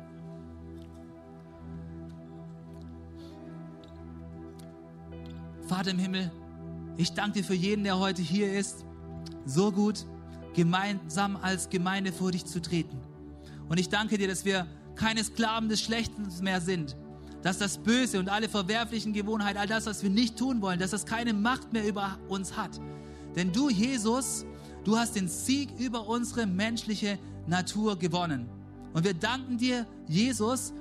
Vater 5.74 5.92
im 5.92 6.00
Himmel, 6.00 6.32
ich 6.98 7.14
danke 7.14 7.40
dir 7.40 7.44
für 7.44 7.56
jeden, 7.56 7.84
der 7.84 7.98
heute 7.98 8.22
hier 8.22 8.54
ist. 8.54 8.86
So 9.46 9.72
gut, 9.72 10.06
gemeinsam 10.54 11.36
als 11.36 11.70
Gemeinde 11.70 12.12
vor 12.12 12.32
dich 12.32 12.46
zu 12.46 12.62
treten. 12.62 13.00
Und 13.70 13.80
ich 13.80 13.90
danke 13.90 14.18
dir, 14.18 14.28
dass 14.28 14.46
wir 14.46 14.68
keine 14.96 15.24
Sklaven 15.24 15.70
des 15.70 15.82
Schlechten 15.82 16.28
mehr 16.42 16.62
sind. 16.62 16.96
Dass 17.42 17.58
das 17.58 17.80
Böse 17.80 18.20
und 18.20 18.30
alle 18.30 18.50
verwerflichen 18.50 19.14
Gewohnheiten, 19.14 19.58
all 19.58 19.68
das, 19.68 19.86
was 19.88 20.04
wir 20.04 20.10
nicht 20.10 20.38
tun 20.38 20.62
wollen, 20.62 20.80
dass 20.80 20.92
das 20.92 21.06
keine 21.06 21.34
Macht 21.34 21.74
mehr 21.74 21.88
über 21.88 22.20
uns 22.28 22.56
hat. 22.56 22.80
Denn 23.36 23.52
du, 23.52 23.70
Jesus, 23.70 24.46
Du 24.84 24.98
hast 24.98 25.16
den 25.16 25.30
Sieg 25.30 25.70
über 25.80 26.08
unsere 26.08 26.46
menschliche 26.46 27.18
Natur 27.48 27.98
gewonnen. 27.98 28.50
Und 28.94 29.06
wir 29.06 29.14
danken 29.14 29.58
dir, 29.58 29.88
Jesus, 30.08 30.74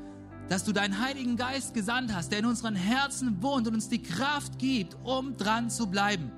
dass 0.53 0.65
du 0.65 0.73
deinen 0.73 1.01
Heiligen 1.01 1.39
Geist 1.39 1.73
gesandt 1.73 2.15
hast, 2.15 2.31
der 2.31 2.41
in 2.41 2.45
unseren 2.45 2.75
Herzen 2.75 3.43
wohnt 3.43 3.67
und 3.67 3.73
uns 3.73 3.89
die 3.89 4.03
Kraft 4.03 4.59
gibt, 4.59 4.99
um 5.03 5.35
dran 5.39 5.71
zu 5.71 5.87
bleiben. 5.87 6.31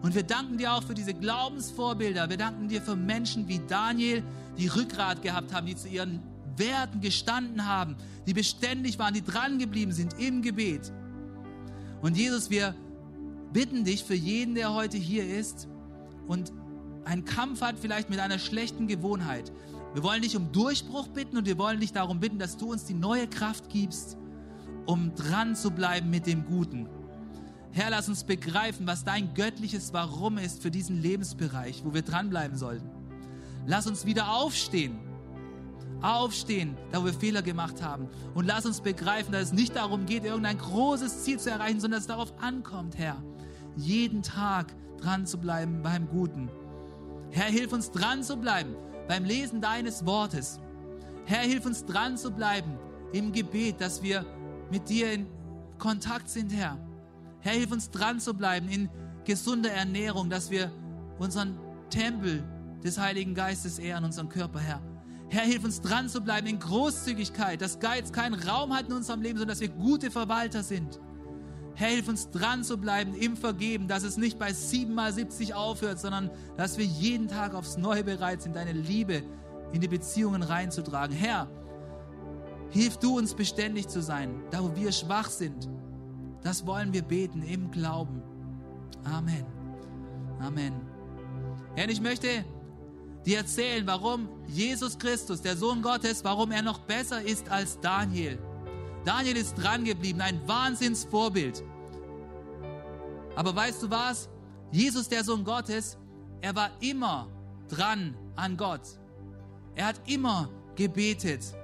Und 0.00 0.14
wir 0.14 0.22
danken 0.22 0.56
dir 0.56 0.72
auch 0.72 0.82
für 0.82 0.94
diese 0.94 1.12
Glaubensvorbilder. 1.12 2.30
Wir 2.30 2.38
danken 2.38 2.68
dir 2.68 2.80
für 2.80 2.96
Menschen 2.96 3.46
wie 3.46 3.58
Daniel, 3.58 4.22
die 4.56 4.68
Rückgrat 4.68 5.20
gehabt 5.20 5.52
haben, 5.52 5.66
die 5.66 5.76
zu 5.76 5.86
ihren 5.86 6.22
Werten 6.56 7.02
gestanden 7.02 7.66
haben, 7.66 7.96
die 8.26 8.32
beständig 8.32 8.98
waren, 8.98 9.12
die 9.12 9.22
dran 9.22 9.58
geblieben 9.58 9.92
sind 9.92 10.18
im 10.18 10.40
Gebet. 10.40 10.90
Und 12.00 12.16
Jesus, 12.16 12.48
wir 12.48 12.74
bitten 13.52 13.84
dich 13.84 14.02
für 14.02 14.14
jeden, 14.14 14.54
der 14.54 14.72
heute 14.72 14.96
hier 14.96 15.28
ist 15.28 15.68
und 16.26 16.54
einen 17.04 17.26
Kampf 17.26 17.60
hat 17.60 17.76
vielleicht 17.78 18.08
mit 18.08 18.18
einer 18.18 18.38
schlechten 18.38 18.86
Gewohnheit. 18.86 19.52
Wir 19.94 20.02
wollen 20.02 20.22
dich 20.22 20.36
um 20.36 20.52
Durchbruch 20.52 21.08
bitten 21.08 21.36
und 21.36 21.46
wir 21.46 21.58
wollen 21.58 21.80
dich 21.80 21.92
darum 21.92 22.20
bitten, 22.20 22.38
dass 22.38 22.56
du 22.56 22.72
uns 22.72 22.84
die 22.84 22.94
neue 22.94 23.26
Kraft 23.26 23.68
gibst, 23.68 24.18
um 24.84 25.14
dran 25.14 25.56
zu 25.56 25.70
bleiben 25.70 26.10
mit 26.10 26.26
dem 26.26 26.44
Guten. 26.44 26.88
Herr, 27.72 27.90
lass 27.90 28.08
uns 28.08 28.24
begreifen, 28.24 28.86
was 28.86 29.04
dein 29.04 29.34
göttliches 29.34 29.92
Warum 29.92 30.38
ist 30.38 30.62
für 30.62 30.70
diesen 30.70 31.00
Lebensbereich, 31.00 31.82
wo 31.84 31.92
wir 31.92 32.02
dranbleiben 32.02 32.56
sollten. 32.56 32.88
Lass 33.66 33.86
uns 33.86 34.06
wieder 34.06 34.32
aufstehen. 34.32 34.98
Aufstehen, 36.02 36.76
da 36.92 37.00
wo 37.00 37.06
wir 37.06 37.14
Fehler 37.14 37.42
gemacht 37.42 37.82
haben. 37.82 38.08
Und 38.34 38.46
lass 38.46 38.64
uns 38.64 38.80
begreifen, 38.80 39.32
dass 39.32 39.44
es 39.44 39.52
nicht 39.52 39.76
darum 39.76 40.06
geht, 40.06 40.24
irgendein 40.24 40.58
großes 40.58 41.24
Ziel 41.24 41.38
zu 41.38 41.50
erreichen, 41.50 41.80
sondern 41.80 41.98
dass 41.98 42.04
es 42.04 42.08
darauf 42.08 42.32
ankommt, 42.40 42.96
Herr, 42.96 43.22
jeden 43.76 44.22
Tag 44.22 44.74
dran 44.98 45.26
zu 45.26 45.38
bleiben 45.38 45.82
beim 45.82 46.08
Guten. 46.08 46.50
Herr, 47.30 47.50
hilf 47.50 47.72
uns 47.72 47.90
dran 47.90 48.22
zu 48.22 48.36
bleiben 48.36 48.74
beim 49.08 49.24
Lesen 49.24 49.60
deines 49.60 50.04
Wortes. 50.06 50.60
Herr, 51.24 51.40
hilf 51.40 51.66
uns 51.66 51.84
dran 51.84 52.16
zu 52.16 52.30
bleiben 52.30 52.78
im 53.12 53.32
Gebet, 53.32 53.80
dass 53.80 54.02
wir 54.02 54.24
mit 54.70 54.88
dir 54.88 55.12
in 55.12 55.26
Kontakt 55.78 56.28
sind, 56.28 56.52
Herr. 56.52 56.78
Herr, 57.40 57.52
hilf 57.52 57.72
uns 57.72 57.90
dran 57.90 58.20
zu 58.20 58.34
bleiben 58.34 58.68
in 58.68 58.88
gesunder 59.24 59.70
Ernährung, 59.70 60.30
dass 60.30 60.50
wir 60.50 60.70
unseren 61.18 61.58
Tempel 61.90 62.42
des 62.82 62.98
Heiligen 62.98 63.34
Geistes 63.34 63.78
ehren, 63.78 64.04
unseren 64.04 64.28
Körper, 64.28 64.60
Herr. 64.60 64.80
Herr, 65.28 65.42
hilf 65.42 65.64
uns 65.64 65.80
dran 65.80 66.08
zu 66.08 66.20
bleiben 66.20 66.46
in 66.46 66.58
Großzügigkeit, 66.60 67.60
dass 67.60 67.80
Geiz 67.80 68.12
keinen 68.12 68.34
Raum 68.34 68.72
hat 68.74 68.86
in 68.86 68.92
unserem 68.92 69.22
Leben, 69.22 69.38
sondern 69.38 69.54
dass 69.54 69.60
wir 69.60 69.68
gute 69.68 70.10
Verwalter 70.10 70.62
sind. 70.62 71.00
Herr, 71.76 71.88
hilf 71.88 72.08
uns 72.08 72.30
dran 72.30 72.64
zu 72.64 72.78
bleiben 72.78 73.14
im 73.14 73.36
Vergeben, 73.36 73.86
dass 73.86 74.02
es 74.02 74.16
nicht 74.16 74.38
bei 74.38 74.50
7 74.50 74.94
mal 74.94 75.12
70 75.12 75.52
aufhört, 75.52 76.00
sondern 76.00 76.30
dass 76.56 76.78
wir 76.78 76.86
jeden 76.86 77.28
Tag 77.28 77.54
aufs 77.54 77.76
Neue 77.76 78.02
bereit 78.02 78.40
sind, 78.40 78.56
deine 78.56 78.72
Liebe 78.72 79.22
in 79.72 79.82
die 79.82 79.88
Beziehungen 79.88 80.42
reinzutragen. 80.42 81.14
Herr, 81.14 81.48
hilf 82.70 82.96
du 82.96 83.18
uns 83.18 83.34
beständig 83.34 83.88
zu 83.88 84.00
sein, 84.00 84.42
da 84.50 84.62
wo 84.62 84.74
wir 84.74 84.90
schwach 84.90 85.28
sind. 85.28 85.68
Das 86.42 86.66
wollen 86.66 86.94
wir 86.94 87.02
beten 87.02 87.42
im 87.42 87.70
Glauben. 87.70 88.22
Amen. 89.04 89.44
Amen. 90.40 90.72
Herr, 91.74 91.90
ich 91.90 92.00
möchte 92.00 92.42
dir 93.26 93.36
erzählen, 93.36 93.86
warum 93.86 94.30
Jesus 94.46 94.98
Christus, 94.98 95.42
der 95.42 95.58
Sohn 95.58 95.82
Gottes, 95.82 96.24
warum 96.24 96.52
er 96.52 96.62
noch 96.62 96.78
besser 96.78 97.20
ist 97.20 97.50
als 97.50 97.78
Daniel. 97.80 98.38
Daniel 99.06 99.36
ist 99.36 99.54
dran 99.54 99.84
geblieben, 99.84 100.20
ein 100.20 100.48
Wahnsinnsvorbild. 100.48 101.62
Aber 103.36 103.54
weißt 103.54 103.84
du 103.84 103.90
was? 103.90 104.28
Jesus, 104.72 105.08
der 105.08 105.22
Sohn 105.22 105.44
Gottes, 105.44 105.96
er 106.40 106.56
war 106.56 106.70
immer 106.80 107.28
dran 107.68 108.16
an 108.34 108.56
Gott. 108.56 108.80
Er 109.76 109.86
hat 109.86 110.00
immer 110.06 110.50
gebetet. 110.74 111.54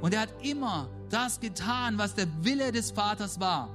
Und 0.00 0.14
er 0.14 0.22
hat 0.22 0.30
immer 0.42 0.88
das 1.10 1.40
getan, 1.40 1.98
was 1.98 2.14
der 2.14 2.26
Wille 2.42 2.72
des 2.72 2.90
Vaters 2.90 3.38
war. 3.38 3.68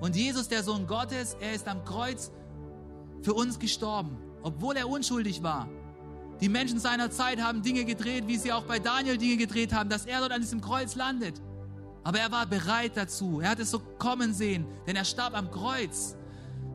Und 0.00 0.14
Jesus, 0.14 0.46
der 0.46 0.62
Sohn 0.62 0.86
Gottes, 0.86 1.38
er 1.40 1.54
ist 1.54 1.66
am 1.68 1.86
Kreuz 1.86 2.30
für 3.22 3.32
uns 3.32 3.58
gestorben, 3.58 4.18
obwohl 4.42 4.76
er 4.76 4.90
unschuldig 4.90 5.42
war. 5.42 5.70
Die 6.42 6.50
Menschen 6.50 6.80
seiner 6.80 7.10
Zeit 7.10 7.42
haben 7.42 7.62
Dinge 7.62 7.86
gedreht, 7.86 8.26
wie 8.26 8.36
sie 8.36 8.52
auch 8.52 8.64
bei 8.64 8.78
Daniel 8.78 9.16
Dinge 9.16 9.38
gedreht 9.38 9.72
haben, 9.72 9.88
dass 9.88 10.04
er 10.04 10.20
dort 10.20 10.32
an 10.32 10.42
diesem 10.42 10.60
Kreuz 10.60 10.94
landet. 10.94 11.40
Aber 12.08 12.20
er 12.20 12.32
war 12.32 12.46
bereit 12.46 12.92
dazu. 12.94 13.40
Er 13.40 13.50
hat 13.50 13.58
es 13.58 13.70
so 13.70 13.80
kommen 13.98 14.32
sehen, 14.32 14.64
denn 14.86 14.96
er 14.96 15.04
starb 15.04 15.36
am 15.36 15.50
Kreuz 15.50 16.16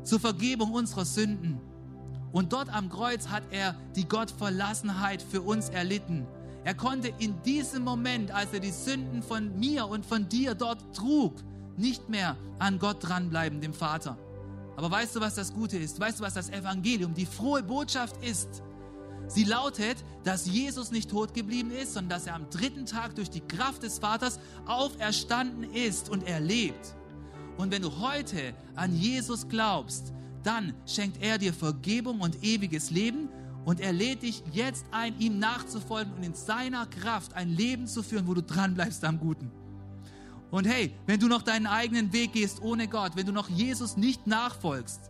zur 0.04 0.20
Vergebung 0.20 0.74
unserer 0.74 1.06
Sünden. 1.06 1.60
Und 2.32 2.54
dort 2.54 2.72
am 2.72 2.88
Kreuz 2.88 3.30
hat 3.30 3.42
er 3.50 3.74
die 3.96 4.08
Gottverlassenheit 4.08 5.24
für 5.24 5.42
uns 5.42 5.70
erlitten. 5.70 6.28
Er 6.64 6.76
konnte 6.76 7.12
in 7.18 7.42
diesem 7.42 7.84
Moment, 7.84 8.30
als 8.30 8.54
er 8.54 8.60
die 8.60 8.70
Sünden 8.70 9.24
von 9.24 9.58
mir 9.58 9.88
und 9.88 10.06
von 10.06 10.30
dir 10.30 10.54
dort 10.54 10.96
trug, 10.96 11.34
nicht 11.78 12.10
mehr 12.10 12.38
an 12.60 12.78
Gott 12.78 12.98
dranbleiben, 13.00 13.60
dem 13.60 13.74
Vater. 13.74 14.20
Aber 14.76 14.92
weißt 14.92 15.16
du, 15.16 15.20
was 15.20 15.34
das 15.34 15.52
Gute 15.52 15.78
ist? 15.78 16.00
Weißt 16.00 16.20
du, 16.20 16.24
was 16.24 16.36
das 16.36 16.52
Evangelium, 16.52 17.16
die 17.16 17.26
frohe 17.26 17.64
Botschaft 17.64 18.24
ist? 18.24 18.62
Sie 19.28 19.44
lautet, 19.44 20.04
dass 20.24 20.46
Jesus 20.46 20.92
nicht 20.92 21.10
tot 21.10 21.34
geblieben 21.34 21.72
ist, 21.72 21.94
sondern 21.94 22.10
dass 22.10 22.28
er 22.28 22.36
am 22.36 22.50
dritten 22.50 22.86
Tag 22.86 23.16
durch 23.16 23.30
die 23.30 23.42
Kraft 23.42 23.84
des 23.84 24.00
Vaters 24.00 24.40
auferstanden 24.66 25.64
ist 25.74 26.10
und 26.10 26.28
er 26.28 26.40
lebt. 26.40 26.96
Und 27.58 27.72
wenn 27.72 27.82
du 27.82 28.00
heute 28.00 28.54
an 28.76 28.96
Jesus 28.96 29.48
glaubst, 29.48 30.14
dann 30.44 30.74
schenkt 30.86 31.22
er 31.22 31.38
dir 31.38 31.54
Vergebung 31.54 32.20
und 32.20 32.44
ewiges 32.44 32.90
Leben 32.90 33.30
und 33.66 33.80
er 33.80 33.94
lädt 33.94 34.24
dich 34.24 34.44
jetzt 34.52 34.86
ein, 34.92 35.18
ihm 35.20 35.40
nachzufolgen 35.40 36.14
und 36.14 36.24
in 36.24 36.34
seiner 36.34 36.86
Kraft 36.86 37.34
ein 37.34 37.50
Leben 37.50 37.88
zu 37.88 38.04
führen, 38.04 38.28
wo 38.28 38.34
du 38.34 38.42
dranbleibst 38.42 39.04
am 39.06 39.20
Guten. 39.20 39.52
Und 40.52 40.68
hey, 40.68 40.94
wenn 41.08 41.20
du 41.20 41.28
noch 41.28 41.42
deinen 41.42 41.66
eigenen 41.66 42.14
Weg 42.14 42.34
gehst 42.34 42.62
ohne 42.62 42.88
Gott, 42.88 43.16
wenn 43.16 43.26
du 43.26 43.32
noch 43.32 43.50
Jesus 43.50 43.98
nicht 43.98 44.28
nachfolgst, 44.28 45.10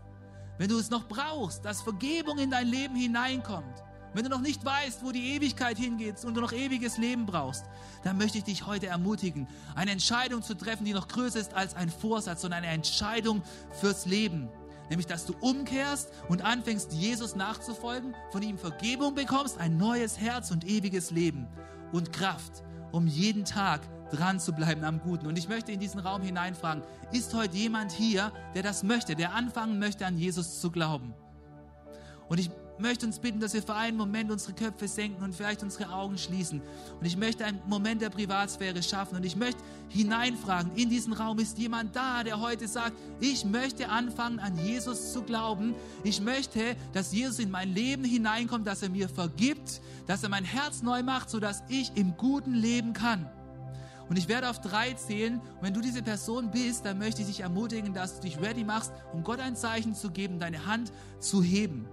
wenn 0.57 0.70
du 0.70 0.78
es 0.78 0.89
noch 0.89 1.07
brauchst, 1.07 1.66
dass 1.66 1.82
Vergebung 1.82 2.38
in 2.38 2.51
dein 2.51 2.68
Leben 2.68 2.95
hineinkommt, 2.95 3.84
wenn 4.14 4.24
du 4.24 4.30
noch 4.30 4.41
nicht 4.41 4.64
weißt, 4.64 5.03
wo 5.03 5.11
die 5.11 5.36
Ewigkeit 5.36 5.78
hingeht 5.78 6.24
und 6.24 6.36
du 6.36 6.41
noch 6.41 6.53
ewiges 6.53 6.97
Leben 6.97 7.26
brauchst, 7.26 7.66
dann 8.03 8.18
möchte 8.18 8.38
ich 8.38 8.43
dich 8.43 8.66
heute 8.66 8.88
ermutigen, 8.88 9.47
eine 9.76 9.91
Entscheidung 9.91 10.43
zu 10.43 10.55
treffen, 10.55 10.86
die 10.86 10.93
noch 10.93 11.07
größer 11.07 11.39
ist 11.39 11.53
als 11.53 11.76
ein 11.76 11.89
Vorsatz, 11.89 12.41
sondern 12.41 12.64
eine 12.64 12.74
Entscheidung 12.74 13.41
fürs 13.72 14.05
Leben. 14.05 14.49
Nämlich, 14.89 15.07
dass 15.07 15.26
du 15.26 15.34
umkehrst 15.39 16.09
und 16.28 16.43
anfängst, 16.43 16.93
Jesus 16.93 17.36
nachzufolgen, 17.36 18.14
von 18.32 18.43
ihm 18.43 18.57
Vergebung 18.57 19.16
bekommst, 19.16 19.57
ein 19.57 19.78
neues 19.78 20.20
Herz 20.20 20.51
und 20.51 20.66
ewiges 20.66 21.09
Leben 21.09 21.47
und 21.91 22.14
Kraft, 22.14 22.64
um 22.91 23.07
jeden 23.07 23.45
Tag 23.45 23.82
dran 24.11 24.39
zu 24.39 24.53
bleiben 24.53 24.84
am 24.84 24.99
Guten. 24.99 25.26
Und 25.26 25.38
ich 25.38 25.49
möchte 25.49 25.72
in 25.72 25.80
diesen 25.80 25.99
Raum 25.99 26.22
hineinfragen, 26.22 26.84
ist 27.11 27.34
heute 27.34 27.57
jemand 27.57 27.91
hier, 27.91 28.32
der 28.53 28.61
das 28.61 28.84
möchte, 28.84 29.16
der 29.16 29.34
anfangen 29.34 29.80
möchte, 29.80 30.05
an 30.05 30.18
Jesus 30.18 30.59
zu 30.61 30.70
glauben? 30.70 31.14
Und 32.30 32.39
ich 32.39 32.51
möchte 32.80 33.05
uns 33.05 33.19
bitten, 33.19 33.39
dass 33.39 33.53
wir 33.53 33.61
für 33.61 33.76
einen 33.76 33.97
Moment 33.97 34.32
unsere 34.32 34.53
Köpfe 34.53 34.88
senken 34.88 35.24
und 35.24 35.36
vielleicht 35.36 35.63
unsere 35.63 35.91
Augen 35.91 36.17
schließen. 36.17 36.61
Und 36.99 37.05
ich 37.05 37.17
möchte 37.17 37.45
einen 37.45 37.61
Moment 37.67 38.01
der 38.01 38.09
Privatsphäre 38.09 38.82
schaffen 38.82 39.15
und 39.15 39.26
ich 39.26 39.36
möchte 39.36 39.61
hineinfragen, 39.89 40.76
in 40.76 40.89
diesen 40.89 41.13
Raum 41.13 41.39
ist 41.39 41.57
jemand 41.57 41.95
da, 41.95 42.24
der 42.24 42.39
heute 42.39 42.67
sagt, 42.67 42.93
ich 43.19 43.45
möchte 43.45 43.89
anfangen 43.89 44.39
an 44.39 44.57
Jesus 44.57 45.13
zu 45.13 45.21
glauben. 45.21 45.76
Ich 46.03 46.21
möchte, 46.21 46.76
dass 46.93 47.13
Jesus 47.13 47.39
in 47.39 47.51
mein 47.51 47.74
Leben 47.74 48.03
hineinkommt, 48.03 48.65
dass 48.65 48.82
er 48.82 48.89
mir 48.89 49.07
vergibt, 49.07 49.82
dass 50.07 50.24
er 50.24 50.30
mein 50.30 50.45
Herz 50.45 50.82
neu 50.82 51.03
macht, 51.03 51.30
sodass 51.30 51.63
ich 51.69 51.91
im 51.95 52.17
Guten 52.17 52.53
leben 52.53 52.93
kann. 52.93 53.30
Und 54.09 54.17
ich 54.17 54.28
werde 54.28 54.49
auf 54.49 54.59
drei 54.59 54.93
zählen. 54.93 55.39
Und 55.39 55.61
wenn 55.61 55.74
du 55.74 55.82
diese 55.82 56.03
Person 56.03 56.51
bist, 56.51 56.86
dann 56.86 56.97
möchte 56.97 57.21
ich 57.21 57.28
dich 57.28 57.39
ermutigen, 57.39 57.93
dass 57.93 58.19
du 58.19 58.28
dich 58.28 58.39
ready 58.39 58.63
machst, 58.63 58.91
um 59.13 59.24
Gott 59.24 59.39
ein 59.39 59.55
Zeichen 59.55 59.95
zu 59.95 60.11
geben, 60.11 60.39
deine 60.39 60.65
Hand 60.65 60.91
zu 61.19 61.41
heben. 61.41 61.88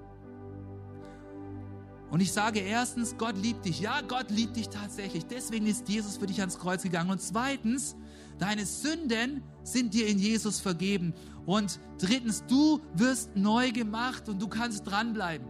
Und 2.10 2.20
ich 2.20 2.32
sage 2.32 2.58
erstens, 2.58 3.16
Gott 3.18 3.36
liebt 3.38 3.64
dich. 3.64 3.80
Ja, 3.80 4.00
Gott 4.00 4.30
liebt 4.30 4.56
dich 4.56 4.68
tatsächlich. 4.68 5.26
Deswegen 5.26 5.66
ist 5.66 5.88
Jesus 5.88 6.16
für 6.16 6.26
dich 6.26 6.40
ans 6.40 6.58
Kreuz 6.58 6.82
gegangen. 6.82 7.10
Und 7.10 7.20
zweitens, 7.20 7.96
deine 8.38 8.66
Sünden 8.66 9.42
sind 9.62 9.94
dir 9.94 10.08
in 10.08 10.18
Jesus 10.18 10.58
vergeben. 10.58 11.14
Und 11.46 11.78
drittens, 11.98 12.44
du 12.46 12.80
wirst 12.94 13.36
neu 13.36 13.70
gemacht 13.70 14.28
und 14.28 14.42
du 14.42 14.48
kannst 14.48 14.88
dranbleiben. 14.88 15.46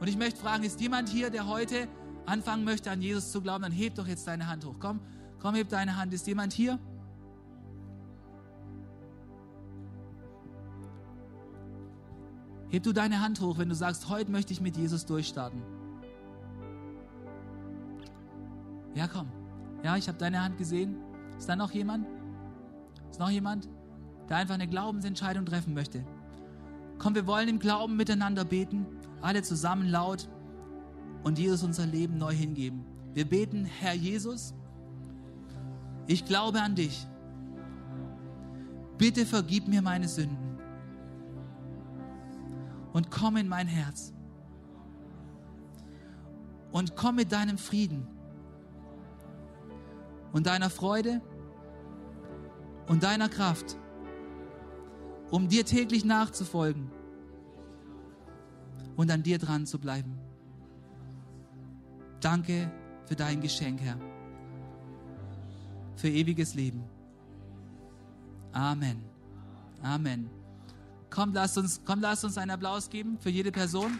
Und 0.00 0.08
ich 0.08 0.16
möchte 0.16 0.40
fragen, 0.40 0.62
ist 0.62 0.80
jemand 0.80 1.08
hier, 1.08 1.30
der 1.30 1.48
heute 1.48 1.88
anfangen 2.24 2.62
möchte, 2.62 2.90
an 2.90 3.02
Jesus 3.02 3.32
zu 3.32 3.40
glauben? 3.40 3.62
Dann 3.62 3.72
heb 3.72 3.96
doch 3.96 4.06
jetzt 4.06 4.28
deine 4.28 4.46
Hand 4.46 4.64
hoch. 4.64 4.76
Komm, 4.78 5.00
komm, 5.40 5.56
heb 5.56 5.68
deine 5.70 5.96
Hand. 5.96 6.14
Ist 6.14 6.28
jemand 6.28 6.52
hier? 6.52 6.78
Heb 12.68 12.84
du 12.84 12.92
deine 12.92 13.20
Hand 13.20 13.40
hoch, 13.40 13.58
wenn 13.58 13.68
du 13.68 13.74
sagst, 13.74 14.08
heute 14.08 14.30
möchte 14.30 14.52
ich 14.52 14.60
mit 14.60 14.76
Jesus 14.76 15.04
durchstarten. 15.06 15.75
Ja, 18.96 19.06
komm. 19.06 19.28
Ja, 19.84 19.96
ich 19.96 20.08
habe 20.08 20.16
deine 20.16 20.42
Hand 20.42 20.56
gesehen. 20.56 20.96
Ist 21.36 21.48
da 21.48 21.54
noch 21.54 21.70
jemand? 21.70 22.06
Ist 23.10 23.20
noch 23.20 23.28
jemand, 23.28 23.68
der 24.28 24.38
einfach 24.38 24.54
eine 24.54 24.66
Glaubensentscheidung 24.66 25.44
treffen 25.44 25.74
möchte? 25.74 26.02
Komm, 26.98 27.14
wir 27.14 27.26
wollen 27.26 27.48
im 27.48 27.58
Glauben 27.58 27.96
miteinander 27.96 28.44
beten. 28.44 28.86
alle 29.22 29.42
zusammen 29.42 29.88
laut 29.88 30.28
und 31.24 31.38
Jesus 31.38 31.62
unser 31.62 31.86
Leben 31.86 32.16
neu 32.16 32.32
hingeben. 32.32 32.84
Wir 33.12 33.28
beten, 33.28 33.64
Herr 33.64 33.94
Jesus, 33.94 34.54
ich 36.06 36.24
glaube 36.24 36.60
an 36.60 36.74
dich. 36.74 37.06
Bitte 38.98 39.26
vergib 39.26 39.68
mir 39.68 39.82
meine 39.82 40.08
Sünden 40.08 40.58
und 42.92 43.10
komm 43.10 43.36
in 43.36 43.48
mein 43.48 43.66
Herz 43.66 44.12
und 46.72 46.94
komm 46.94 47.16
mit 47.16 47.32
deinem 47.32 47.58
Frieden 47.58 48.06
und 50.36 50.46
deiner 50.46 50.68
Freude 50.68 51.22
und 52.88 53.02
deiner 53.04 53.30
Kraft, 53.30 53.78
um 55.30 55.48
dir 55.48 55.64
täglich 55.64 56.04
nachzufolgen 56.04 56.90
und 58.96 59.10
an 59.10 59.22
dir 59.22 59.38
dran 59.38 59.64
zu 59.64 59.78
bleiben. 59.78 60.18
Danke 62.20 62.70
für 63.06 63.16
dein 63.16 63.40
Geschenk, 63.40 63.80
Herr, 63.80 63.96
für 65.94 66.10
ewiges 66.10 66.52
Leben. 66.52 66.84
Amen. 68.52 69.02
Amen. 69.82 70.28
Komm, 71.08 71.32
lasst 71.32 71.56
uns, 71.56 71.80
komm, 71.86 72.02
lasst 72.02 72.26
uns 72.26 72.36
einen 72.36 72.50
Applaus 72.50 72.90
geben 72.90 73.16
für 73.18 73.30
jede 73.30 73.52
Person. 73.52 73.98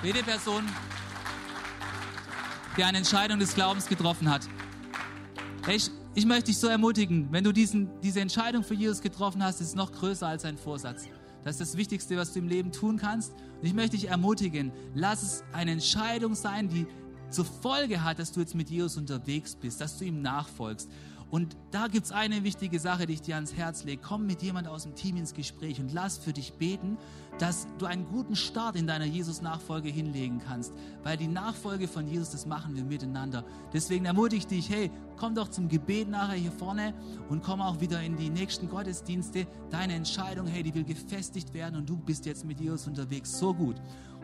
Für 0.00 0.08
jede 0.08 0.24
Person, 0.24 0.64
die 2.76 2.82
eine 2.82 2.98
Entscheidung 2.98 3.38
des 3.38 3.54
Glaubens 3.54 3.86
getroffen 3.86 4.28
hat. 4.28 4.48
Ich, 5.70 5.90
ich 6.14 6.24
möchte 6.24 6.44
dich 6.44 6.56
so 6.56 6.66
ermutigen, 6.66 7.28
wenn 7.30 7.44
du 7.44 7.52
diesen, 7.52 7.90
diese 8.00 8.20
Entscheidung 8.20 8.64
für 8.64 8.72
Jesus 8.72 9.02
getroffen 9.02 9.42
hast, 9.42 9.60
ist 9.60 9.68
es 9.68 9.74
noch 9.74 9.92
größer 9.92 10.26
als 10.26 10.46
ein 10.46 10.56
Vorsatz. 10.56 11.04
Das 11.44 11.56
ist 11.56 11.60
das 11.60 11.76
Wichtigste, 11.76 12.16
was 12.16 12.32
du 12.32 12.38
im 12.38 12.48
Leben 12.48 12.72
tun 12.72 12.96
kannst. 12.96 13.32
Und 13.32 13.66
ich 13.66 13.74
möchte 13.74 13.96
dich 13.96 14.08
ermutigen, 14.08 14.72
lass 14.94 15.22
es 15.22 15.44
eine 15.52 15.72
Entscheidung 15.72 16.34
sein, 16.34 16.70
die 16.70 16.86
zur 17.28 17.44
Folge 17.44 18.02
hat, 18.02 18.18
dass 18.18 18.32
du 18.32 18.40
jetzt 18.40 18.54
mit 18.54 18.70
Jesus 18.70 18.96
unterwegs 18.96 19.56
bist, 19.56 19.82
dass 19.82 19.98
du 19.98 20.06
ihm 20.06 20.22
nachfolgst. 20.22 20.88
Und 21.30 21.56
da 21.70 21.88
gibt 21.88 22.06
es 22.06 22.12
eine 22.12 22.42
wichtige 22.42 22.80
Sache, 22.80 23.06
die 23.06 23.12
ich 23.14 23.20
dir 23.20 23.34
ans 23.34 23.54
Herz 23.54 23.84
lege. 23.84 24.00
Komm 24.02 24.26
mit 24.26 24.42
jemand 24.42 24.66
aus 24.66 24.84
dem 24.84 24.94
Team 24.94 25.16
ins 25.16 25.34
Gespräch 25.34 25.78
und 25.78 25.92
lass 25.92 26.16
für 26.16 26.32
dich 26.32 26.54
beten, 26.54 26.96
dass 27.38 27.66
du 27.78 27.86
einen 27.86 28.06
guten 28.08 28.34
Start 28.34 28.76
in 28.76 28.86
deiner 28.86 29.04
Jesus-Nachfolge 29.04 29.90
hinlegen 29.90 30.40
kannst. 30.40 30.72
Weil 31.02 31.18
die 31.18 31.28
Nachfolge 31.28 31.86
von 31.86 32.08
Jesus, 32.08 32.30
das 32.30 32.46
machen 32.46 32.74
wir 32.74 32.84
miteinander. 32.84 33.44
Deswegen 33.72 34.06
ermutige 34.06 34.38
ich 34.38 34.46
dich, 34.46 34.70
hey, 34.70 34.90
komm 35.18 35.34
doch 35.34 35.48
zum 35.48 35.68
Gebet 35.68 36.08
nachher 36.08 36.36
hier 36.36 36.52
vorne 36.52 36.94
und 37.28 37.42
komm 37.42 37.60
auch 37.60 37.80
wieder 37.80 38.02
in 38.02 38.16
die 38.16 38.30
nächsten 38.30 38.68
Gottesdienste. 38.68 39.46
Deine 39.70 39.94
Entscheidung, 39.94 40.46
hey, 40.46 40.62
die 40.62 40.74
will 40.74 40.84
gefestigt 40.84 41.52
werden 41.52 41.76
und 41.76 41.88
du 41.88 41.96
bist 41.98 42.24
jetzt 42.24 42.46
mit 42.46 42.58
Jesus 42.58 42.86
unterwegs. 42.86 43.38
So 43.38 43.52
gut. 43.52 43.76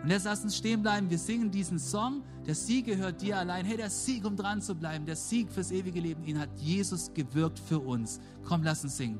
Und 0.04 0.10
jetzt 0.10 0.24
lass 0.24 0.44
uns 0.44 0.54
stehen 0.54 0.82
bleiben. 0.82 1.08
Wir 1.08 1.16
singen 1.16 1.50
diesen 1.50 1.78
Song. 1.78 2.22
Der 2.46 2.54
Sieg 2.54 2.84
gehört 2.84 3.22
dir 3.22 3.38
allein. 3.38 3.64
Hey, 3.64 3.78
der 3.78 3.88
Sieg, 3.88 4.26
um 4.26 4.36
dran 4.36 4.60
zu 4.60 4.74
bleiben, 4.74 5.06
der 5.06 5.16
Sieg 5.16 5.50
fürs 5.50 5.70
ewige 5.70 5.98
Leben, 5.98 6.22
ihn 6.24 6.38
hat 6.38 6.50
Jesus 6.58 7.10
gewirkt 7.14 7.58
für 7.58 7.78
uns. 7.78 8.20
Komm, 8.44 8.62
lass 8.62 8.84
uns 8.84 8.98
singen. 8.98 9.18